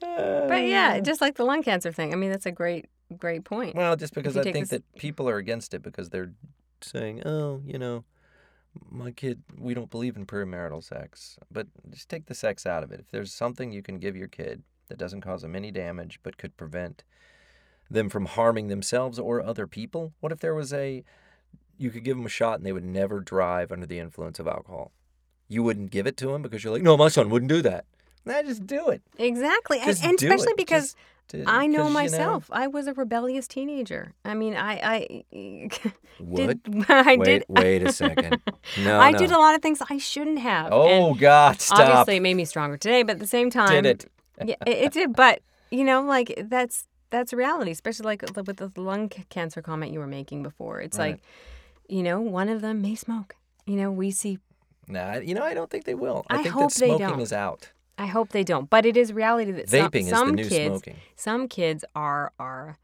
but 0.00 0.64
yeah, 0.64 1.00
just 1.00 1.20
like 1.20 1.36
the 1.36 1.44
lung 1.44 1.62
cancer 1.62 1.92
thing. 1.92 2.12
I 2.12 2.16
mean, 2.16 2.30
that's 2.30 2.46
a 2.46 2.52
great, 2.52 2.86
great 3.16 3.44
point. 3.44 3.74
Well, 3.76 3.96
just 3.96 4.14
because 4.14 4.36
I 4.36 4.42
think 4.42 4.56
this- 4.68 4.70
that 4.70 4.82
people 4.96 5.28
are 5.28 5.36
against 5.36 5.74
it 5.74 5.82
because 5.82 6.10
they're 6.10 6.32
saying, 6.80 7.22
"Oh, 7.26 7.60
you 7.64 7.78
know, 7.78 8.04
my 8.90 9.10
kid, 9.10 9.42
we 9.58 9.74
don't 9.74 9.90
believe 9.90 10.16
in 10.16 10.26
premarital 10.26 10.82
sex." 10.82 11.38
But 11.50 11.68
just 11.90 12.08
take 12.08 12.26
the 12.26 12.34
sex 12.34 12.66
out 12.66 12.82
of 12.82 12.92
it. 12.92 13.00
If 13.00 13.10
there's 13.10 13.32
something 13.32 13.72
you 13.72 13.82
can 13.82 13.98
give 13.98 14.16
your 14.16 14.28
kid 14.28 14.62
that 14.88 14.98
doesn't 14.98 15.22
cause 15.22 15.42
them 15.42 15.56
any 15.56 15.70
damage 15.70 16.20
but 16.22 16.38
could 16.38 16.56
prevent 16.56 17.04
them 17.90 18.08
from 18.08 18.26
harming 18.26 18.68
themselves 18.68 19.18
or 19.18 19.40
other 19.40 19.66
people, 19.66 20.12
what 20.20 20.32
if 20.32 20.40
there 20.40 20.54
was 20.54 20.72
a 20.72 21.04
you 21.78 21.90
could 21.90 22.04
give 22.04 22.16
them 22.16 22.26
a 22.26 22.30
shot 22.30 22.58
and 22.58 22.66
they 22.66 22.72
would 22.72 22.84
never 22.84 23.20
drive 23.20 23.70
under 23.70 23.86
the 23.86 23.98
influence 23.98 24.38
of 24.38 24.46
alcohol? 24.46 24.92
You 25.48 25.62
wouldn't 25.62 25.90
give 25.90 26.06
it 26.06 26.16
to 26.18 26.28
them 26.28 26.42
because 26.42 26.64
you're 26.64 26.72
like, 26.72 26.82
"No, 26.82 26.96
my 26.96 27.08
son 27.08 27.30
wouldn't 27.30 27.50
do 27.50 27.62
that." 27.62 27.86
Nah, 28.26 28.42
just 28.42 28.66
do 28.66 28.88
it. 28.88 29.00
Exactly, 29.18 29.78
and, 29.78 29.86
Just 29.86 30.04
and 30.04 30.18
do 30.18 30.26
especially 30.26 30.50
it. 30.52 30.56
because 30.58 30.96
to- 31.28 31.44
I 31.46 31.66
know 31.66 31.86
you 31.86 31.92
myself. 31.94 32.48
I 32.52 32.66
was 32.66 32.86
a 32.88 32.92
rebellious 32.92 33.46
teenager. 33.48 34.12
I 34.24 34.34
mean, 34.34 34.54
I 34.56 34.72
I 34.96 35.24
did 36.34 36.60
I 36.88 37.16
wait, 37.16 37.24
did 37.24 37.44
wait 37.48 37.82
a 37.82 37.92
second. 37.92 38.40
No, 38.84 38.98
I 38.98 39.12
no. 39.12 39.18
did 39.18 39.30
a 39.30 39.38
lot 39.38 39.54
of 39.54 39.62
things 39.62 39.80
I 39.88 39.96
shouldn't 39.98 40.40
have. 40.40 40.72
Oh, 40.72 40.88
and 40.88 41.04
Oh 41.04 41.14
God! 41.14 41.60
Stop. 41.60 41.78
obviously 41.80 42.16
it 42.16 42.20
made 42.20 42.34
me 42.34 42.44
stronger 42.44 42.76
today, 42.76 43.02
but 43.04 43.12
at 43.12 43.18
the 43.20 43.26
same 43.26 43.48
time, 43.48 43.70
Did 43.70 43.86
it? 43.86 44.10
yeah, 44.44 44.56
it, 44.66 44.76
it 44.86 44.92
did. 44.92 45.14
But 45.14 45.40
you 45.70 45.84
know, 45.84 46.02
like 46.02 46.34
that's 46.48 46.86
that's 47.10 47.32
reality, 47.32 47.70
especially 47.70 48.04
like 48.06 48.22
with 48.46 48.56
the 48.56 48.70
lung 48.80 49.08
cancer 49.08 49.62
comment 49.62 49.92
you 49.92 50.00
were 50.00 50.06
making 50.08 50.42
before. 50.42 50.80
It's 50.80 50.98
Right. 50.98 51.12
like, 51.12 51.22
you 51.88 52.02
know, 52.02 52.20
one 52.20 52.48
of 52.48 52.60
them 52.60 52.82
may 52.82 52.96
smoke. 52.96 53.36
You 53.66 53.76
know, 53.76 53.90
we 53.92 54.10
see. 54.10 54.38
Nah, 54.88 55.14
you 55.16 55.34
know 55.34 55.42
I 55.44 55.54
don't 55.54 55.70
think 55.70 55.84
they 55.84 55.94
will. 55.94 56.24
I, 56.28 56.40
I 56.40 56.42
think 56.42 56.54
hope 56.54 56.72
that 56.72 56.80
they 56.80 56.86
smoking 56.88 57.06
don't. 57.08 57.20
is 57.20 57.32
out. 57.32 57.70
I 57.98 58.06
hope 58.06 58.30
they 58.30 58.44
don't, 58.44 58.68
but 58.68 58.84
it 58.84 58.96
is 58.96 59.12
reality 59.12 59.52
that 59.52 59.70
some, 59.70 59.90
Vaping 59.90 60.00
is 60.02 60.10
the 60.10 60.24
new 60.32 60.48
kids, 60.48 60.66
smoking. 60.82 60.96
some 61.16 61.48
kids 61.48 61.84
are 61.94 62.32
are 62.38 62.78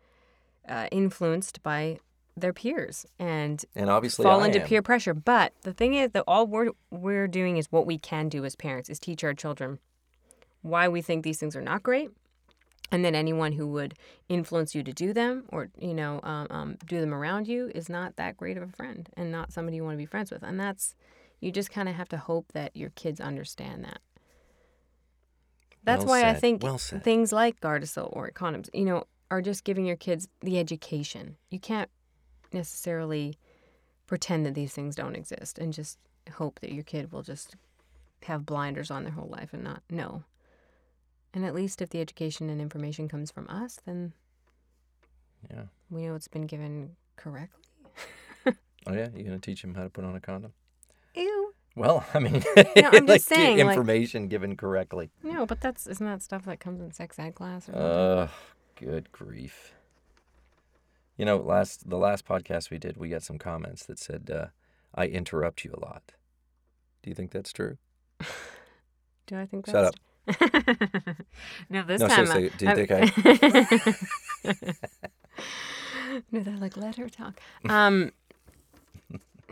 uh, 0.68 0.86
influenced 0.90 1.62
by 1.62 1.98
their 2.36 2.52
peers 2.54 3.04
and 3.18 3.62
And 3.76 3.90
obviously 3.90 4.22
fall 4.22 4.40
I 4.42 4.46
into 4.46 4.62
am. 4.62 4.66
peer 4.66 4.80
pressure. 4.80 5.12
But 5.12 5.52
the 5.62 5.74
thing 5.74 5.92
is 5.94 6.12
that 6.12 6.24
all 6.26 6.46
we're 6.46 6.70
we're 6.90 7.28
doing 7.28 7.58
is 7.58 7.70
what 7.70 7.84
we 7.84 7.98
can 7.98 8.28
do 8.30 8.44
as 8.44 8.56
parents 8.56 8.88
is 8.88 8.98
teach 8.98 9.22
our 9.22 9.34
children 9.34 9.78
why 10.62 10.88
we 10.88 11.02
think 11.02 11.24
these 11.24 11.38
things 11.38 11.56
are 11.56 11.60
not 11.62 11.82
great, 11.82 12.08
and 12.90 13.04
that 13.04 13.14
anyone 13.14 13.52
who 13.52 13.66
would 13.66 13.94
influence 14.28 14.74
you 14.74 14.82
to 14.84 14.92
do 14.92 15.12
them 15.12 15.44
or 15.48 15.68
you 15.78 15.92
know 15.92 16.20
um, 16.22 16.46
um, 16.50 16.76
do 16.86 17.00
them 17.00 17.12
around 17.12 17.48
you 17.48 17.70
is 17.74 17.88
not 17.90 18.16
that 18.16 18.36
great 18.36 18.56
of 18.56 18.62
a 18.62 18.72
friend 18.72 19.10
and 19.16 19.30
not 19.30 19.52
somebody 19.52 19.76
you 19.76 19.84
want 19.84 19.94
to 19.94 19.98
be 19.98 20.06
friends 20.06 20.30
with. 20.30 20.42
And 20.42 20.58
that's 20.58 20.94
you 21.40 21.50
just 21.52 21.70
kind 21.70 21.88
of 21.88 21.96
have 21.96 22.08
to 22.10 22.16
hope 22.16 22.52
that 22.52 22.74
your 22.76 22.90
kids 22.90 23.20
understand 23.20 23.84
that. 23.84 24.00
That's 25.84 26.04
Well 26.04 26.20
why 26.22 26.30
I 26.30 26.34
think 26.34 26.62
Well 26.62 26.78
things 26.78 27.32
like 27.32 27.60
Gardasil 27.60 28.08
or 28.12 28.30
condoms, 28.30 28.68
you 28.72 28.84
know, 28.84 29.04
are 29.30 29.42
just 29.42 29.64
giving 29.64 29.84
your 29.86 29.96
kids 29.96 30.28
the 30.40 30.58
education. 30.58 31.36
You 31.50 31.58
can't 31.58 31.90
necessarily 32.52 33.36
pretend 34.06 34.44
that 34.46 34.54
these 34.54 34.72
things 34.72 34.94
don't 34.94 35.16
exist 35.16 35.58
and 35.58 35.72
just 35.72 35.98
hope 36.34 36.60
that 36.60 36.72
your 36.72 36.84
kid 36.84 37.10
will 37.12 37.22
just 37.22 37.56
have 38.24 38.46
blinders 38.46 38.90
on 38.90 39.02
their 39.04 39.12
whole 39.12 39.28
life 39.28 39.52
and 39.52 39.64
not 39.64 39.82
know. 39.90 40.22
And 41.34 41.44
at 41.44 41.54
least 41.54 41.80
if 41.80 41.88
the 41.88 42.00
education 42.00 42.50
and 42.50 42.60
information 42.60 43.08
comes 43.08 43.30
from 43.30 43.48
us, 43.48 43.80
then 43.86 44.12
Yeah. 45.50 45.64
we 45.90 46.02
know 46.06 46.14
it's 46.14 46.28
been 46.28 46.46
given 46.46 46.96
correctly. 47.16 47.62
Oh 48.84 48.92
yeah, 48.92 49.08
you're 49.14 49.24
gonna 49.24 49.38
teach 49.38 49.62
him 49.62 49.74
how 49.74 49.84
to 49.84 49.90
put 49.90 50.04
on 50.04 50.16
a 50.16 50.20
condom? 50.20 50.52
Well, 51.74 52.04
I 52.14 52.18
mean, 52.18 52.42
No, 52.56 52.64
I'm 52.92 52.92
just 52.92 53.08
like, 53.08 53.20
saying, 53.22 53.58
like- 53.58 53.68
information 53.68 54.28
given 54.28 54.56
correctly. 54.56 55.10
No, 55.22 55.46
but 55.46 55.60
that's 55.60 55.86
isn't 55.86 56.04
that 56.06 56.22
stuff 56.22 56.44
that 56.44 56.60
comes 56.60 56.80
in 56.80 56.92
sex 56.92 57.18
ed 57.18 57.34
class 57.34 57.68
or 57.68 57.72
something? 57.72 57.82
Ugh, 57.90 58.30
good 58.76 59.12
grief. 59.12 59.72
You 61.16 61.24
know, 61.24 61.36
last 61.36 61.88
the 61.88 61.98
last 61.98 62.26
podcast 62.26 62.70
we 62.70 62.78
did, 62.78 62.96
we 62.96 63.08
got 63.08 63.22
some 63.22 63.38
comments 63.38 63.84
that 63.86 63.98
said 63.98 64.30
uh, 64.32 64.46
I 64.94 65.06
interrupt 65.06 65.64
you 65.64 65.72
a 65.76 65.80
lot. 65.80 66.12
Do 67.02 67.10
you 67.10 67.14
think 67.14 67.30
that's 67.30 67.52
true? 67.52 67.78
Do 69.26 69.36
I 69.38 69.46
think 69.46 69.66
Shut 69.66 69.94
that's 69.94 69.96
no, 71.68 71.82
this 71.82 72.00
No, 72.00 72.08
time. 72.08 72.26
seriously, 72.26 72.50
I, 72.50 72.56
do 72.56 72.66
you 72.66 72.74
think 72.74 72.90
I... 74.44 74.52
no, 76.30 76.40
they're 76.40 76.56
like 76.56 76.76
let 76.76 76.96
her 76.96 77.08
talk. 77.08 77.40
Um, 77.68 78.12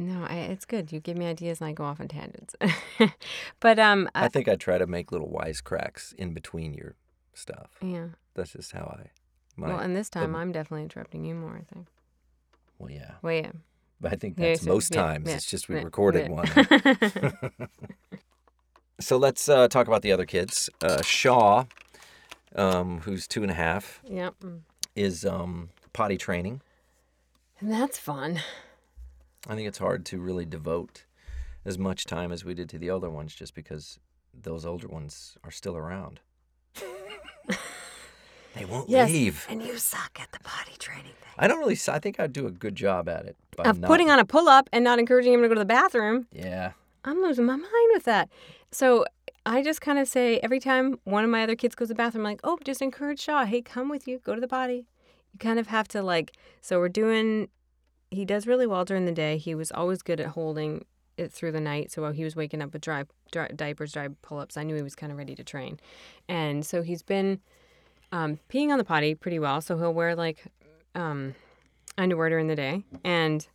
No, 0.01 0.25
I, 0.25 0.37
it's 0.37 0.65
good. 0.65 0.93
You 0.93 0.99
give 1.01 1.17
me 1.19 1.27
ideas 1.27 1.61
and 1.61 1.69
I 1.69 1.73
go 1.73 1.85
off 1.85 2.01
on 2.01 2.09
tangents. 2.09 2.55
but 3.61 3.79
um, 3.79 4.09
I 4.15 4.29
think 4.29 4.49
I 4.49 4.57
try 4.57 4.79
to 4.79 4.87
make 4.87 5.13
little 5.13 5.29
wisecracks 5.29 6.15
in 6.15 6.33
between 6.33 6.73
your 6.73 6.95
stuff. 7.35 7.77
yeah. 7.83 8.07
That's 8.35 8.53
just 8.53 8.73
how 8.73 8.85
I. 8.99 9.11
My, 9.57 9.69
well, 9.69 9.79
and 9.81 9.95
this 9.95 10.09
time 10.09 10.33
the- 10.33 10.39
I'm 10.39 10.53
definitely 10.53 10.85
interrupting 10.85 11.25
you 11.27 11.35
more. 11.35 11.55
I 11.61 11.75
think. 11.75 11.87
well, 12.79 12.91
yeah. 12.91 13.13
Well, 13.21 13.35
yeah. 13.35 13.53
But 14.01 14.13
I 14.13 14.17
think 14.17 14.39
Yeah, 14.39 14.49
that's 14.51 14.63
so- 14.63 14.71
most 14.71 14.95
yeah, 14.95 15.03
times. 15.03 15.29
yeah, 15.29 15.35
It's 15.35 15.45
just 15.51 15.69
we 15.69 15.75
yeah, 15.77 15.83
recorded 15.83 16.29
yeah. 16.31 16.33
one. 16.33 17.69
so 19.01 19.17
let's 19.19 19.49
uh, 19.49 19.69
talk 19.69 19.87
about 19.87 20.01
the 20.03 20.13
other 20.13 20.25
kids. 20.25 20.71
Uh, 20.83 21.03
Shaw, 21.03 21.65
um, 22.55 23.01
who's 23.01 23.27
two 23.29 23.43
and 23.43 23.51
a 23.51 23.55
half, 23.55 24.01
Yep. 24.09 24.35
is 24.97 25.27
um, 25.27 25.69
potty 25.93 26.17
training. 26.17 26.63
And 27.61 27.71
that's 27.71 27.99
fun. 27.99 28.41
I 29.49 29.55
think 29.55 29.67
it's 29.69 29.79
hard 29.79 30.05
to 30.07 30.19
really 30.21 30.45
devote 30.45 31.05
as 31.65 31.79
much 31.79 32.05
time 32.05 32.31
as 32.33 32.45
we 32.45 32.55
did 32.55 32.69
to 32.71 32.79
the 32.79 32.91
older 32.91 33.11
ones 33.11 33.35
just 33.35 33.55
because 33.55 33.99
those 34.35 34.65
older 34.67 34.87
ones 34.89 35.37
are 35.45 35.51
still 35.51 35.77
around. 35.77 36.21
they 38.55 38.65
won't 38.65 38.89
Yes. 38.89 39.11
leave. 39.11 39.47
And 39.49 39.63
you 39.63 39.77
suck 39.79 40.19
at 40.21 40.31
the 40.33 40.41
potty 40.41 40.73
training 40.79 41.05
thing. 41.21 41.33
I 41.39 41.47
don't 41.49 41.59
really. 41.59 41.79
I 41.89 41.99
think 41.99 42.19
I'd 42.21 42.33
do 42.33 42.47
a 42.47 42.51
good 42.51 42.75
job 42.75 43.09
at 43.09 43.25
it. 43.27 43.37
By 43.57 43.65
Of 43.65 43.79
not- 43.81 43.89
putting 43.89 44.11
on 44.11 44.19
a 44.19 44.25
pull 44.25 44.49
up 44.49 44.69
and 44.73 44.85
not 44.85 44.99
encouraging 44.99 45.33
him 45.33 45.43
to 45.43 45.49
go 45.49 45.55
to 45.55 45.61
the 45.61 45.65
bathroom. 45.65 46.27
Yeah. 46.33 46.73
I'm 47.05 47.23
losing 47.23 47.47
my 47.47 47.57
mind 47.57 47.91
with 47.95 48.05
that. 48.05 48.29
So 48.73 49.05
I 49.47 49.63
just 49.63 49.81
kind 49.81 49.99
of 49.99 50.07
say 50.07 50.39
every 50.43 50.61
time 50.61 50.99
one 51.05 51.25
of 51.25 51.31
my 51.31 51.43
other 51.43 51.57
kids 51.57 51.75
goes 51.75 51.89
to 51.89 51.95
the 51.95 51.99
bathroom, 51.99 52.27
I'm 52.27 52.33
like, 52.33 52.41
oh, 52.45 52.59
just 52.65 52.83
encourage 52.83 53.21
Shaw. 53.21 53.45
Hey, 53.47 53.63
come 53.63 53.89
with 53.89 54.07
you. 54.07 54.19
Go 54.19 54.35
to 54.35 54.41
the 54.41 54.49
potty. 54.49 54.87
You 55.33 55.39
kind 55.39 55.59
of 55.59 55.69
have 55.69 55.89
to 55.89 56.03
like. 56.03 56.37
So 56.61 56.79
we're 56.79 56.89
doing. 56.89 57.49
He 58.11 58.25
does 58.25 58.47
really 58.47 58.67
well 58.67 58.85
during 58.85 59.07
the 59.07 59.13
day. 59.13 59.39
He 59.39 59.55
was 59.55 59.71
always 59.71 60.03
good 60.03 60.21
at 60.21 60.29
holding 60.29 60.85
it 61.17 61.33
through 61.33 61.53
the 61.53 61.61
night. 61.61 61.93
So 61.93 62.03
while 62.03 62.13
he 62.13 62.25
was 62.25 62.35
waking 62.35 62.63
up 62.63 62.73
with 62.73 62.83
dry, 62.83 63.05
dry 63.31 63.49
diapers, 63.49 63.93
dry 63.93 64.09
pull-ups, 64.23 64.57
I 64.57 64.65
knew 64.65 64.75
he 64.75 64.83
was 64.83 64.95
kind 64.95 65.13
of 65.13 65.19
ready 65.19 65.35
to 65.35 65.45
train. 65.45 65.79
And 66.29 66.65
so 66.67 66.83
he's 66.83 67.03
been 67.03 67.41
um, 68.11 68.39
peeing 68.49 68.71
on 68.71 68.79
the 68.79 68.85
potty 68.85 69.15
pretty 69.15 69.39
well. 69.39 69.61
So 69.61 69.79
he'll 69.79 69.95
wear 69.95 70.17
like 70.17 70.45
um, 70.95 71.35
underwear 71.97 72.29
during 72.31 72.49
the 72.49 72.57
day 72.57 72.85
and 73.05 73.47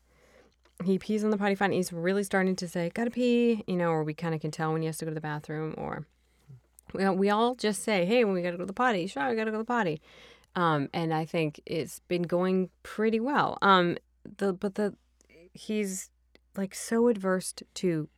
he 0.83 0.99
pees 0.99 1.23
on 1.23 1.29
the 1.29 1.37
potty 1.37 1.55
fine. 1.55 1.71
He's 1.71 1.93
really 1.93 2.23
starting 2.23 2.55
to 2.57 2.67
say, 2.67 2.91
"Gotta 2.93 3.11
pee," 3.11 3.63
you 3.67 3.75
know, 3.75 3.89
or 3.89 4.03
we 4.03 4.13
kind 4.13 4.35
of 4.35 4.41
can 4.41 4.51
tell 4.51 4.73
when 4.73 4.81
he 4.81 4.87
has 4.87 4.97
to 4.97 5.05
go 5.05 5.11
to 5.11 5.15
the 5.15 5.21
bathroom, 5.21 5.73
or 5.77 6.05
we 6.93 7.07
we 7.09 7.29
all 7.29 7.55
just 7.55 7.83
say, 7.83 8.05
"Hey, 8.05 8.25
when 8.25 8.33
we 8.33 8.41
gotta 8.41 8.57
go 8.57 8.63
to 8.63 8.67
the 8.67 8.73
potty, 8.73 9.07
sure, 9.07 9.29
we 9.29 9.35
gotta 9.35 9.51
go 9.51 9.57
to 9.57 9.63
the 9.63 9.65
potty," 9.65 10.01
um, 10.55 10.89
and 10.93 11.13
I 11.13 11.25
think 11.25 11.61
it's 11.65 11.99
been 12.07 12.23
going 12.23 12.69
pretty 12.83 13.19
well. 13.19 13.57
Um, 13.61 13.97
the 14.37 14.53
but 14.53 14.75
the 14.75 14.95
he's 15.53 16.09
like 16.55 16.73
so 16.75 17.07
adverse 17.07 17.53
to 17.75 18.09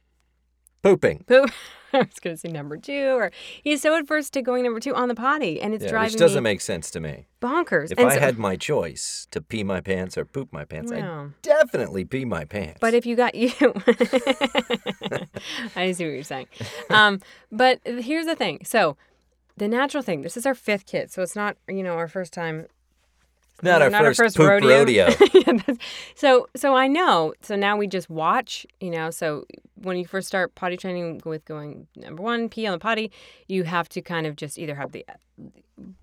Pooping. 0.83 1.25
poop. 1.27 1.51
I 1.93 1.99
was 1.99 2.19
gonna 2.21 2.37
say 2.37 2.49
number 2.49 2.77
two, 2.77 3.15
or 3.17 3.31
he's 3.63 3.81
so 3.81 3.95
adverse 3.97 4.29
to 4.31 4.41
going 4.41 4.63
number 4.63 4.79
two 4.79 4.93
on 4.95 5.07
the 5.07 5.15
potty, 5.15 5.59
and 5.59 5.73
it's 5.73 5.83
Yeah, 5.85 5.89
driving 5.89 6.13
which 6.13 6.19
doesn't 6.19 6.43
make 6.43 6.61
sense 6.61 6.91
to 6.91 6.99
me. 6.99 7.27
bonkers. 7.41 7.91
If 7.91 7.97
and 7.97 8.07
I 8.09 8.15
so- 8.15 8.19
had 8.19 8.37
my 8.37 8.55
choice 8.57 9.27
to 9.31 9.41
pee 9.41 9.63
my 9.63 9.81
pants 9.81 10.17
or 10.17 10.25
poop 10.25 10.53
my 10.53 10.65
pants. 10.65 10.91
I'd 10.91 11.31
definitely 11.41 12.05
pee 12.05 12.25
my 12.25 12.45
pants. 12.45 12.77
But 12.79 12.93
if 12.93 13.05
you 13.05 13.15
got 13.15 13.33
you, 13.41 13.51
I 15.75 15.91
see 15.93 16.05
what 16.05 16.13
you're 16.13 16.23
saying. 16.23 16.47
Um, 16.89 17.21
but 17.51 17.79
here's 17.85 18.25
the 18.25 18.35
thing. 18.35 18.59
So, 18.63 18.97
the 19.55 19.67
natural 19.67 20.03
thing. 20.03 20.21
This 20.21 20.37
is 20.37 20.45
our 20.45 20.55
fifth 20.55 20.85
kid, 20.85 21.11
so 21.11 21.21
it's 21.21 21.35
not 21.35 21.57
you 21.67 21.83
know 21.83 21.93
our 21.95 22.07
first 22.07 22.33
time. 22.33 22.67
Not, 23.61 23.81
our, 23.81 23.89
not 23.89 24.15
first 24.15 24.35
poop 24.37 24.61
rodeo. 24.61 25.09
Yeah, 25.33 25.75
so 26.15 26.47
so 26.55 26.75
I 26.75 26.87
know. 26.87 27.33
So 27.41 27.55
now 27.55 27.77
we 27.77 27.87
just 27.87 28.09
watch. 28.09 28.65
You 28.79 28.91
know. 28.91 29.09
So 29.09 29.45
when 29.75 29.97
you 29.97 30.05
first 30.05 30.27
start 30.27 30.55
potty 30.55 30.77
training 30.77 31.21
with 31.25 31.45
going 31.45 31.87
number 31.95 32.23
one 32.23 32.49
pee 32.49 32.65
on 32.65 32.71
the 32.71 32.79
potty, 32.79 33.11
you 33.47 33.63
have 33.63 33.89
to 33.89 34.01
kind 34.01 34.25
of 34.27 34.35
just 34.35 34.57
either 34.57 34.75
have 34.75 34.91
the 34.91 35.05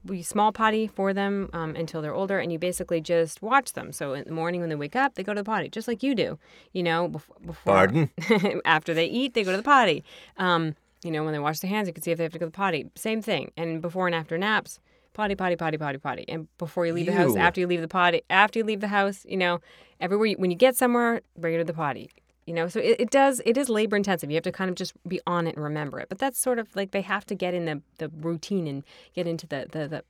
we 0.05 0.23
small 0.23 0.53
potty 0.53 0.87
for 0.87 1.13
them 1.13 1.51
um, 1.53 1.75
until 1.75 2.01
they're 2.01 2.15
older, 2.15 2.39
and 2.39 2.53
you 2.53 2.59
basically 2.59 3.01
just 3.01 3.43
watch 3.43 3.73
them. 3.73 3.93
So 3.93 4.15
in 4.15 4.25
the 4.25 4.33
morning 4.33 4.61
when 4.61 4.69
they 4.71 4.77
wake 4.77 4.95
up, 4.95 5.15
they 5.15 5.23
go 5.23 5.35
to 5.35 5.41
the 5.41 5.45
potty, 5.45 5.69
just 5.69 5.89
like 5.89 6.03
you 6.03 6.15
do. 6.15 6.39
You 6.73 6.83
know, 6.83 7.09
before, 7.09 7.37
before 7.45 7.73
Pardon? 7.73 8.11
after 8.65 8.95
they 8.95 9.07
eat, 9.07 9.35
they 9.35 9.43
go 9.43 9.51
to 9.51 9.57
the 9.57 9.63
potty. 9.63 10.05
Um, 10.37 10.77
you 11.03 11.11
know, 11.11 11.25
when 11.25 11.33
they 11.33 11.39
wash 11.39 11.59
their 11.59 11.69
hands, 11.69 11.89
you 11.89 11.95
can 11.95 12.03
see 12.03 12.13
if 12.13 12.19
they 12.19 12.25
have 12.25 12.33
to 12.33 12.39
go 12.39 12.47
to 12.47 12.51
the 12.51 12.57
potty. 12.57 12.91
Same 12.95 13.21
thing. 13.21 13.51
And 13.57 13.83
before 13.83 14.07
and 14.07 14.15
after 14.15 14.39
naps, 14.39 14.79
potty, 15.15 15.35
potty, 15.35 15.57
potty, 15.57 15.79
potty, 15.79 15.99
potty. 15.99 16.25
And 16.29 16.49
before 16.59 16.85
you 16.85 16.93
leave 16.93 17.07
the 17.07 17.13
house, 17.13 17.35
after 17.37 17.61
you 17.61 17.67
leave 17.67 17.81
the 17.81 17.89
potty, 17.89 18.23
after 18.29 18.59
you 18.59 18.65
leave 18.65 18.81
the 18.81 18.89
house, 18.89 19.25
you 19.27 19.39
know, 19.39 19.61
everywhere 20.01 20.27
you, 20.27 20.37
when 20.37 20.51
you 20.51 20.57
get 20.57 20.77
somewhere, 20.77 21.23
bring 21.39 21.55
it 21.55 21.59
to 21.59 21.65
the 21.65 21.73
potty. 21.73 22.11
You 22.47 22.53
know, 22.53 22.69
so 22.69 22.79
it, 22.79 22.97
it 23.01 23.11
does 23.11 23.41
it 23.47 23.57
is 23.57 23.71
labor 23.71 23.97
intensive. 23.97 24.31
You 24.31 24.37
have 24.37 24.45
to 24.45 24.53
kind 24.53 24.69
of 24.69 24.77
just 24.77 24.93
be 25.09 25.21
on 25.27 25.47
it 25.47 25.55
and 25.55 25.65
remember 25.65 25.99
it. 25.99 26.11
But 26.11 26.19
that's 26.19 26.39
sort 26.39 26.59
of 26.59 26.69
like 26.77 26.91
they 26.91 27.01
have 27.01 27.25
to 27.27 27.35
get 27.35 27.55
in 27.55 27.65
the, 27.65 27.81
the 27.97 28.11
routine 28.21 28.67
and 28.67 28.85
get 29.15 29.27
into 29.27 29.47
the, 29.47 29.67
the 29.71 29.89
the 29.89 30.05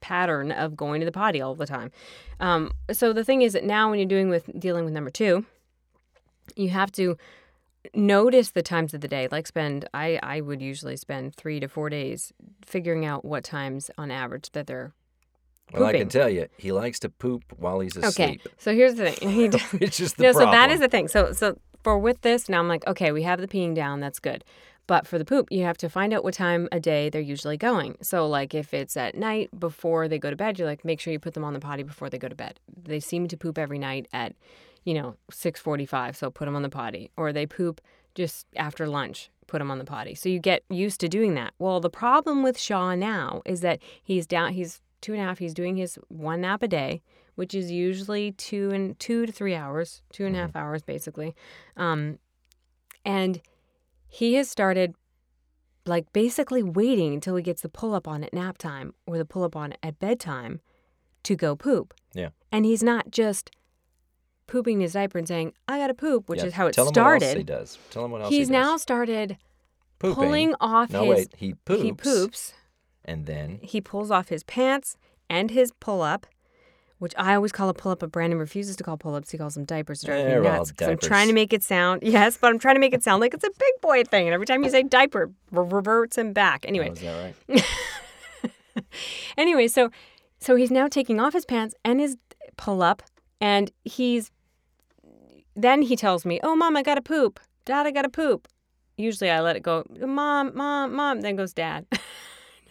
pattern 0.00 0.52
of 0.52 0.76
going 0.76 1.00
to 1.00 1.04
the 1.04 1.12
potty 1.12 1.40
all 1.40 1.54
the 1.54 1.66
time. 1.66 1.90
Um, 2.38 2.70
so 2.92 3.12
the 3.12 3.24
thing 3.24 3.42
is 3.42 3.52
that 3.54 3.64
now 3.64 3.90
when 3.90 3.98
you're 3.98 4.08
doing 4.08 4.28
with 4.28 4.48
dealing 4.58 4.84
with 4.84 4.94
number 4.94 5.10
two, 5.10 5.44
you 6.56 6.70
have 6.70 6.92
to 6.92 7.16
notice 7.94 8.50
the 8.50 8.62
times 8.62 8.92
of 8.94 9.00
the 9.00 9.08
day 9.08 9.26
like 9.30 9.46
spend 9.46 9.88
i 9.94 10.18
i 10.22 10.40
would 10.40 10.60
usually 10.60 10.96
spend 10.96 11.34
three 11.34 11.58
to 11.60 11.66
four 11.66 11.88
days 11.88 12.32
figuring 12.64 13.06
out 13.06 13.24
what 13.24 13.42
times 13.42 13.90
on 13.96 14.10
average 14.10 14.50
that 14.52 14.66
they're 14.66 14.92
Well, 15.72 15.84
I 15.84 15.92
can 15.92 16.08
tell 16.08 16.28
you, 16.28 16.48
he 16.58 16.72
likes 16.72 16.98
to 17.00 17.08
poop 17.08 17.42
while 17.56 17.80
he's 17.80 17.96
asleep. 17.96 18.40
okay 18.42 18.50
so 18.58 18.74
here's 18.74 18.96
the 18.96 19.10
thing 19.12 19.30
He 19.30 19.48
does- 19.48 19.62
It's 19.74 19.96
just 19.96 20.16
the 20.18 20.24
no 20.24 20.32
problem. 20.32 20.48
so 20.48 20.52
that 20.58 20.70
is 20.70 20.80
the 20.80 20.88
thing 20.88 21.08
so 21.08 21.32
so 21.32 21.58
for 21.82 21.98
with 21.98 22.20
this 22.20 22.48
now 22.48 22.58
i'm 22.60 22.68
like 22.68 22.86
okay 22.86 23.12
we 23.12 23.22
have 23.22 23.40
the 23.40 23.48
peeing 23.48 23.74
down 23.74 24.00
that's 24.00 24.18
good 24.18 24.44
but 24.86 25.06
for 25.06 25.18
the 25.18 25.24
poop 25.24 25.46
you 25.50 25.62
have 25.62 25.78
to 25.78 25.88
find 25.88 26.12
out 26.12 26.22
what 26.22 26.34
time 26.34 26.68
a 26.72 26.80
day 26.80 27.08
they're 27.08 27.20
usually 27.22 27.56
going 27.56 27.96
so 28.02 28.28
like 28.28 28.54
if 28.54 28.74
it's 28.74 28.96
at 28.96 29.14
night 29.14 29.48
before 29.58 30.06
they 30.06 30.18
go 30.18 30.28
to 30.28 30.36
bed 30.36 30.58
you're 30.58 30.68
like 30.68 30.84
make 30.84 31.00
sure 31.00 31.12
you 31.12 31.18
put 31.18 31.32
them 31.32 31.44
on 31.44 31.54
the 31.54 31.60
potty 31.60 31.82
before 31.82 32.10
they 32.10 32.18
go 32.18 32.28
to 32.28 32.34
bed 32.34 32.60
they 32.76 33.00
seem 33.00 33.26
to 33.28 33.36
poop 33.38 33.56
every 33.56 33.78
night 33.78 34.06
at 34.12 34.34
you 34.84 34.94
know 34.94 35.16
6:45 35.30 36.16
so 36.16 36.30
put 36.30 36.44
them 36.46 36.56
on 36.56 36.62
the 36.62 36.68
potty. 36.68 37.10
Or 37.16 37.32
they 37.32 37.46
poop 37.46 37.80
just 38.14 38.46
after 38.56 38.86
lunch 38.86 39.30
put 39.46 39.58
them 39.58 39.70
on 39.70 39.78
the 39.78 39.84
potty. 39.84 40.14
So 40.14 40.28
you 40.28 40.38
get 40.38 40.62
used 40.70 41.00
to 41.00 41.08
doing 41.08 41.34
that. 41.34 41.54
Well 41.58 41.80
the 41.80 41.90
problem 41.90 42.42
with 42.42 42.58
shaw 42.58 42.94
now 42.94 43.42
is 43.44 43.60
that 43.60 43.80
he's 44.02 44.26
down 44.26 44.52
he's 44.52 44.80
two 45.00 45.12
and 45.12 45.22
a 45.22 45.24
half 45.24 45.38
he's 45.38 45.54
doing 45.54 45.76
his 45.76 45.98
one 46.08 46.42
nap 46.42 46.62
a 46.62 46.68
day 46.68 47.02
which 47.36 47.54
is 47.54 47.70
usually 47.70 48.32
two 48.32 48.70
and 48.70 48.98
two 48.98 49.24
to 49.24 49.32
three 49.32 49.54
hours 49.54 50.02
two 50.12 50.26
and 50.26 50.36
a 50.36 50.38
half 50.38 50.54
hours 50.56 50.82
basically. 50.82 51.34
Um, 51.76 52.18
and 53.04 53.40
he 54.08 54.34
has 54.34 54.50
started 54.50 54.94
like 55.86 56.12
basically 56.12 56.62
waiting 56.62 57.14
until 57.14 57.36
he 57.36 57.42
gets 57.42 57.62
the 57.62 57.68
pull 57.68 57.94
up 57.94 58.06
on 58.06 58.22
at 58.22 58.34
nap 58.34 58.58
time 58.58 58.92
or 59.06 59.16
the 59.18 59.24
pull 59.24 59.44
up 59.44 59.56
on 59.56 59.72
at 59.82 59.98
bedtime 59.98 60.60
to 61.22 61.34
go 61.36 61.56
poop. 61.56 61.94
Yeah. 62.12 62.30
and 62.50 62.64
he's 62.64 62.82
not 62.82 63.10
just 63.10 63.50
pooping 64.50 64.74
in 64.76 64.80
his 64.80 64.92
diaper 64.94 65.16
and 65.18 65.28
saying 65.28 65.52
i 65.68 65.78
gotta 65.78 65.94
poop 65.94 66.28
which 66.28 66.40
Yeah, 66.40 66.46
is 66.46 66.52
how 66.54 66.66
it 66.66 66.72
Tell 66.74 66.88
him 66.88 66.92
what 66.94 67.12
else 67.12 67.22
he 67.22 67.28
started 67.28 67.46
does. 67.46 67.78
Tell 67.90 68.04
him 68.04 68.10
what 68.10 68.20
else 68.22 68.30
he's 68.30 68.48
he 68.48 68.52
does. 68.52 68.62
now 68.62 68.76
started 68.76 69.38
Pooping. 70.00 70.14
pulling 70.14 70.54
off 70.60 70.90
No, 70.90 71.02
his 71.04 71.08
wait. 71.10 71.28
He 71.36 71.54
poops. 71.54 71.82
he 71.82 71.92
poops 71.92 72.52
And 73.04 73.26
then 73.26 73.58
he 73.62 73.80
pulls 73.80 74.10
off 74.10 74.28
his 74.28 74.42
pants 74.42 74.96
and 75.28 75.50
his 75.50 75.70
pull 75.78 76.02
up, 76.02 76.26
which 76.98 77.14
I 77.16 77.34
always 77.34 77.52
call 77.52 77.68
a 77.68 77.74
pull 77.74 77.92
up, 77.92 78.00
but 78.00 78.10
Brandon 78.10 78.38
refuses 78.38 78.74
to 78.76 78.82
call 78.82 78.96
pull 78.96 79.14
ups. 79.14 79.30
He 79.30 79.38
calls 79.38 79.54
them 79.54 79.64
diapers. 79.64 80.02
It 80.02 80.06
drives 80.06 80.24
me 80.24 80.30
They're 80.30 80.42
nuts 80.42 80.72
'cause 80.72 80.88
I'm 80.88 80.98
trying 80.98 81.28
to 81.28 81.32
make 81.34 81.52
it 81.52 81.62
sound 81.62 82.02
yes, 82.16 82.36
but 82.36 82.48
I'm 82.50 82.58
trying 82.58 82.74
to 82.76 82.80
make 82.80 82.92
it 82.94 83.02
sound 83.04 83.20
like 83.20 83.32
it's 83.34 83.44
a 83.44 83.50
big 83.58 83.74
boy 83.80 84.02
thing. 84.04 84.26
And 84.26 84.34
every 84.34 84.46
time 84.46 84.64
you 84.64 84.70
say 84.70 84.82
diaper, 84.82 85.30
re- 85.52 85.66
reverts 85.70 86.18
him 86.18 86.32
back. 86.32 86.64
Anyway, 86.66 86.88
oh, 86.88 86.92
is 86.92 87.00
that 87.00 87.34
right? 87.48 88.84
anyway, 89.36 89.68
so 89.68 89.90
so 90.38 90.56
he's 90.56 90.70
now 90.70 90.88
taking 90.88 91.20
off 91.20 91.32
his 91.32 91.44
pants 91.44 91.74
and 91.84 92.00
his 92.00 92.16
pull 92.56 92.82
up, 92.82 93.02
and 93.40 93.70
he's 93.84 94.30
then 95.54 95.82
he 95.82 95.96
tells 95.96 96.24
me, 96.24 96.40
"Oh, 96.42 96.56
mom, 96.56 96.76
I 96.76 96.82
gotta 96.82 97.02
poop. 97.02 97.40
Dad, 97.64 97.86
I 97.86 97.90
gotta 97.90 98.08
poop." 98.08 98.48
Usually, 98.96 99.30
I 99.30 99.40
let 99.40 99.56
it 99.56 99.62
go, 99.62 99.84
"Mom, 100.00 100.52
mom, 100.54 100.94
mom." 100.94 101.20
Then 101.20 101.36
goes 101.36 101.52
Dad. 101.52 101.86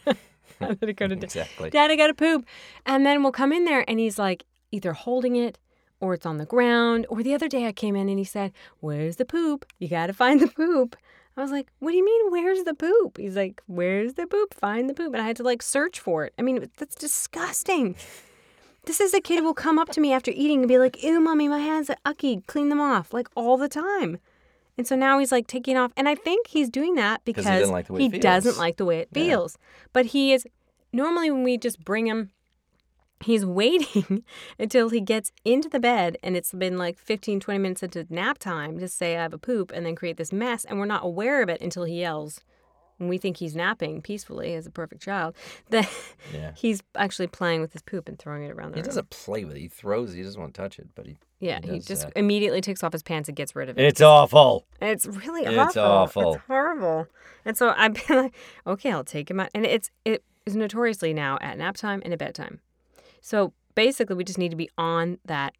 I 0.06 0.14
let 0.60 0.82
it 0.82 0.94
go 0.94 1.06
to 1.08 1.14
Dad. 1.16 1.24
exactly. 1.24 1.70
Dad, 1.70 1.90
I 1.90 1.96
gotta 1.96 2.14
poop. 2.14 2.46
And 2.86 3.04
then 3.04 3.22
we'll 3.22 3.32
come 3.32 3.52
in 3.52 3.64
there 3.64 3.84
and 3.88 3.98
he's 3.98 4.18
like 4.18 4.44
either 4.72 4.92
holding 4.92 5.36
it 5.36 5.58
or 6.00 6.14
it's 6.14 6.26
on 6.26 6.38
the 6.38 6.46
ground. 6.46 7.06
Or 7.08 7.22
the 7.22 7.34
other 7.34 7.48
day 7.48 7.66
I 7.66 7.72
came 7.72 7.96
in 7.96 8.08
and 8.08 8.18
he 8.18 8.24
said, 8.24 8.52
Where's 8.80 9.16
the 9.16 9.24
poop? 9.24 9.66
You 9.78 9.88
gotta 9.88 10.12
find 10.12 10.40
the 10.40 10.48
poop. 10.48 10.96
I 11.36 11.42
was 11.42 11.50
like, 11.50 11.68
What 11.78 11.90
do 11.92 11.96
you 11.96 12.04
mean, 12.04 12.30
where's 12.30 12.64
the 12.64 12.74
poop? 12.74 13.16
He's 13.18 13.36
like, 13.36 13.62
Where's 13.66 14.14
the 14.14 14.26
poop? 14.26 14.54
Find 14.54 14.88
the 14.88 14.94
poop. 14.94 15.12
And 15.14 15.22
I 15.22 15.26
had 15.26 15.36
to 15.36 15.42
like 15.42 15.62
search 15.62 16.00
for 16.00 16.24
it. 16.24 16.34
I 16.38 16.42
mean, 16.42 16.68
that's 16.78 16.94
disgusting. 16.94 17.96
This 18.84 19.00
is 19.00 19.12
a 19.14 19.20
kid 19.20 19.38
who 19.40 19.44
will 19.44 19.54
come 19.54 19.78
up 19.78 19.90
to 19.90 20.00
me 20.00 20.12
after 20.12 20.30
eating 20.34 20.60
and 20.60 20.68
be 20.68 20.78
like, 20.78 21.02
Ew, 21.02 21.20
mommy, 21.20 21.48
my 21.48 21.58
hands 21.58 21.90
are 21.90 21.96
ucky. 22.04 22.42
Clean 22.46 22.68
them 22.68 22.80
off, 22.80 23.12
like 23.12 23.28
all 23.34 23.56
the 23.56 23.68
time. 23.68 24.18
And 24.78 24.86
so 24.86 24.96
now 24.96 25.18
he's 25.18 25.30
like 25.32 25.46
taking 25.46 25.76
off. 25.76 25.92
And 25.96 26.08
I 26.08 26.14
think 26.14 26.46
he's 26.48 26.70
doing 26.70 26.94
that 26.94 27.18
'Cause 27.18 27.22
because 27.24 27.46
he 27.46 27.64
like 27.66 27.88
he 27.88 28.08
doesn't 28.08 28.56
like 28.56 28.76
the 28.78 28.84
way 28.86 29.00
it 29.00 29.08
Yeah. 29.12 29.22
feels. 29.22 29.58
But 29.92 30.06
he 30.06 30.32
is 30.32 30.46
normally 30.92 31.30
when 31.30 31.44
we 31.44 31.58
just 31.58 31.84
bring 31.84 32.06
him 32.06 32.30
he's 33.22 33.44
waiting 33.60 34.24
until 34.58 34.88
he 34.88 35.00
gets 35.02 35.30
into 35.44 35.68
the 35.68 35.78
bed 35.78 36.16
and 36.22 36.34
it's 36.38 36.52
been 36.52 36.78
like 36.78 36.98
15, 36.98 37.38
20 37.40 37.58
minutes 37.58 37.82
into 37.82 38.06
nap 38.08 38.38
time 38.38 38.78
to 38.78 38.88
say, 38.88 39.16
I 39.18 39.22
have 39.22 39.34
a 39.34 39.38
poop, 39.38 39.70
and 39.74 39.84
then 39.84 39.94
create 39.94 40.16
this 40.16 40.32
mess. 40.32 40.64
And 40.64 40.78
we're 40.78 40.86
not 40.86 41.04
aware 41.04 41.42
of 41.42 41.50
it 41.50 41.60
until 41.60 41.84
he 41.84 42.00
yells. 42.00 42.40
And 43.00 43.08
we 43.08 43.18
think 43.18 43.38
he's 43.38 43.56
napping 43.56 44.02
peacefully 44.02 44.54
as 44.54 44.66
a 44.66 44.70
perfect 44.70 45.02
child. 45.02 45.34
That 45.70 45.90
Yeah. 46.32 46.52
he's 46.56 46.82
actually 46.94 47.26
playing 47.28 47.62
with 47.62 47.72
his 47.72 47.82
poop 47.82 48.08
and 48.08 48.18
throwing 48.18 48.44
it 48.44 48.50
around 48.52 48.72
the 48.72 48.76
He 48.76 48.82
room. 48.82 48.86
doesn't 48.86 49.10
play 49.10 49.44
with 49.44 49.56
it. 49.56 49.60
He 49.60 49.68
throws. 49.68 50.12
it. 50.12 50.18
He 50.18 50.22
doesn't 50.22 50.40
want 50.40 50.54
to 50.54 50.60
touch 50.60 50.78
it, 50.78 50.88
but 50.94 51.06
he. 51.06 51.16
yeah, 51.40 51.60
he 51.64 51.72
he 51.72 51.78
just 51.80 52.02
that. 52.02 52.12
immediately 52.16 52.60
takes 52.60 52.84
off 52.84 52.92
his 52.92 53.02
pants 53.02 53.28
and 53.28 53.34
gets 53.34 53.56
rid 53.56 53.68
of 53.70 53.78
it. 53.78 53.84
It's 53.84 54.00
awful. 54.02 54.66
It's 54.80 55.06
really 55.06 55.46
awful. 55.46 55.62
It's 55.66 55.76
awful. 55.76 56.34
It's 56.34 56.44
horrible. 56.46 57.06
And 57.44 57.56
so 57.56 57.72
I've 57.76 57.94
been 58.06 58.16
like, 58.24 58.34
okay, 58.66 58.92
I'll 58.92 59.02
take 59.02 59.30
him 59.30 59.40
out. 59.40 59.48
And 59.54 59.64
it's 59.64 59.90
it 60.04 60.22
is 60.46 60.54
notoriously 60.54 61.14
now 61.14 61.38
at 61.40 61.56
nap 61.58 61.76
time 61.76 62.02
and 62.04 62.12
at 62.12 62.18
bedtime. 62.18 62.60
So 63.22 63.54
basically, 63.74 64.14
we 64.16 64.24
just 64.24 64.38
need 64.38 64.50
to 64.50 64.56
be 64.56 64.68
on 64.76 65.18
that 65.24 65.54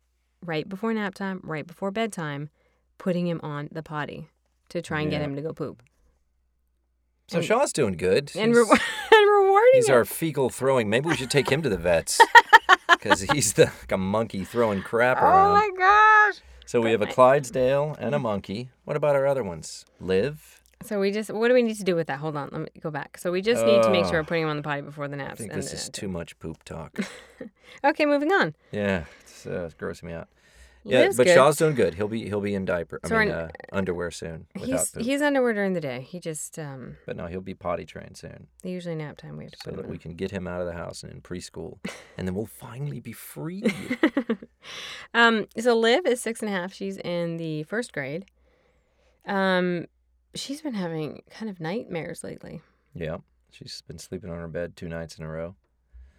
right 0.44 0.68
before 0.68 0.92
nap 0.92 1.14
time, 1.14 1.40
right 1.42 1.66
before 1.66 1.90
bedtime, 1.90 2.50
putting 2.98 3.26
him 3.26 3.40
on 3.42 3.68
the 3.72 3.82
potty 3.82 4.28
to 4.68 4.82
try 4.82 5.00
and 5.00 5.10
get 5.10 5.20
him 5.22 5.34
to 5.36 5.42
go 5.42 5.52
poop 5.54 5.82
So 7.30 7.38
And- 7.38 7.46
Shaw's 7.46 7.72
doing 7.72 7.94
good. 7.96 8.32
and, 8.34 8.52
re- 8.54 8.64
and 9.12 9.30
rewarding 9.44 9.70
He's 9.74 9.88
him. 9.88 9.94
our 9.94 10.04
fecal 10.04 10.50
throwing. 10.50 10.90
Maybe 10.90 11.08
we 11.08 11.14
should 11.16 11.30
take 11.30 11.48
him 11.48 11.62
to 11.62 11.68
the 11.68 11.76
vets 11.76 12.20
because 12.90 13.20
he's 13.22 13.52
the 13.52 13.66
like 13.66 13.92
a 13.92 13.96
monkey 13.96 14.44
throwing 14.44 14.82
crap 14.82 15.22
around. 15.22 15.50
oh 15.50 15.54
my 15.54 15.70
gosh! 15.78 16.40
so 16.66 16.80
we 16.80 16.90
have 16.90 17.02
a 17.02 17.06
Clydesdale 17.06 17.96
and 18.00 18.16
a 18.16 18.18
monkey. 18.18 18.70
What 18.84 18.96
about 18.96 19.14
our 19.14 19.26
other 19.28 19.44
ones? 19.44 19.84
Liv. 20.00 20.60
So 20.82 20.98
we 20.98 21.12
just 21.12 21.30
what 21.30 21.46
do 21.48 21.54
we 21.54 21.62
need 21.62 21.76
to 21.76 21.84
do 21.84 21.94
with 21.94 22.08
that? 22.08 22.18
Hold 22.18 22.36
on, 22.36 22.48
let 22.50 22.62
me 22.62 22.68
go 22.80 22.90
back. 22.90 23.16
So 23.18 23.30
we 23.30 23.42
just 23.42 23.64
need 23.64 23.82
to 23.84 23.90
make 23.90 24.06
sure 24.06 24.16
Oh. 24.16 24.20
we're 24.20 24.24
putting 24.24 24.42
him 24.42 24.48
on 24.48 24.56
the 24.56 24.62
potty 24.62 24.80
before 24.80 25.06
the 25.08 25.16
naps. 25.16 25.34
I 25.34 25.36
think 25.36 25.52
this 25.52 25.72
is 25.72 25.88
too 25.90 26.08
much 26.08 26.36
poop 26.40 26.64
talk. 26.64 26.98
Okay, 27.84 28.04
moving 28.04 28.32
on. 28.32 28.54
yeah, 28.72 29.04
it's, 29.20 29.46
uh, 29.46 29.64
it's 29.66 29.74
grossing 29.74 30.02
me 30.04 30.12
out. 30.12 30.28
Yeah, 30.84 31.00
Liv's 31.00 31.16
but 31.18 31.26
good. 31.26 31.34
Shaw's 31.34 31.56
doing 31.58 31.74
good. 31.74 31.94
He'll 31.94 32.08
be 32.08 32.26
he'll 32.28 32.40
be 32.40 32.54
in 32.54 32.64
diaper. 32.64 33.00
I 33.04 33.08
So 33.08 33.18
mean, 33.18 33.30
our- 33.30 33.44
uh, 33.44 33.48
underwear 33.72 34.10
soon 34.10 34.46
He's 34.56 34.90
poop. 34.90 35.02
he's 35.02 35.20
underwear 35.20 35.52
during 35.52 35.74
the 35.74 35.80
day. 35.80 36.00
He 36.08 36.18
just 36.20 36.58
um 36.58 36.96
But 37.06 37.16
no, 37.16 37.26
he'll 37.26 37.40
be 37.42 37.54
potty 37.54 37.84
trained 37.84 38.16
soon, 38.16 38.46
usually 38.62 38.94
nap 38.94 39.18
time 39.18 39.36
we 39.36 39.44
have 39.44 39.52
to 39.52 39.58
so 39.62 39.70
that 39.72 39.86
we 39.88 39.98
can 39.98 40.14
get 40.14 40.30
him 40.30 40.46
out 40.48 40.60
of 40.62 40.66
the 40.66 40.72
house 40.72 41.02
and 41.02 41.12
in 41.12 41.20
preschool, 41.20 41.78
and 42.16 42.26
then 42.26 42.34
we'll 42.34 42.46
finally 42.46 43.00
be 43.00 43.12
free. 43.12 43.62
um, 45.14 45.46
so 45.58 45.76
Liv 45.76 46.06
is 46.06 46.20
six 46.20 46.40
and 46.40 46.48
a 46.48 46.52
half. 46.52 46.72
She's 46.72 46.96
in 46.98 47.36
the 47.36 47.62
first 47.64 47.92
grade. 47.92 48.24
Um, 49.26 49.86
she's 50.34 50.62
been 50.62 50.74
having 50.74 51.22
kind 51.30 51.50
of 51.50 51.60
nightmares 51.60 52.24
lately. 52.24 52.62
yeah, 52.94 53.18
she's 53.52 53.82
been 53.86 53.98
sleeping 53.98 54.30
on 54.30 54.38
her 54.38 54.48
bed 54.48 54.76
two 54.76 54.88
nights 54.88 55.18
in 55.18 55.24
a 55.24 55.28
row. 55.28 55.56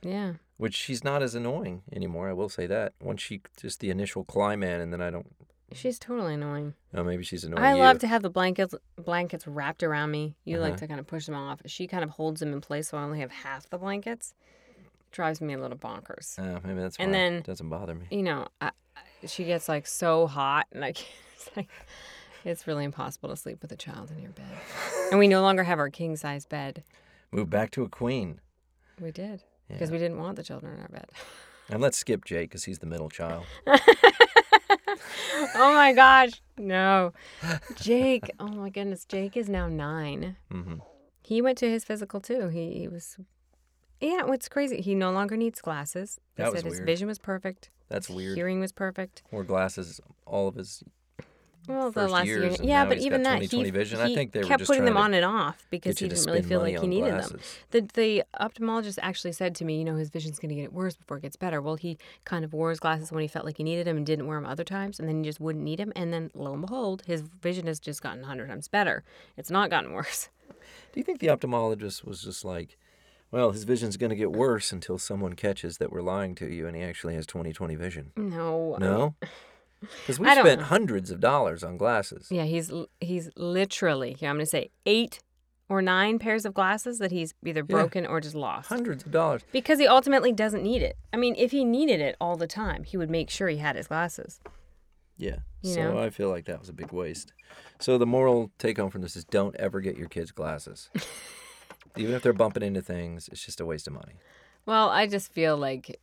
Yeah. 0.04 0.34
Which 0.62 0.76
she's 0.76 1.04
not 1.04 1.24
as 1.24 1.34
annoying 1.34 1.82
anymore. 1.92 2.30
I 2.30 2.34
will 2.34 2.48
say 2.50 2.68
that. 2.68 2.94
Once 3.02 3.20
she 3.20 3.42
just 3.60 3.80
the 3.80 3.90
initial 3.90 4.24
climb 4.24 4.62
in, 4.62 4.80
and 4.80 4.94
then 4.94 5.02
I 5.02 5.10
don't. 5.10 5.26
She's 5.74 5.98
totally 5.98 6.36
annoying. 6.36 6.76
Oh, 6.94 7.04
maybe 7.04 7.24
she's 7.24 7.44
annoying. 7.44 7.64
I 7.64 7.74
you. 7.74 7.80
love 7.80 7.98
to 8.00 8.08
have 8.08 8.22
the 8.22 8.30
blankets 8.30 8.76
blankets 8.96 9.48
wrapped 9.48 9.82
around 9.82 10.12
me. 10.12 10.36
You 10.46 10.60
like 10.60 10.74
Uh-huh. 10.74 10.80
to 10.82 10.88
kind 10.88 11.00
of 11.00 11.08
push 11.08 11.26
them 11.26 11.34
off. 11.34 11.62
She 11.66 11.88
kind 11.88 12.04
of 12.04 12.12
holds 12.12 12.42
them 12.42 12.54
in 12.54 12.62
place, 12.62 12.90
so 12.90 12.98
I 13.00 13.02
only 13.04 13.22
have 13.22 13.32
half 13.32 13.68
the 13.72 13.80
blankets. 13.80 14.36
Drives 15.12 15.42
me 15.42 15.54
a 15.56 15.60
little 15.60 15.78
bonkers. 15.80 16.38
Uh, 16.38 16.60
maybe 16.64 16.80
that's 16.80 17.00
why 17.00 17.06
And 17.06 17.14
then- 17.14 17.34
it 17.34 17.44
doesn't 17.46 17.68
bother 17.70 17.96
me. 17.96 18.06
You 18.12 18.22
know, 18.22 18.48
I, 18.62 18.72
I- 18.96 19.26
she 19.28 19.44
gets 19.46 19.68
like 19.68 19.88
so 19.88 20.28
hot, 20.28 20.68
and 20.72 20.86
I 20.86 20.92
can't. 20.94 21.08
It's 21.42 21.58
like 21.58 21.70
it's 22.46 22.68
really 22.68 22.84
impossible 22.84 23.30
to 23.30 23.36
sleep 23.36 23.64
with 23.64 23.72
a 23.72 23.76
child 23.76 24.12
in 24.12 24.22
your 24.22 24.32
bed. 24.32 24.46
And 25.10 25.18
we 25.20 25.28
no 25.28 25.42
longer 25.42 25.64
have 25.64 25.80
our 25.80 25.90
king 25.90 26.16
size 26.16 26.46
bed. 26.46 26.84
Moved 27.32 27.50
back 27.50 27.72
to 27.72 27.82
a 27.84 27.90
queen, 27.90 28.40
We 29.02 29.12
did 29.12 29.42
because 29.72 29.90
Yeah. 29.90 29.94
we 29.94 30.00
didn't 30.00 30.18
want 30.20 30.36
the 30.36 30.44
children 30.44 30.76
in 30.76 30.82
our 30.82 30.88
bed. 30.90 31.10
and 31.70 31.82
let's 31.82 31.98
skip 31.98 32.26
Jake 32.26 32.50
because 32.50 32.64
he's 32.66 32.80
the 32.80 32.86
middle 32.86 33.10
child. 33.10 33.46
oh 35.56 35.74
my 35.74 35.94
gosh, 35.94 36.42
no, 36.58 37.14
Jake. 37.76 38.30
Oh 38.40 38.48
my 38.48 38.70
goodness, 38.70 39.06
Jake 39.06 39.36
is 39.38 39.50
now 39.50 39.68
nine. 39.68 40.36
hmm 40.52 40.76
He 41.24 41.42
went 41.42 41.58
to 41.60 41.70
his 41.70 41.84
physical 41.84 42.20
too. 42.20 42.48
He, 42.50 42.74
he 42.80 42.88
was, 42.88 43.18
yeah. 44.00 44.24
What's 44.24 44.50
crazy? 44.50 44.82
He 44.82 44.96
no 44.96 45.12
longer 45.12 45.38
needs 45.38 45.62
glasses. 45.62 46.20
They 46.36 46.44
That 46.44 46.52
was 46.52 46.60
said 46.62 46.66
his 46.66 46.76
weird. 46.80 46.86
vision 46.86 47.08
was 47.08 47.20
perfect. 47.20 47.70
That's 47.90 48.08
his 48.08 48.16
weird. 48.16 48.38
Hearing 48.38 48.60
was 48.60 48.72
perfect. 48.72 49.24
Wore 49.32 49.44
glasses 49.44 50.00
all 50.26 50.48
of 50.48 50.56
his. 50.56 50.84
Well, 51.68 51.92
the 51.92 52.08
last 52.08 52.26
years, 52.26 52.60
year, 52.60 52.68
yeah, 52.68 52.86
but 52.86 52.98
even 52.98 53.24
that, 53.24 53.42
20/20 53.42 53.66
he, 53.66 53.72
vision. 53.72 54.00
I 54.00 54.14
think 54.14 54.32
they 54.32 54.40
were 54.40 54.48
kept 54.48 54.66
putting 54.66 54.86
them 54.86 54.98
on 54.98 55.14
and 55.14 55.24
off 55.24 55.66
because 55.70 56.00
he 56.00 56.08
didn't 56.08 56.26
really 56.26 56.42
feel 56.42 56.60
like 56.60 56.80
he 56.80 56.88
needed 56.88 57.14
them. 57.14 57.40
The 57.70 57.82
the 57.94 58.24
ophthalmologist 58.40 58.98
actually 59.02 59.34
said 59.34 59.56
to 59.56 59.66
me, 59.66 59.78
you 59.78 59.86
know, 59.86 59.96
his 59.96 60.10
vision's 60.10 60.40
going 60.40 60.50
to 60.50 60.56
get 60.56 60.74
worse 60.74 60.96
before 60.96 61.18
it 61.18 61.22
gets 61.22 61.36
better. 61.36 61.62
Well, 61.62 61.76
he 61.76 61.98
kind 62.26 62.44
of 62.44 62.54
wore 62.54 62.72
his 62.72 62.80
glasses 62.80 63.12
when 63.12 63.22
he 63.22 63.28
felt 63.28 63.46
like 63.46 63.58
he 63.58 63.64
needed 63.64 63.86
them 63.86 63.98
and 63.98 64.06
didn't 64.06 64.28
wear 64.28 64.40
them 64.40 64.50
other 64.50 64.64
times, 64.64 65.00
and 65.00 65.08
then 65.08 65.24
he 65.24 65.30
just 65.30 65.40
wouldn't 65.40 65.64
need 65.64 65.80
them. 65.80 65.94
And 65.96 66.12
then 66.12 66.32
lo 66.34 66.54
and 66.54 66.62
behold, 66.62 67.04
his 67.06 67.22
vision 67.22 67.68
has 67.68 67.80
just 67.80 68.02
gotten 68.02 68.24
hundred 68.24 68.48
times 68.48 68.68
better. 68.68 69.04
It's 69.38 69.52
not 69.52 69.70
gotten 69.70 69.94
worse. 69.94 70.30
Do 70.50 71.00
you 71.00 71.04
think 71.04 71.20
the 71.20 71.28
ophthalmologist 71.28 72.04
was 72.04 72.22
just 72.22 72.44
like, 72.44 72.78
well, 73.32 73.52
his 73.52 73.64
vision's 73.64 73.98
going 73.98 74.10
to 74.10 74.16
get 74.16 74.32
worse 74.32 74.72
until 74.72 74.98
someone 74.98 75.34
catches 75.34 75.78
that 75.78 75.92
we're 75.92 76.02
lying 76.02 76.36
to 76.36 76.48
you 76.48 76.68
and 76.68 76.76
he 76.76 76.84
actually 76.84 77.16
has 77.16 77.26
20/20 77.26 77.78
vision? 77.78 78.12
No. 78.18 78.76
No, 78.80 79.16
because 80.02 80.20
we 80.20 80.30
spent 80.30 80.60
know. 80.60 80.66
hundreds 80.66 81.12
of 81.12 81.20
dollars 81.20 81.64
on 81.64 81.78
glasses. 81.78 82.28
Yeah, 82.30 82.44
he's 82.44 82.72
he's 83.00 83.30
literally 83.36 84.14
here. 84.14 84.30
I'm 84.30 84.36
going 84.36 84.46
to 84.46 84.50
say 84.50 84.72
eight 84.86 85.20
or 85.70 85.82
nine 85.82 86.20
pairs 86.20 86.46
of 86.46 86.54
glasses 86.54 87.00
that 87.00 87.12
he's 87.12 87.34
either 87.46 87.64
broken 87.64 88.06
or 88.06 88.20
just 88.20 88.36
lost. 88.36 88.68
Hundreds 88.68 89.06
of 89.06 89.12
dollars. 89.12 89.42
Because 89.54 89.80
he 89.80 89.88
ultimately 89.88 90.34
doesn't 90.34 90.64
need 90.64 90.82
it. 90.82 90.98
I 91.14 91.18
mean, 91.18 91.34
if 91.38 91.52
he 91.52 91.64
needed 91.64 92.02
it 92.02 92.18
all 92.20 92.36
the 92.36 92.46
time, 92.46 92.84
he 92.84 92.98
would 92.98 93.10
make 93.10 93.30
sure 93.30 93.48
he 93.48 93.58
had 93.58 93.78
his 93.78 93.88
glasses. 93.88 94.42
Yeah. 95.18 95.38
You 95.62 95.74
so 95.74 95.94
know? 95.94 96.04
I 96.04 96.10
feel 96.10 96.30
like 96.30 96.46
that 96.46 96.60
was 96.60 96.68
a 96.68 96.74
big 96.74 96.92
waste. 96.92 97.32
So 97.80 97.98
the 97.98 98.06
moral 98.06 98.52
take 98.60 98.78
home 98.78 98.90
from 98.90 99.02
this 99.02 99.16
is 99.16 99.24
don't 99.24 99.56
ever 99.56 99.80
get 99.80 99.98
your 99.98 100.10
kids 100.10 100.32
glasses. 100.32 100.90
Even 101.98 102.16
if 102.16 102.22
they're 102.22 102.34
bumping 102.34 102.64
into 102.64 102.82
things, 102.82 103.30
it's 103.32 103.46
just 103.46 103.62
a 103.62 103.66
waste 103.66 103.88
of 103.88 103.94
money. 103.94 104.16
Well, 104.66 104.90
I 104.90 105.08
just 105.08 105.32
feel 105.32 105.58
like, 105.58 106.00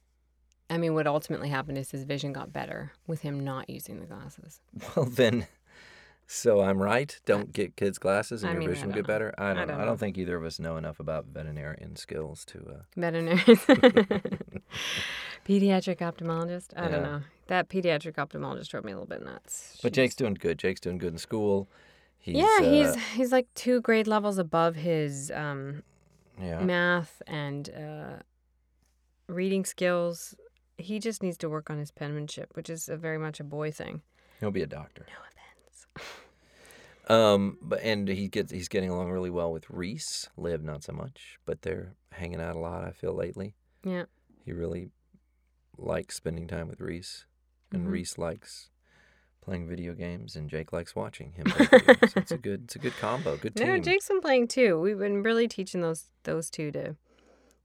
I 0.71 0.77
mean, 0.79 0.95
what 0.95 1.07
ultimately 1.07 1.49
happened 1.49 1.79
is 1.79 1.91
his 1.91 2.05
vision 2.05 2.33
got 2.33 2.53
better 2.53 2.93
with 3.07 3.23
him 3.23 3.41
not 3.41 3.71
using 3.71 4.01
the 4.01 4.07
glasses. 4.07 4.61
Well 4.95 5.07
then 5.07 5.47
so 6.31 6.61
I'm 6.61 6.81
right. 6.83 7.19
Don't 7.25 7.55
get 7.55 7.75
kids 7.75 7.97
glasses 7.99 8.43
and 8.43 8.51
I 8.51 8.53
your 8.53 8.61
mean, 8.61 8.69
vision 8.69 8.91
get 8.91 8.97
know. 8.97 9.03
better. 9.15 9.35
I 9.39 9.55
don't, 9.55 9.57
know. 9.57 9.67
don't 9.67 9.77
I 9.77 9.79
know. 9.81 9.85
don't 9.87 9.97
think 9.99 10.19
either 10.19 10.37
of 10.37 10.45
us 10.45 10.61
know 10.61 10.77
enough 10.77 11.01
about 11.01 11.25
veterinarian 11.33 11.97
skills 11.97 12.45
to 12.47 12.59
uh 12.59 12.83
Veterinarian. 12.97 13.45
pediatric 15.49 15.99
ophthalmologist. 16.01 16.69
I 16.77 16.83
don't 16.83 16.93
Yeah. 16.93 17.01
know. 17.01 17.21
That 17.47 17.71
pediatric 17.71 18.17
ophthalmologist 18.17 18.69
drove 18.69 18.85
me 18.85 18.93
a 18.93 18.97
little 18.97 19.07
bit 19.09 19.25
nuts. 19.25 19.79
But 19.83 19.95
Jake's 19.95 20.15
doing 20.15 20.35
good. 20.35 20.59
Jake's 20.59 20.81
doing 20.81 20.99
good 20.99 21.13
in 21.15 21.19
school. 21.19 21.67
He's, 22.19 22.37
yeah, 22.37 22.61
he's 22.61 22.89
uh, 22.89 23.01
he's 23.15 23.33
like 23.33 23.47
two 23.55 23.81
grade 23.81 24.07
levels 24.07 24.37
above 24.37 24.77
his 24.77 25.31
um, 25.35 25.83
yeah. 26.39 26.61
math 26.61 27.23
and 27.27 27.71
uh, 27.71 28.23
reading 29.29 29.65
skills. 29.65 30.35
He 30.79 30.99
just 31.01 31.23
needs 31.23 31.37
to 31.39 31.49
work 31.49 31.69
on 31.71 31.79
his 31.79 31.91
penmanship, 31.91 32.51
which 32.55 32.71
is 32.71 32.89
a 32.89 32.97
very 32.97 33.19
much 33.19 33.41
a 33.41 33.45
boy 33.45 33.71
thing. 33.73 34.01
He'll 34.41 34.51
be 34.53 34.63
a 34.63 34.67
doctor. 34.67 35.07
No 35.09 35.15
offense. 35.29 36.09
Um, 37.09 37.57
but 37.63 37.81
and 37.83 38.07
he 38.07 38.29
gets 38.29 38.53
he's 38.53 38.69
getting 38.69 38.91
along 38.91 39.11
really 39.11 39.31
well 39.31 39.51
with 39.51 39.71
Reese. 39.71 40.29
Liv 40.37 40.63
not 40.63 40.85
so 40.85 40.93
much, 40.93 41.39
but 41.47 41.63
they're 41.63 41.95
hanging 42.13 42.39
out 42.39 42.55
a 42.55 42.59
lot. 42.59 42.85
I 42.85 42.91
feel 42.91 43.15
lately. 43.15 43.55
Yeah. 43.83 44.05
He 44.45 44.53
really 44.53 44.91
likes 45.79 46.17
spending 46.17 46.47
time 46.47 46.69
with 46.69 46.83
Reese, 46.83 47.25
and 47.73 47.87
Mhm. 47.87 47.91
Reese 47.93 48.19
likes 48.19 48.69
playing 49.41 49.69
video 49.69 49.95
games, 49.95 50.37
and 50.37 50.51
Jake 50.51 50.71
likes 50.71 50.95
watching 50.95 51.33
him. 51.33 51.47
Play. 51.47 51.67
So 52.09 52.21
it's 52.21 52.33
a 52.33 52.37
good 52.49 52.65
it's 52.65 52.77
a 52.77 52.79
good 52.79 52.93
combo. 53.01 53.39
Good 53.39 53.57
team. 53.57 53.69
No, 53.69 53.79
Jake's 53.79 54.09
been 54.09 54.21
playing 54.21 54.49
too. 54.49 54.79
We've 54.79 54.99
been 54.99 55.23
really 55.23 55.49
teaching 55.49 55.81
those 55.81 56.11
those 56.25 56.51
two 56.51 56.71
to 56.73 56.97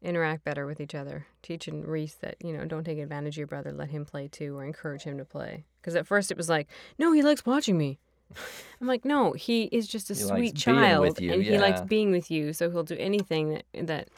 interact 0.03 0.43
better 0.43 0.65
with 0.65 0.79
each 0.79 0.95
other. 0.95 1.25
Teaching 1.41 1.85
Reese 1.85 2.15
that 2.15 2.35
you 2.43 2.55
know 2.55 2.65
don't 2.65 2.83
take 2.83 2.99
advantage 2.99 3.35
of 3.35 3.39
your 3.39 3.47
brother. 3.47 3.71
Let 3.71 3.89
him 3.89 4.05
play 4.05 4.27
too, 4.27 4.57
or 4.57 4.65
encourage 4.65 5.03
him 5.03 5.17
to 5.17 5.25
play. 5.25 5.65
Because 5.81 5.95
at 5.95 6.07
first 6.07 6.31
it 6.31 6.37
was 6.37 6.49
like, 6.49 6.67
no, 6.97 7.11
he 7.11 7.21
likes 7.21 7.45
watching 7.45 7.77
me. 7.77 7.99
I'm 8.81 8.87
like, 8.87 9.05
no, 9.05 9.33
he 9.33 9.63
is 9.65 9.87
just 9.87 10.09
a 10.09 10.13
He 10.13 10.21
sweet 10.21 10.55
child, 10.55 11.01
with 11.01 11.21
you, 11.21 11.31
and 11.31 11.43
he 11.43 11.57
likes 11.57 11.81
being 11.81 12.11
with 12.11 12.31
you. 12.31 12.53
So 12.53 12.69
he'll 12.69 12.83
do 12.83 12.97
anything 12.97 13.49
that 13.49 13.87
that. 13.87 14.09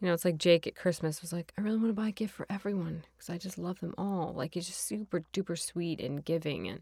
You 0.00 0.08
know, 0.08 0.14
it's 0.14 0.24
like 0.24 0.38
Jake 0.38 0.66
at 0.66 0.74
Christmas 0.74 1.20
was 1.20 1.30
like, 1.30 1.52
I 1.58 1.60
really 1.60 1.76
want 1.76 1.90
to 1.90 1.92
buy 1.92 2.08
a 2.08 2.12
gift 2.12 2.32
for 2.32 2.46
everyone 2.48 3.04
because 3.14 3.28
I 3.28 3.36
just 3.36 3.58
love 3.58 3.80
them 3.80 3.94
all. 3.98 4.32
Like 4.34 4.54
he's 4.54 4.66
just 4.66 4.86
super 4.86 5.24
duper 5.34 5.58
sweet 5.58 6.00
and 6.00 6.24
giving 6.24 6.68
and 6.68 6.80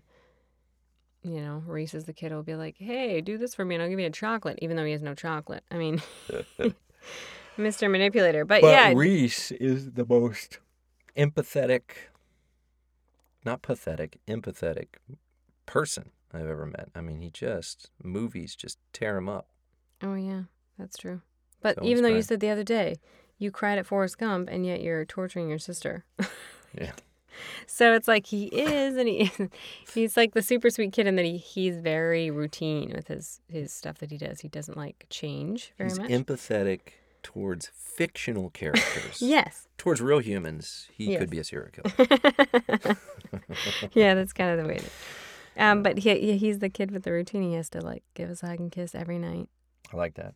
you 1.22 1.40
know, 1.40 1.62
Reese 1.66 1.94
as 1.94 2.04
the 2.04 2.12
kid 2.12 2.32
will 2.32 2.42
be 2.42 2.54
like, 2.54 2.76
"Hey, 2.78 3.20
do 3.20 3.38
this 3.38 3.54
for 3.54 3.64
me, 3.64 3.74
and 3.74 3.82
I'll 3.82 3.90
give 3.90 3.98
you 3.98 4.06
a 4.06 4.10
chocolate," 4.10 4.58
even 4.62 4.76
though 4.76 4.84
he 4.84 4.92
has 4.92 5.02
no 5.02 5.14
chocolate. 5.14 5.64
I 5.70 5.76
mean, 5.76 6.00
Mr. 7.58 7.90
Manipulator. 7.90 8.46
But, 8.46 8.62
But 8.62 8.68
yeah, 8.68 8.92
Reese 8.94 9.50
is 9.52 9.92
the 9.92 10.06
most 10.06 10.58
empathetic, 11.16 11.82
not 13.44 13.62
pathetic, 13.62 14.18
empathetic 14.26 14.86
person 15.66 16.10
I've 16.32 16.46
ever 16.48 16.66
met. 16.66 16.88
I 16.94 17.00
mean, 17.00 17.20
he 17.20 17.30
just 17.30 17.90
movies 18.02 18.54
just 18.54 18.78
tear 18.92 19.16
him 19.16 19.28
up. 19.28 19.48
oh 20.02 20.14
yeah, 20.14 20.42
that's 20.78 20.96
true. 20.96 21.20
But 21.60 21.82
even 21.82 22.02
though 22.04 22.08
you 22.10 22.22
said 22.22 22.40
the 22.40 22.50
other 22.50 22.62
day, 22.64 22.96
you 23.38 23.50
cried 23.50 23.78
at 23.78 23.86
Forrest 23.86 24.16
Gump 24.18 24.48
and 24.50 24.64
yet 24.64 24.80
you're 24.80 25.04
torturing 25.04 25.48
your 25.48 25.58
sister. 25.58 26.04
Yeah. 26.78 26.92
So 27.66 27.94
it's 27.94 28.06
like 28.06 28.26
he 28.26 28.44
is, 28.48 28.96
and 28.96 29.08
he 29.08 29.30
he's 29.94 30.18
like 30.18 30.34
the 30.34 30.42
super 30.42 30.68
sweet 30.68 30.92
kid, 30.92 31.06
and 31.06 31.16
that 31.16 31.24
he 31.24 31.38
he's 31.38 31.78
very 31.78 32.30
routine 32.30 32.92
with 32.94 33.08
his 33.08 33.40
his 33.48 33.72
stuff 33.72 33.98
that 33.98 34.10
he 34.10 34.18
does. 34.18 34.40
He 34.40 34.48
doesn't 34.48 34.76
like 34.76 35.06
change 35.08 35.72
very 35.78 35.88
He's 35.88 35.98
much. 35.98 36.10
empathetic 36.10 36.80
towards 37.32 37.70
fictional 37.74 38.48
characters. 38.50 39.20
yes, 39.36 39.68
Towards 39.76 40.00
real 40.00 40.18
humans, 40.20 40.88
he 40.92 41.12
Yes. 41.12 41.18
could 41.20 41.30
be 41.30 41.38
a 41.38 41.44
serial 41.44 41.70
killer. 41.70 41.92
yeah, 43.94 44.14
that's 44.14 44.32
kind 44.32 44.50
of 44.50 44.58
the 44.64 44.68
way. 44.68 44.76
It 44.76 44.82
is. 44.82 44.90
Um, 45.56 45.82
but 45.82 45.98
he 45.98 46.18
he- 46.20 46.38
he's 46.38 46.58
the 46.60 46.68
kid 46.70 46.90
with 46.90 47.02
the 47.02 47.12
routine. 47.12 47.42
He 47.42 47.54
has 47.54 47.68
to 47.70 47.80
like 47.80 48.02
give 48.14 48.30
us 48.30 48.42
a 48.42 48.46
hug 48.46 48.60
and 48.60 48.72
kiss 48.72 48.94
every 48.94 49.18
night, 49.18 49.48
I 49.92 49.96
like 49.96 50.14
that. 50.14 50.34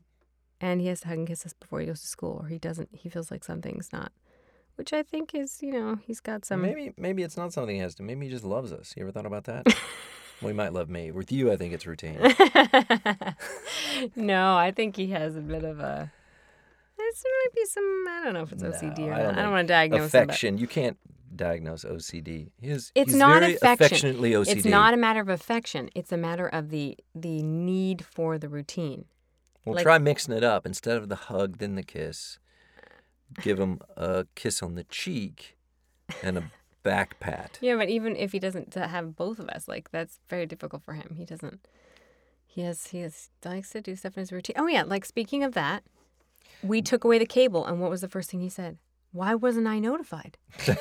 and 0.61 0.81
he 0.81 0.89
has 0.89 1.01
to 1.01 1.09
hug 1.09 1.19
and 1.19 1.27
kiss 1.27 1.47
us 1.47 1.55
before 1.55 1.81
he 1.81 1.87
goes 1.87 2.01
to 2.03 2.07
school, 2.07 2.41
or 2.43 2.49
he 2.49 2.59
doesn't. 2.59 2.91
He 2.93 3.09
feels 3.09 3.31
like 3.31 3.43
something's 3.45 3.91
not, 3.93 4.13
which 4.77 4.93
I 4.93 5.03
think 5.03 5.35
is 5.35 5.63
you 5.63 5.73
know 5.73 5.99
he's 6.07 6.21
got 6.21 6.45
some. 6.45 6.61
maybe 6.63 6.93
maybe 6.99 7.23
it's 7.23 7.37
not 7.37 7.53
something 7.55 7.75
he 7.75 7.81
has 7.83 7.95
to. 7.97 8.03
Maybe 8.03 8.27
he 8.27 8.31
just 8.31 8.45
loves 8.45 8.71
us. 8.73 8.95
You 8.97 9.03
ever 9.05 9.13
thought 9.13 9.27
about 9.27 9.45
that? 9.45 9.65
well, 10.41 10.49
he 10.49 10.55
might 10.55 10.73
love 10.73 10.89
me. 10.91 11.11
With 11.11 11.33
you, 11.33 11.51
I 11.53 11.57
think 11.57 11.73
it's 11.73 11.87
routine. 11.87 12.19
no, 14.17 14.57
I 14.57 14.71
think 14.73 14.97
he 14.97 15.09
has 15.09 15.37
a 15.37 15.41
bit 15.41 15.65
of 15.65 15.81
a. 15.81 16.13
There 17.23 17.33
might 17.45 17.55
be 17.55 17.65
some. 17.67 18.05
I 18.09 18.21
don't 18.25 18.35
know 18.35 18.43
if 18.43 18.53
it's 18.53 18.63
OCD 18.63 18.99
No, 19.01 19.07
or 19.09 19.13
I 19.15 19.17
not. 19.19 19.23
don't 19.25 19.39
I 19.39 19.43
don't 19.43 19.53
want 19.53 19.69
to 19.69 19.73
diagnose 19.73 20.07
Affection. 20.09 20.59
You 20.59 20.67
can't 20.67 20.97
diagnose 21.35 21.85
OCD. 21.85 22.51
He 22.61 22.69
is, 22.69 22.93
It's 22.95 23.13
he's 23.13 23.19
not 23.19 23.43
affection. 23.43 23.69
affectionately 23.73 24.31
OCD. 24.33 24.57
It's 24.57 24.65
not 24.67 24.95
a 24.95 24.97
matter 24.97 25.21
of 25.21 25.29
affection. 25.29 25.89
It's 25.95 26.13
a 26.13 26.17
matter 26.17 26.47
of 26.47 26.71
the 26.71 26.97
the 27.15 27.43
need 27.43 28.05
for 28.05 28.39
the 28.39 28.49
routine. 28.49 29.07
Well, 29.65 29.75
like- 29.77 29.85
try 29.85 29.99
mixing 29.99 30.35
it 30.35 30.45
up. 30.45 30.67
Instead 30.67 30.97
of 30.99 31.09
the 31.09 31.17
hug, 31.17 31.59
then 31.59 31.75
the 31.75 31.83
kiss. 31.83 32.39
Give 33.41 33.59
him 33.59 33.81
a 33.97 34.27
kiss 34.35 34.63
on 34.63 34.75
the 34.75 34.85
cheek 34.85 35.57
and 36.23 36.37
a 36.37 36.51
back 36.83 37.19
pat. 37.19 37.59
Yeah, 37.63 37.77
but 37.77 37.89
even 37.89 38.15
if 38.17 38.33
he 38.33 38.39
doesn't 38.39 38.75
have 38.75 39.17
both 39.17 39.39
of 39.39 39.49
us, 39.49 39.67
like 39.69 39.91
that's 39.91 40.19
very 40.29 40.45
difficult 40.47 40.83
for 40.83 40.93
him. 40.95 41.15
He 41.17 41.25
doesn't. 41.25 41.67
He 42.47 42.61
has 42.61 42.89
he 42.89 42.99
has 43.01 43.31
likes 43.43 43.71
to 43.71 43.81
do 43.81 43.97
stuff 43.97 44.19
in 44.19 44.21
his 44.21 44.33
routine. 44.33 44.57
Oh 44.59 44.67
yeah, 44.67 44.83
like 44.83 45.07
speaking 45.07 45.43
of 45.43 45.55
that, 45.55 45.83
we 46.63 46.83
took 46.83 47.05
away 47.05 47.19
the 47.19 47.27
cable, 47.27 47.65
and 47.67 47.81
what 47.81 47.91
was 47.91 48.01
the 48.01 48.09
first 48.09 48.31
thing 48.31 48.41
he 48.41 48.49
said? 48.49 48.79
Why 49.13 49.35
wasn't 49.35 49.67
I 49.67 49.79
notified? 49.79 50.39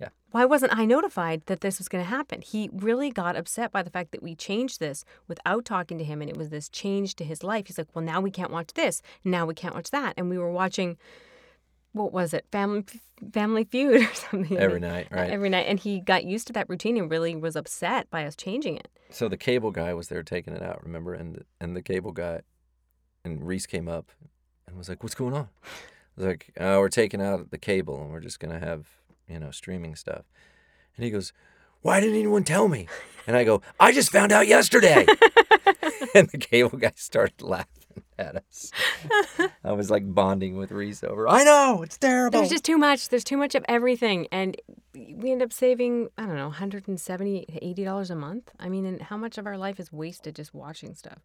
Yeah. 0.00 0.08
Why 0.32 0.44
wasn't 0.44 0.76
I 0.76 0.86
notified 0.86 1.46
that 1.46 1.60
this 1.60 1.78
was 1.78 1.88
going 1.88 2.02
to 2.02 2.10
happen? 2.10 2.42
He 2.42 2.68
really 2.72 3.10
got 3.10 3.36
upset 3.36 3.70
by 3.70 3.80
the 3.84 3.90
fact 3.90 4.10
that 4.10 4.24
we 4.24 4.34
changed 4.34 4.80
this 4.80 5.04
without 5.28 5.64
talking 5.64 5.98
to 5.98 6.04
him, 6.04 6.20
and 6.20 6.28
it 6.28 6.36
was 6.36 6.48
this 6.48 6.68
change 6.68 7.14
to 7.14 7.24
his 7.24 7.44
life. 7.44 7.68
He's 7.68 7.78
like, 7.78 7.86
"Well, 7.94 8.04
now 8.04 8.20
we 8.20 8.32
can't 8.32 8.50
watch 8.50 8.72
this. 8.74 9.02
Now 9.22 9.46
we 9.46 9.54
can't 9.54 9.72
watch 9.72 9.90
that." 9.92 10.14
And 10.16 10.28
we 10.28 10.36
were 10.36 10.50
watching, 10.50 10.96
what 11.92 12.12
was 12.12 12.34
it, 12.34 12.44
Family 12.50 12.84
Family 13.32 13.62
Feud 13.62 14.02
or 14.10 14.14
something 14.14 14.58
Every 14.58 14.80
night, 14.80 15.06
right? 15.12 15.30
every 15.30 15.48
night 15.48 15.66
and 15.68 15.78
he 15.78 16.00
got 16.00 16.24
used 16.24 16.48
to 16.48 16.52
that 16.54 16.68
routine 16.68 16.96
and 16.96 17.08
really 17.08 17.36
was 17.36 17.54
upset 17.54 18.10
by 18.10 18.26
us 18.26 18.34
changing 18.34 18.76
it 18.76 18.88
So 19.10 19.28
the 19.28 19.36
cable 19.36 19.70
guy 19.70 19.94
was 19.94 20.08
there 20.08 20.24
taking 20.24 20.54
it 20.54 20.62
out, 20.62 20.82
remember? 20.82 21.14
And 21.14 21.44
and 21.60 21.76
the 21.76 21.82
cable 21.82 22.10
guy, 22.10 22.40
and 23.24 23.46
Reese 23.46 23.66
came 23.66 23.88
up 23.88 24.10
and 24.74 24.78
was 24.78 24.88
like, 24.88 25.02
"What's 25.02 25.14
going 25.14 25.34
on?" 25.34 25.48
I 25.64 25.68
was 26.16 26.26
like, 26.26 26.50
"Oh, 26.58 26.80
we're 26.80 26.88
taking 26.88 27.22
out 27.22 27.50
the 27.50 27.58
cable 27.58 28.02
and 28.02 28.10
we're 28.10 28.20
just 28.20 28.40
gonna 28.40 28.58
have 28.58 28.86
you 29.28 29.38
know 29.38 29.50
streaming 29.50 29.94
stuff." 29.94 30.24
And 30.96 31.04
he 31.04 31.10
goes, 31.10 31.32
"Why 31.82 32.00
didn't 32.00 32.16
anyone 32.18 32.44
tell 32.44 32.66
me?" 32.68 32.88
And 33.26 33.36
I 33.36 33.44
go, 33.44 33.62
"I 33.78 33.92
just 33.92 34.10
found 34.10 34.32
out 34.32 34.46
yesterday." 34.48 35.06
and 36.14 36.28
the 36.30 36.38
cable 36.38 36.78
guy 36.78 36.92
started 36.96 37.40
laughing 37.40 38.02
at 38.18 38.36
us. 38.36 38.70
I 39.64 39.72
was 39.72 39.90
like 39.90 40.12
bonding 40.12 40.56
with 40.56 40.72
Reese 40.72 41.04
over. 41.04 41.28
I 41.28 41.44
know 41.44 41.82
it's 41.82 41.96
terrible. 41.96 42.38
there's 42.40 42.50
just 42.50 42.64
too 42.64 42.76
much 42.78 43.08
there's 43.08 43.24
too 43.24 43.36
much 43.36 43.54
of 43.54 43.64
everything 43.68 44.26
and 44.32 44.56
we 44.94 45.30
end 45.32 45.42
up 45.42 45.52
saving 45.52 46.08
i 46.18 46.22
don't 46.26 46.36
know 46.36 46.46
170 46.48 47.46
80 47.62 47.84
dollars 47.84 48.10
a 48.10 48.14
month 48.16 48.50
i 48.60 48.68
mean 48.68 48.84
and 48.86 49.02
how 49.02 49.16
much 49.16 49.38
of 49.38 49.46
our 49.46 49.56
life 49.56 49.78
is 49.80 49.92
wasted 49.92 50.34
just 50.36 50.54
watching 50.54 50.94
stuff 50.94 51.18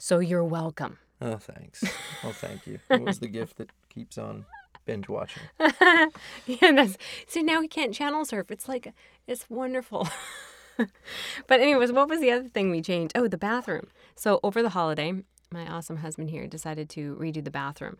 so 0.00 0.18
you're 0.18 0.42
welcome. 0.42 0.98
Oh, 1.20 1.36
thanks. 1.36 1.84
Oh, 2.24 2.32
thank 2.32 2.66
you. 2.66 2.78
What 2.88 3.02
was 3.02 3.18
the 3.18 3.28
gift 3.38 3.58
that 3.58 3.70
keeps 3.90 4.16
on 4.16 4.46
binge 4.86 5.10
watching? 5.10 5.42
yeah 5.60 6.72
that's 6.72 6.96
see 7.28 7.42
now 7.42 7.60
we 7.60 7.68
can't 7.68 7.92
channel 7.92 8.24
surf. 8.24 8.50
It's 8.50 8.66
like 8.66 8.92
it's 9.26 9.48
wonderful. 9.50 10.08
But 11.46 11.60
anyways 11.60 11.92
what 11.92 12.08
was 12.08 12.20
the 12.20 12.30
other 12.30 12.48
thing 12.48 12.70
we 12.70 12.80
changed? 12.80 13.12
Oh 13.14 13.28
the 13.28 13.36
bathroom. 13.36 13.88
So 14.14 14.40
over 14.42 14.62
the 14.62 14.70
holiday 14.70 15.12
my 15.52 15.66
awesome 15.70 15.98
husband 15.98 16.30
here 16.30 16.46
decided 16.46 16.88
to 16.90 17.14
redo 17.20 17.44
the 17.44 17.50
bathroom. 17.50 17.98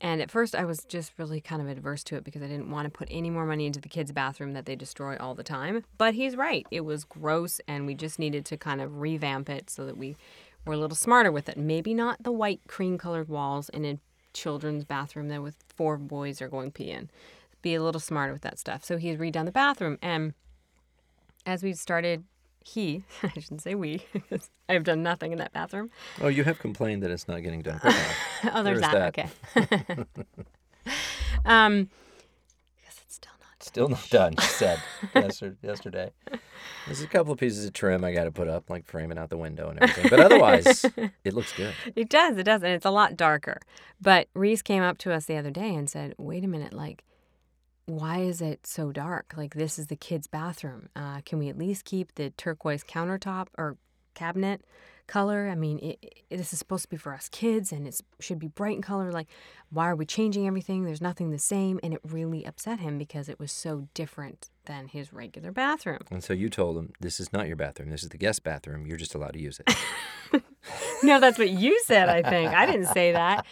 And 0.00 0.20
at 0.20 0.30
first 0.30 0.54
i 0.54 0.66
was 0.66 0.84
just 0.84 1.12
really 1.16 1.40
kind 1.40 1.62
of 1.62 1.68
adverse 1.68 2.04
to 2.04 2.16
it 2.16 2.24
because 2.24 2.42
i 2.42 2.46
didn't 2.46 2.70
want 2.70 2.84
to 2.84 2.90
put 2.90 3.08
any 3.10 3.30
more 3.30 3.46
money 3.46 3.64
into 3.64 3.80
the 3.80 3.88
kids 3.88 4.12
bathroom 4.12 4.52
that 4.52 4.66
they 4.66 4.76
destroy 4.76 5.16
all 5.16 5.34
the 5.34 5.42
time. 5.42 5.84
But 5.96 6.12
he's 6.12 6.36
right. 6.36 6.66
It 6.70 6.82
was 6.82 7.04
gross 7.04 7.62
and 7.66 7.86
we 7.86 7.94
just 7.94 8.18
needed 8.18 8.44
to 8.44 8.58
kind 8.58 8.82
of 8.82 9.00
revamp 9.00 9.48
it 9.48 9.70
so 9.70 9.86
that 9.86 9.96
we 9.96 10.16
were 10.66 10.74
a 10.74 10.78
little 10.78 10.96
smarter 10.96 11.32
with 11.32 11.48
it 11.48 11.56
maybe 11.56 11.94
not 11.94 12.22
the 12.22 12.32
white 12.32 12.60
cream 12.68 12.98
colored 12.98 13.28
walls 13.28 13.68
in 13.70 13.84
a 13.84 13.98
children's 14.32 14.84
bathroom 14.84 15.28
that 15.28 15.42
with 15.42 15.56
four 15.74 15.96
boys 15.96 16.42
are 16.42 16.48
going 16.48 16.70
pee 16.70 16.90
in 16.90 17.10
be 17.62 17.74
a 17.74 17.82
little 17.82 18.00
smarter 18.00 18.32
with 18.32 18.42
that 18.42 18.58
stuff. 18.58 18.84
So 18.84 18.96
he's 18.96 19.16
redone 19.16 19.44
the 19.44 19.52
bathroom. 19.52 19.98
And 20.02 20.34
as 21.46 21.62
we 21.62 21.72
started, 21.74 22.24
he, 22.64 23.04
I 23.22 23.28
shouldn't 23.38 23.62
say 23.62 23.74
we, 23.74 24.02
I've 24.68 24.84
done 24.84 25.02
nothing 25.02 25.32
in 25.32 25.38
that 25.38 25.52
bathroom. 25.52 25.90
Oh, 26.20 26.28
you 26.28 26.44
have 26.44 26.58
complained 26.58 27.02
that 27.02 27.10
it's 27.10 27.28
not 27.28 27.42
getting 27.42 27.62
done 27.62 27.80
oh, 27.84 28.62
there's 28.62 28.80
There's 28.80 28.80
that. 28.80 29.14
that. 29.14 29.28
Okay. 29.54 30.04
um, 31.44 31.88
because 32.76 33.00
it's 33.02 33.14
still 33.14 33.32
not. 33.40 33.62
Still 33.62 33.88
not 33.88 34.08
done, 34.10 34.34
she 34.36 34.46
said 34.46 34.80
yesterday. 35.62 36.10
There's 36.86 37.02
a 37.02 37.06
couple 37.06 37.32
of 37.32 37.38
pieces 37.38 37.64
of 37.64 37.72
trim 37.72 38.04
I 38.04 38.12
got 38.12 38.24
to 38.24 38.30
put 38.30 38.48
up, 38.48 38.70
like 38.70 38.86
framing 38.86 39.18
out 39.18 39.30
the 39.30 39.36
window 39.36 39.68
and 39.70 39.80
everything. 39.80 40.10
But 40.10 40.20
otherwise, 40.20 40.84
it 41.24 41.34
looks 41.34 41.52
good. 41.52 41.74
It 41.94 42.08
does. 42.08 42.36
It 42.38 42.44
does. 42.44 42.62
And 42.62 42.72
it's 42.72 42.86
a 42.86 42.90
lot 42.90 43.16
darker. 43.16 43.60
But 44.00 44.28
Reese 44.34 44.62
came 44.62 44.82
up 44.82 44.98
to 44.98 45.12
us 45.12 45.26
the 45.26 45.36
other 45.36 45.50
day 45.50 45.74
and 45.74 45.88
said, 45.88 46.14
wait 46.18 46.44
a 46.44 46.48
minute, 46.48 46.72
like, 46.72 47.04
why 47.86 48.18
is 48.18 48.40
it 48.40 48.66
so 48.66 48.92
dark? 48.92 49.34
Like, 49.36 49.54
this 49.54 49.78
is 49.78 49.86
the 49.86 49.96
kids' 49.96 50.26
bathroom. 50.26 50.88
Uh, 50.94 51.20
can 51.24 51.38
we 51.38 51.48
at 51.48 51.56
least 51.56 51.84
keep 51.84 52.14
the 52.14 52.30
turquoise 52.30 52.84
countertop 52.84 53.48
or 53.56 53.76
cabinet 54.14 54.62
color? 55.08 55.48
I 55.48 55.54
mean, 55.54 55.78
it, 55.78 55.98
it, 56.02 56.36
this 56.38 56.52
is 56.52 56.58
supposed 56.58 56.84
to 56.84 56.88
be 56.88 56.96
for 56.96 57.12
us 57.12 57.28
kids 57.28 57.72
and 57.72 57.86
it 57.86 58.00
should 58.20 58.38
be 58.38 58.48
bright 58.48 58.76
in 58.76 58.82
color. 58.82 59.10
Like, 59.10 59.28
why 59.70 59.88
are 59.88 59.96
we 59.96 60.06
changing 60.06 60.46
everything? 60.46 60.84
There's 60.84 61.00
nothing 61.00 61.30
the 61.30 61.38
same. 61.38 61.80
And 61.82 61.92
it 61.92 62.00
really 62.04 62.44
upset 62.44 62.80
him 62.80 62.98
because 62.98 63.28
it 63.28 63.40
was 63.40 63.50
so 63.50 63.88
different 63.94 64.50
than 64.66 64.88
his 64.88 65.12
regular 65.12 65.50
bathroom. 65.50 66.00
And 66.10 66.22
so 66.22 66.32
you 66.32 66.48
told 66.48 66.76
him, 66.76 66.92
this 67.00 67.18
is 67.18 67.32
not 67.32 67.48
your 67.48 67.56
bathroom. 67.56 67.90
This 67.90 68.02
is 68.02 68.10
the 68.10 68.18
guest 68.18 68.44
bathroom. 68.44 68.86
You're 68.86 68.98
just 68.98 69.14
allowed 69.14 69.32
to 69.32 69.40
use 69.40 69.60
it. 69.66 69.74
No, 71.02 71.20
that's 71.20 71.38
what 71.38 71.50
you 71.50 71.80
said, 71.86 72.08
I 72.08 72.28
think. 72.28 72.52
I 72.52 72.66
didn't 72.66 72.86
say 72.86 73.12
that. 73.12 73.46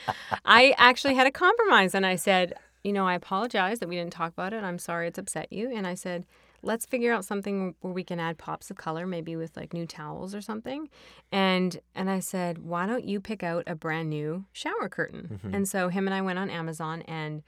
I 0.45 0.75
actually 0.79 1.15
had 1.15 1.27
a 1.27 1.31
compromise 1.31 1.95
and 1.95 2.05
I 2.05 2.17
said, 2.17 2.55
you 2.83 2.93
know, 2.93 3.07
I 3.07 3.15
apologize 3.15 3.79
that 3.79 3.89
we 3.89 3.97
didn't 3.97 4.13
talk 4.13 4.33
about 4.33 4.53
it. 4.53 4.65
I'm 4.65 4.79
sorry 4.79 5.09
it's 5.09 5.19
upset 5.19 5.53
you. 5.53 5.71
And 5.75 5.87
I 5.87 5.95
said, 5.95 6.27
let's 6.63 6.87
figure 6.87 7.13
out 7.13 7.25
something 7.25 7.75
where 7.81 7.93
we 7.93 8.05
can 8.05 8.19
add 8.21 8.39
pops 8.39 8.71
of 8.71 8.77
color, 8.77 9.07
maybe 9.07 9.37
with 9.37 9.57
like 9.57 9.73
new 9.73 9.87
towels 9.87 10.35
or 10.35 10.41
something. 10.41 10.89
And 11.33 11.81
and 11.95 12.11
I 12.11 12.21
said, 12.21 12.59
why 12.59 12.87
don't 12.87 13.05
you 13.05 13.21
pick 13.21 13.43
out 13.43 13.65
a 13.67 13.75
brand 13.75 14.11
new 14.11 14.45
shower 14.53 14.89
curtain? 14.89 15.41
And 15.55 15.69
so 15.69 15.89
him 15.89 16.07
and 16.07 16.15
I 16.15 16.23
went 16.23 16.39
on 16.39 16.51
Amazon 16.51 17.03
and 17.03 17.43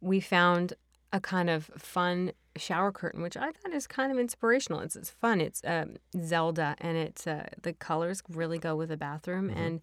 we 0.00 0.20
found 0.20 0.74
a 1.12 1.20
kind 1.20 1.50
of 1.50 1.70
fun 1.76 2.32
shower 2.56 2.92
curtain, 2.92 3.22
which 3.22 3.36
I 3.36 3.52
thought 3.52 3.72
is 3.72 3.86
kind 3.86 4.12
of 4.12 4.18
inspirational. 4.18 4.80
It's, 4.80 4.96
it's 4.96 5.10
fun. 5.10 5.40
It's 5.40 5.60
um, 5.64 5.96
Zelda, 6.16 6.76
and 6.78 6.96
it's 6.96 7.26
uh, 7.26 7.48
the 7.62 7.72
colors 7.72 8.22
really 8.28 8.58
go 8.58 8.76
with 8.76 8.88
the 8.88 8.96
bathroom, 8.96 9.50
and 9.50 9.80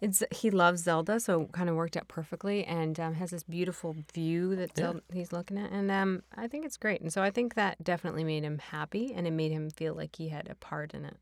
it's 0.00 0.22
he 0.30 0.50
loves 0.50 0.82
Zelda, 0.82 1.18
so 1.20 1.42
it 1.42 1.52
kind 1.52 1.68
of 1.68 1.74
worked 1.76 1.96
out 1.96 2.08
perfectly, 2.08 2.64
and 2.64 2.98
um, 3.00 3.14
has 3.14 3.30
this 3.30 3.42
beautiful 3.42 3.96
view 4.14 4.54
that 4.56 4.76
Zelda, 4.76 5.02
he's 5.12 5.32
looking 5.32 5.58
at, 5.58 5.70
and 5.70 5.90
um, 5.90 6.22
I 6.36 6.46
think 6.48 6.64
it's 6.64 6.76
great, 6.76 7.00
and 7.00 7.12
so 7.12 7.22
I 7.22 7.30
think 7.30 7.54
that 7.54 7.82
definitely 7.82 8.24
made 8.24 8.44
him 8.44 8.58
happy, 8.58 9.12
and 9.14 9.26
it 9.26 9.32
made 9.32 9.50
him 9.52 9.70
feel 9.70 9.94
like 9.94 10.16
he 10.16 10.28
had 10.28 10.48
a 10.48 10.54
part 10.54 10.94
in 10.94 11.04
it. 11.04 11.16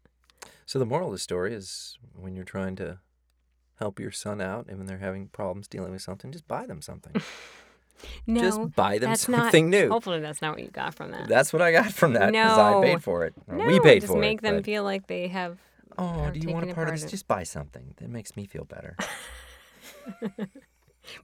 So 0.66 0.79
the 0.79 0.87
moral 0.87 1.09
of 1.09 1.12
the 1.12 1.18
story 1.18 1.55
is 1.55 1.99
when 2.14 2.35
you're 2.35 2.45
trying 2.45 2.77
to 2.77 2.99
help 3.79 4.01
your 4.01 4.11
son 4.11 4.41
out 4.41 4.66
and 4.68 4.79
when 4.79 4.87
they're 4.87 4.99
having 4.99 5.29
problems 5.29 5.68
dealing 5.68 5.93
with 5.93 6.03
something, 6.03 6.33
just 6.33 6.49
buy 6.49 6.66
them 6.66 6.81
something. 6.83 7.20
No, 8.27 8.43
just 8.43 8.77
buy 8.77 8.99
them 8.99 9.14
something 9.16 9.70
not, 9.70 9.79
new. 9.79 9.89
Hopefully, 9.89 10.20
that's 10.20 10.43
not 10.43 10.55
what 10.55 10.62
you 10.62 10.68
got 10.68 10.95
from 10.95 11.12
that. 11.12 11.29
That's 11.29 11.51
what 11.51 11.62
I 11.62 11.72
got 11.72 11.93
from 11.93 12.12
that 12.12 12.31
because 12.33 12.57
No. 12.59 12.83
I 12.83 12.85
paid 12.85 13.03
for 13.03 13.24
it. 13.24 13.33
No, 13.49 13.64
we 13.64 13.81
paid 13.81 14.01
just 14.03 14.12
for 14.12 14.18
make 14.18 14.24
it. 14.24 14.31
Make 14.33 14.41
them 14.43 14.57
but- 14.57 14.64
feel 14.66 14.85
like 14.85 15.07
they 15.07 15.29
have. 15.29 15.59
Oh, 15.99 16.30
do 16.30 16.39
you 16.41 16.53
want 16.53 16.70
a 16.70 16.74
part 16.74 16.89
of 16.89 17.01
this? 17.01 17.11
Just 17.11 17.26
buy 17.26 17.43
something. 17.43 17.95
That 17.99 18.09
makes 18.11 18.37
me 18.37 18.47
feel 18.47 18.64
better. 18.64 18.97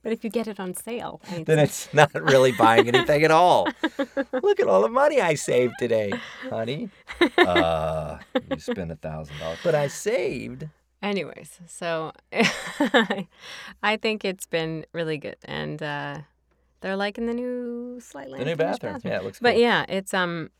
But 0.03 0.13
if 0.13 0.23
you 0.23 0.31
get 0.31 0.47
it 0.47 0.61
on 0.61 0.75
sale, 0.75 1.21
then 1.45 1.59
it's 1.59 1.93
not 1.93 2.15
really 2.15 2.53
buying 2.53 2.87
anything 2.87 3.25
at 3.25 3.33
all. 3.33 3.67
Look 4.33 4.61
at 4.61 4.69
all 4.69 4.81
the 4.83 4.89
money 4.89 5.21
I 5.21 5.35
saved 5.35 5.75
today, 5.79 6.13
honey. 6.49 6.89
Uh, 7.37 8.19
you 8.49 8.61
spent 8.61 8.93
a 8.93 8.97
thousand 8.97 9.39
dollars, 9.41 9.59
but 9.65 9.75
I 9.75 9.89
saved 9.89 10.69
Anyways, 11.03 11.59
so 11.67 12.13
I 13.83 13.97
think 14.01 14.25
it's 14.25 14.47
been 14.47 14.87
really 14.93 15.19
good, 15.19 15.37
and 15.45 15.83
uh, 15.83 16.19
they're 16.81 16.95
liking 16.95 17.27
the 17.27 17.35
new 17.35 17.99
slightly 18.01 18.39
The 18.39 18.45
new 18.45 18.53
unfinished 18.53 18.83
bathroom. 18.83 19.13
Yeah, 19.13 19.19
it 19.19 19.25
looks 19.25 19.41
But 19.41 19.55
cool. 19.55 19.63
yeah, 19.63 19.85
it's 19.89 20.15
um, 20.15 20.51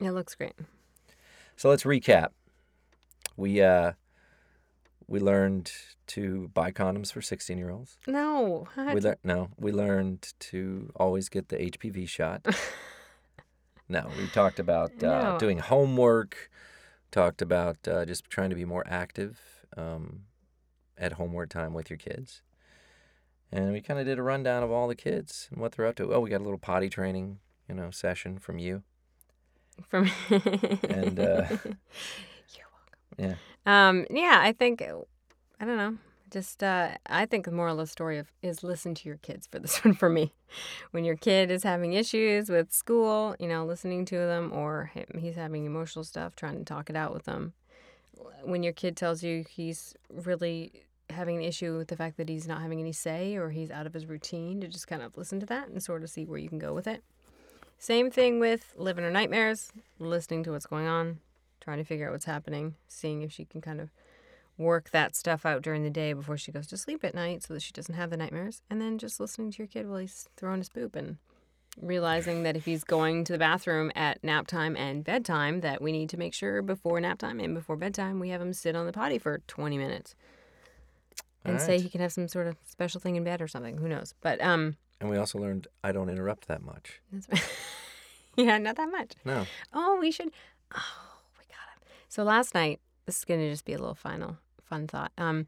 it 0.00 0.10
looks 0.10 0.34
great. 0.34 0.54
So 1.54 1.68
let's 1.68 1.84
recap. 1.84 2.30
We 3.38 3.62
uh 3.62 3.92
we 5.06 5.20
learned 5.20 5.70
to 6.08 6.50
buy 6.52 6.70
condoms 6.72 7.12
for 7.12 7.22
16 7.22 7.56
year 7.56 7.70
olds. 7.70 7.96
No, 8.06 8.66
what? 8.74 8.94
We 8.94 9.00
lear- 9.00 9.18
no, 9.24 9.50
we 9.56 9.70
learned 9.72 10.34
to 10.50 10.90
always 10.96 11.28
get 11.28 11.48
the 11.48 11.56
HPV 11.56 12.08
shot. 12.08 12.44
no, 13.88 14.10
we 14.18 14.26
talked 14.26 14.58
about 14.58 14.90
uh, 15.02 15.32
No. 15.32 15.38
doing 15.38 15.58
homework, 15.60 16.50
talked 17.12 17.40
about 17.40 17.76
uh, 17.86 18.04
just 18.04 18.28
trying 18.28 18.50
to 18.50 18.56
be 18.56 18.64
more 18.66 18.82
active 18.86 19.38
um, 19.76 20.24
at 20.98 21.12
homework 21.12 21.48
time 21.50 21.72
with 21.74 21.88
your 21.88 21.96
kids. 21.96 22.42
And 23.52 23.72
we 23.72 23.80
kind 23.80 23.98
of 24.00 24.04
did 24.04 24.18
a 24.18 24.22
rundown 24.22 24.62
of 24.64 24.70
all 24.70 24.88
the 24.88 24.94
kids 24.96 25.48
and 25.52 25.60
what 25.60 25.72
they're 25.72 25.86
up 25.86 25.94
to. 25.96 26.12
Oh, 26.12 26.20
we 26.20 26.28
got 26.28 26.40
a 26.40 26.44
little 26.44 26.58
potty 26.58 26.90
training, 26.90 27.38
you 27.68 27.74
know, 27.76 27.90
session 27.90 28.38
from 28.38 28.58
you. 28.58 28.82
from 29.88 30.10
And, 30.88 31.18
uh. 31.20 31.46
Yeah. 33.18 33.34
Um, 33.66 34.06
yeah, 34.10 34.38
I 34.40 34.52
think 34.52 34.82
I 34.82 35.64
don't 35.64 35.76
know. 35.76 35.98
Just 36.30 36.62
uh, 36.62 36.90
I 37.06 37.26
think 37.26 37.46
the 37.46 37.52
moral 37.52 37.80
of 37.80 37.86
the 37.86 37.90
story 37.90 38.18
of 38.18 38.30
is 38.42 38.62
listen 38.62 38.94
to 38.96 39.08
your 39.08 39.16
kids 39.18 39.46
for 39.46 39.58
this 39.58 39.78
one 39.84 39.94
for 39.94 40.08
me. 40.08 40.32
When 40.90 41.04
your 41.04 41.16
kid 41.16 41.50
is 41.50 41.62
having 41.62 41.94
issues 41.94 42.48
with 42.48 42.72
school, 42.72 43.34
you 43.38 43.48
know, 43.48 43.64
listening 43.64 44.04
to 44.06 44.16
them, 44.16 44.52
or 44.52 44.90
he's 45.18 45.36
having 45.36 45.64
emotional 45.64 46.04
stuff, 46.04 46.36
trying 46.36 46.58
to 46.58 46.64
talk 46.64 46.90
it 46.90 46.96
out 46.96 47.12
with 47.12 47.24
them. 47.24 47.54
When 48.42 48.62
your 48.62 48.72
kid 48.72 48.96
tells 48.96 49.22
you 49.22 49.44
he's 49.48 49.94
really 50.12 50.84
having 51.10 51.36
an 51.36 51.42
issue 51.42 51.76
with 51.78 51.88
the 51.88 51.96
fact 51.96 52.18
that 52.18 52.28
he's 52.28 52.46
not 52.46 52.60
having 52.60 52.80
any 52.80 52.92
say 52.92 53.36
or 53.36 53.50
he's 53.50 53.70
out 53.70 53.86
of 53.86 53.94
his 53.94 54.06
routine, 54.06 54.60
to 54.60 54.68
just 54.68 54.86
kind 54.86 55.02
of 55.02 55.16
listen 55.16 55.40
to 55.40 55.46
that 55.46 55.68
and 55.68 55.82
sort 55.82 56.02
of 56.02 56.10
see 56.10 56.24
where 56.24 56.38
you 56.38 56.48
can 56.48 56.58
go 56.58 56.74
with 56.74 56.86
it. 56.86 57.02
Same 57.78 58.10
thing 58.10 58.40
with 58.40 58.74
living 58.76 59.04
her 59.04 59.10
nightmares, 59.10 59.72
listening 59.98 60.42
to 60.44 60.52
what's 60.52 60.66
going 60.66 60.86
on, 60.86 61.20
trying 61.60 61.78
to 61.78 61.84
figure 61.84 62.06
out 62.06 62.12
what's 62.12 62.24
happening, 62.24 62.74
seeing 62.86 63.22
if 63.22 63.32
she 63.32 63.44
can 63.44 63.60
kind 63.60 63.80
of 63.80 63.90
work 64.56 64.90
that 64.90 65.14
stuff 65.14 65.46
out 65.46 65.62
during 65.62 65.84
the 65.84 65.90
day 65.90 66.12
before 66.12 66.36
she 66.36 66.50
goes 66.50 66.66
to 66.66 66.76
sleep 66.76 67.04
at 67.04 67.14
night 67.14 67.44
so 67.44 67.54
that 67.54 67.62
she 67.62 67.72
doesn't 67.72 67.94
have 67.94 68.10
the 68.10 68.16
nightmares. 68.16 68.62
And 68.68 68.80
then 68.80 68.98
just 68.98 69.20
listening 69.20 69.52
to 69.52 69.58
your 69.58 69.68
kid 69.68 69.88
while 69.88 69.98
he's 69.98 70.28
throwing 70.36 70.58
his 70.58 70.68
poop 70.68 70.96
and 70.96 71.16
realizing 71.80 72.42
that 72.42 72.56
if 72.56 72.64
he's 72.64 72.82
going 72.82 73.22
to 73.24 73.32
the 73.32 73.38
bathroom 73.38 73.92
at 73.94 74.22
nap 74.24 74.48
time 74.48 74.76
and 74.76 75.04
bedtime, 75.04 75.60
that 75.60 75.80
we 75.80 75.92
need 75.92 76.08
to 76.10 76.16
make 76.16 76.34
sure 76.34 76.60
before 76.60 77.00
nap 77.00 77.18
time 77.18 77.38
and 77.38 77.54
before 77.54 77.76
bedtime 77.76 78.18
we 78.18 78.30
have 78.30 78.40
him 78.40 78.52
sit 78.52 78.74
on 78.74 78.86
the 78.86 78.92
potty 78.92 79.18
for 79.18 79.38
20 79.46 79.78
minutes. 79.78 80.16
And 81.44 81.54
All 81.54 81.60
say 81.60 81.78
he 81.78 81.88
can 81.88 82.00
have 82.00 82.12
some 82.12 82.26
sort 82.26 82.48
of 82.48 82.56
special 82.66 83.00
thing 83.00 83.14
in 83.14 83.22
bed 83.22 83.40
or 83.40 83.46
something. 83.46 83.78
Who 83.78 83.88
knows? 83.88 84.12
But 84.20 84.40
um, 84.42 84.76
And 85.00 85.08
we 85.08 85.16
also 85.16 85.38
learned 85.38 85.68
I 85.84 85.92
don't 85.92 86.10
interrupt 86.10 86.48
that 86.48 86.62
much. 86.62 87.00
that's 87.12 87.28
yeah, 88.36 88.58
not 88.58 88.74
that 88.76 88.90
much. 88.90 89.12
No. 89.24 89.46
Oh, 89.72 89.98
we 90.00 90.10
should. 90.10 90.30
Oh, 90.74 90.80
we 90.80 90.80
got 90.80 91.04
it. 91.04 91.07
So 92.18 92.24
last 92.24 92.52
night, 92.52 92.80
this 93.06 93.18
is 93.18 93.24
going 93.24 93.38
to 93.38 93.48
just 93.48 93.64
be 93.64 93.74
a 93.74 93.78
little 93.78 93.94
final 93.94 94.38
fun 94.64 94.88
thought. 94.88 95.12
Um, 95.16 95.46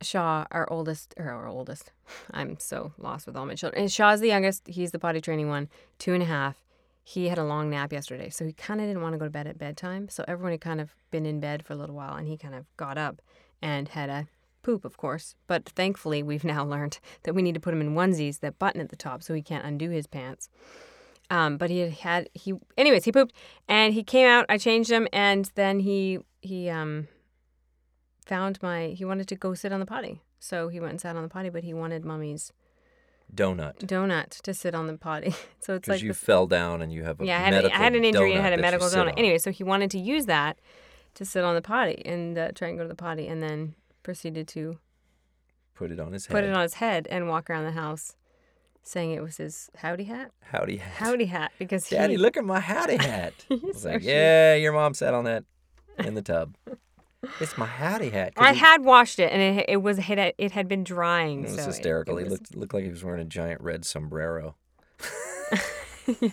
Shaw, 0.00 0.46
our 0.50 0.66
oldest, 0.72 1.12
or 1.18 1.28
our 1.28 1.46
oldest, 1.46 1.92
I'm 2.30 2.58
so 2.58 2.94
lost 2.96 3.26
with 3.26 3.36
all 3.36 3.44
my 3.44 3.56
children. 3.56 3.82
And 3.82 3.92
Shaw's 3.92 4.20
the 4.20 4.28
youngest. 4.28 4.66
He's 4.68 4.90
the 4.90 4.98
potty 4.98 5.20
training 5.20 5.50
one, 5.50 5.68
two 5.98 6.14
and 6.14 6.22
a 6.22 6.26
half. 6.26 6.64
He 7.04 7.28
had 7.28 7.36
a 7.36 7.44
long 7.44 7.68
nap 7.68 7.92
yesterday, 7.92 8.30
so 8.30 8.46
he 8.46 8.54
kind 8.54 8.80
of 8.80 8.86
didn't 8.86 9.02
want 9.02 9.12
to 9.12 9.18
go 9.18 9.26
to 9.26 9.30
bed 9.30 9.46
at 9.46 9.58
bedtime. 9.58 10.08
So 10.08 10.24
everyone 10.26 10.52
had 10.52 10.62
kind 10.62 10.80
of 10.80 10.94
been 11.10 11.26
in 11.26 11.40
bed 11.40 11.62
for 11.62 11.74
a 11.74 11.76
little 11.76 11.94
while, 11.94 12.14
and 12.14 12.26
he 12.26 12.38
kind 12.38 12.54
of 12.54 12.64
got 12.78 12.96
up 12.96 13.20
and 13.60 13.88
had 13.88 14.08
a 14.08 14.28
poop, 14.62 14.86
of 14.86 14.96
course. 14.96 15.34
But 15.46 15.68
thankfully, 15.68 16.22
we've 16.22 16.42
now 16.56 16.64
learned 16.64 17.00
that 17.24 17.34
we 17.34 17.42
need 17.42 17.52
to 17.52 17.60
put 17.60 17.74
him 17.74 17.82
in 17.82 17.94
onesies 17.94 18.40
that 18.40 18.58
button 18.58 18.80
at 18.80 18.88
the 18.88 18.96
top 18.96 19.22
so 19.22 19.34
he 19.34 19.42
can't 19.42 19.66
undo 19.66 19.90
his 19.90 20.06
pants. 20.06 20.48
Um, 21.30 21.56
but 21.58 21.70
he 21.70 21.78
had 21.78 21.92
had 21.92 22.28
he 22.34 22.54
anyways 22.76 23.04
he 23.04 23.12
pooped 23.12 23.34
and 23.68 23.94
he 23.94 24.02
came 24.02 24.26
out. 24.26 24.46
I 24.48 24.58
changed 24.58 24.90
him 24.90 25.06
and 25.12 25.50
then 25.54 25.80
he 25.80 26.18
he 26.42 26.68
um 26.68 27.06
found 28.26 28.60
my 28.62 28.88
he 28.88 29.04
wanted 29.04 29.28
to 29.28 29.36
go 29.36 29.54
sit 29.54 29.72
on 29.72 29.80
the 29.80 29.86
potty. 29.86 30.20
So 30.38 30.68
he 30.68 30.80
went 30.80 30.92
and 30.92 31.00
sat 31.00 31.16
on 31.16 31.22
the 31.22 31.28
potty, 31.28 31.48
but 31.50 31.62
he 31.64 31.72
wanted 31.74 32.04
mommy's 32.04 32.52
Donut. 33.32 33.78
donut 33.86 34.30
to 34.42 34.52
sit 34.52 34.74
on 34.74 34.86
the 34.88 34.96
potty. 34.96 35.34
So 35.60 35.74
it's 35.74 35.86
like 35.88 36.02
you 36.02 36.08
this, 36.08 36.18
fell 36.18 36.46
down 36.48 36.82
and 36.82 36.90
you 36.92 37.04
have 37.04 37.20
a 37.20 37.24
yeah, 37.26 37.36
I 37.36 37.40
had, 37.42 37.50
medical 37.52 37.78
I 37.78 37.82
had 37.84 37.94
an 37.94 38.04
injury 38.04 38.32
and 38.32 38.42
had 38.42 38.54
a 38.54 38.56
medical 38.62 38.88
donut. 38.88 39.12
on. 39.12 39.18
Anyway, 39.18 39.38
so 39.38 39.52
he 39.52 39.62
wanted 39.62 39.90
to 39.92 39.98
use 39.98 40.26
that 40.26 40.58
to 41.14 41.24
sit 41.24 41.44
on 41.44 41.54
the 41.54 41.62
potty 41.62 42.02
and 42.04 42.36
uh, 42.38 42.50
try 42.54 42.68
and 42.68 42.76
go 42.78 42.82
to 42.82 42.88
the 42.88 42.94
potty, 42.96 43.28
and 43.28 43.40
then 43.42 43.74
proceeded 44.02 44.48
to 44.48 44.78
Put 45.74 45.90
it 45.92 46.00
on 46.00 46.12
his 46.12 46.26
head. 46.26 46.32
put 46.34 46.44
it 46.44 46.52
on 46.52 46.62
his 46.62 46.74
head 46.74 47.06
and 47.10 47.28
walk 47.28 47.48
around 47.50 47.64
the 47.66 47.72
house, 47.72 48.16
saying 48.82 49.12
it 49.12 49.22
was 49.22 49.36
his 49.36 49.70
howdy 49.76 50.04
hat, 50.04 50.30
Howdy 50.42 50.76
hat. 50.78 50.92
howdy 50.96 51.26
hat, 51.26 51.52
because 51.58 51.86
he, 51.88 51.96
Daddy, 51.96 52.16
look 52.16 52.36
at 52.36 52.44
my 52.44 52.60
howdy 52.60 52.96
hat. 52.96 53.34
I 53.50 53.54
He's 53.54 53.62
was 53.62 53.82
so 53.82 53.90
like, 53.90 54.02
yeah, 54.02 54.54
your 54.54 54.72
mom 54.72 54.94
sat 54.94 55.14
on 55.14 55.24
that 55.24 55.44
in 55.98 56.14
the 56.14 56.22
tub. 56.22 56.54
it's 57.40 57.56
my 57.58 57.66
howdy 57.66 58.10
hat. 58.10 58.32
I 58.36 58.52
he- 58.54 58.58
had 58.58 58.82
washed 58.84 59.18
it 59.18 59.30
and 59.32 59.60
it, 59.60 59.66
it 59.68 59.76
was 59.78 59.98
it 59.98 60.02
had, 60.04 60.34
it 60.38 60.52
had 60.52 60.66
been 60.68 60.84
drying. 60.84 61.40
It 61.40 61.50
was 61.50 61.56
so 61.56 61.66
hysterical. 61.66 62.16
It, 62.18 62.20
he 62.20 62.24
was, 62.24 62.32
looked 62.32 62.56
looked 62.56 62.74
like 62.74 62.84
he 62.84 62.90
was 62.90 63.04
wearing 63.04 63.20
a 63.20 63.24
giant 63.26 63.60
red 63.60 63.84
sombrero. 63.84 64.56
yeah. 66.20 66.30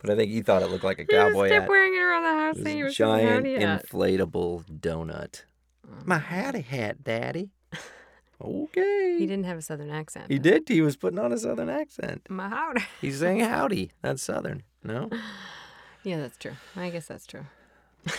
But 0.00 0.10
I 0.10 0.16
think 0.16 0.30
he 0.30 0.42
thought 0.42 0.62
it 0.62 0.68
looked 0.70 0.84
like 0.84 0.98
a 0.98 1.02
He 1.02 1.06
cowboy 1.06 1.48
kept 1.48 1.62
hat. 1.62 1.68
wearing 1.68 1.94
it 1.94 1.98
around 2.02 2.22
the 2.24 2.28
house, 2.42 2.56
It 2.56 2.64
was 2.64 2.74
a 2.74 2.82
was 2.84 2.94
giant 2.96 3.46
inflatable 3.46 4.64
donut. 4.80 5.44
Oh, 5.88 6.02
my 6.04 6.18
howdy 6.18 6.60
hat, 6.60 7.02
Daddy. 7.02 7.50
Okay. 8.40 9.16
He 9.18 9.26
didn't 9.26 9.44
have 9.44 9.58
a 9.58 9.62
southern 9.62 9.90
accent. 9.90 10.26
He 10.30 10.38
did. 10.38 10.68
He 10.68 10.80
was 10.80 10.96
putting 10.96 11.18
on 11.18 11.32
a 11.32 11.38
southern 11.38 11.68
accent. 11.68 12.22
My 12.28 12.48
howdy. 12.48 12.82
He's 13.00 13.18
saying 13.20 13.40
howdy. 13.40 13.90
That's 14.02 14.22
southern. 14.22 14.62
No. 14.84 15.08
Yeah, 16.04 16.16
that's 16.18 16.36
true. 16.36 16.56
I 16.74 16.90
guess 16.90 17.06
that's 17.06 17.26
true. 17.28 17.44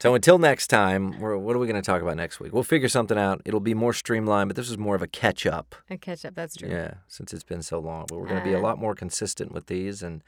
So 0.00 0.16
until 0.16 0.36
next 0.36 0.66
time, 0.66 1.20
we're, 1.20 1.36
what 1.36 1.54
are 1.54 1.60
we 1.60 1.68
going 1.68 1.80
to 1.80 1.86
talk 1.86 2.02
about 2.02 2.16
next 2.16 2.40
week? 2.40 2.52
We'll 2.52 2.64
figure 2.64 2.88
something 2.88 3.16
out. 3.16 3.40
It'll 3.44 3.60
be 3.60 3.72
more 3.72 3.92
streamlined, 3.92 4.48
but 4.48 4.56
this 4.56 4.68
is 4.68 4.76
more 4.76 4.96
of 4.96 5.02
a 5.02 5.06
catch 5.06 5.46
up. 5.46 5.76
A 5.88 5.96
catch 5.96 6.24
up. 6.24 6.34
That's 6.34 6.56
true. 6.56 6.68
Yeah, 6.68 6.94
since 7.06 7.32
it's 7.32 7.44
been 7.44 7.62
so 7.62 7.78
long. 7.78 8.06
But 8.08 8.18
we're 8.18 8.26
going 8.26 8.40
to 8.40 8.44
be 8.44 8.52
a 8.52 8.58
Uh, 8.58 8.62
lot 8.62 8.78
more 8.80 8.96
consistent 8.96 9.52
with 9.52 9.66
these, 9.68 10.02
and 10.02 10.24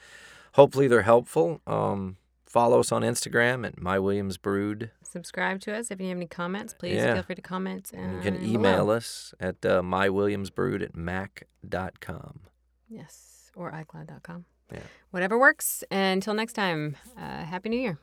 hopefully 0.53 0.87
they're 0.87 1.03
helpful. 1.03 1.61
Um, 1.66 2.18
follow 2.55 2.78
us 2.78 2.92
on 2.92 3.02
Instagram 3.02 3.66
at 3.66 3.80
My 3.80 3.98
Williams 3.98 4.36
Brood. 4.38 4.92
Subscribe 5.02 5.59
to 5.62 5.74
us 5.76 5.90
if 5.90 6.00
you 6.00 6.07
have 6.09 6.16
any 6.16 6.28
comments. 6.28 6.72
Please 6.72 6.94
Yeah. 6.94 7.14
feel 7.14 7.24
free 7.24 7.34
to 7.34 7.42
comment. 7.42 7.90
And 7.92 8.14
you 8.14 8.20
can 8.22 8.44
email 8.44 8.90
us 8.90 9.34
at 9.40 9.57
uh, 9.66 9.82
mywilliamsbrood 9.82 10.80
at 10.82 10.94
mac.com. 10.94 12.40
Yes, 12.88 13.50
or 13.57 13.72
iCloud.com. 13.72 14.44
Yeah. 14.72 14.78
Whatever 15.11 15.36
works. 15.36 15.82
And 15.90 16.18
until 16.18 16.34
next 16.34 16.52
time, 16.52 16.96
uh, 17.16 17.44
Happy 17.44 17.68
New 17.68 17.80
Year. 17.80 17.98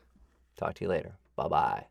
Talk 0.57 0.73
to 0.75 0.83
you 0.83 0.89
later. 0.89 1.13
Bye 1.37 1.47
bye. 1.47 1.90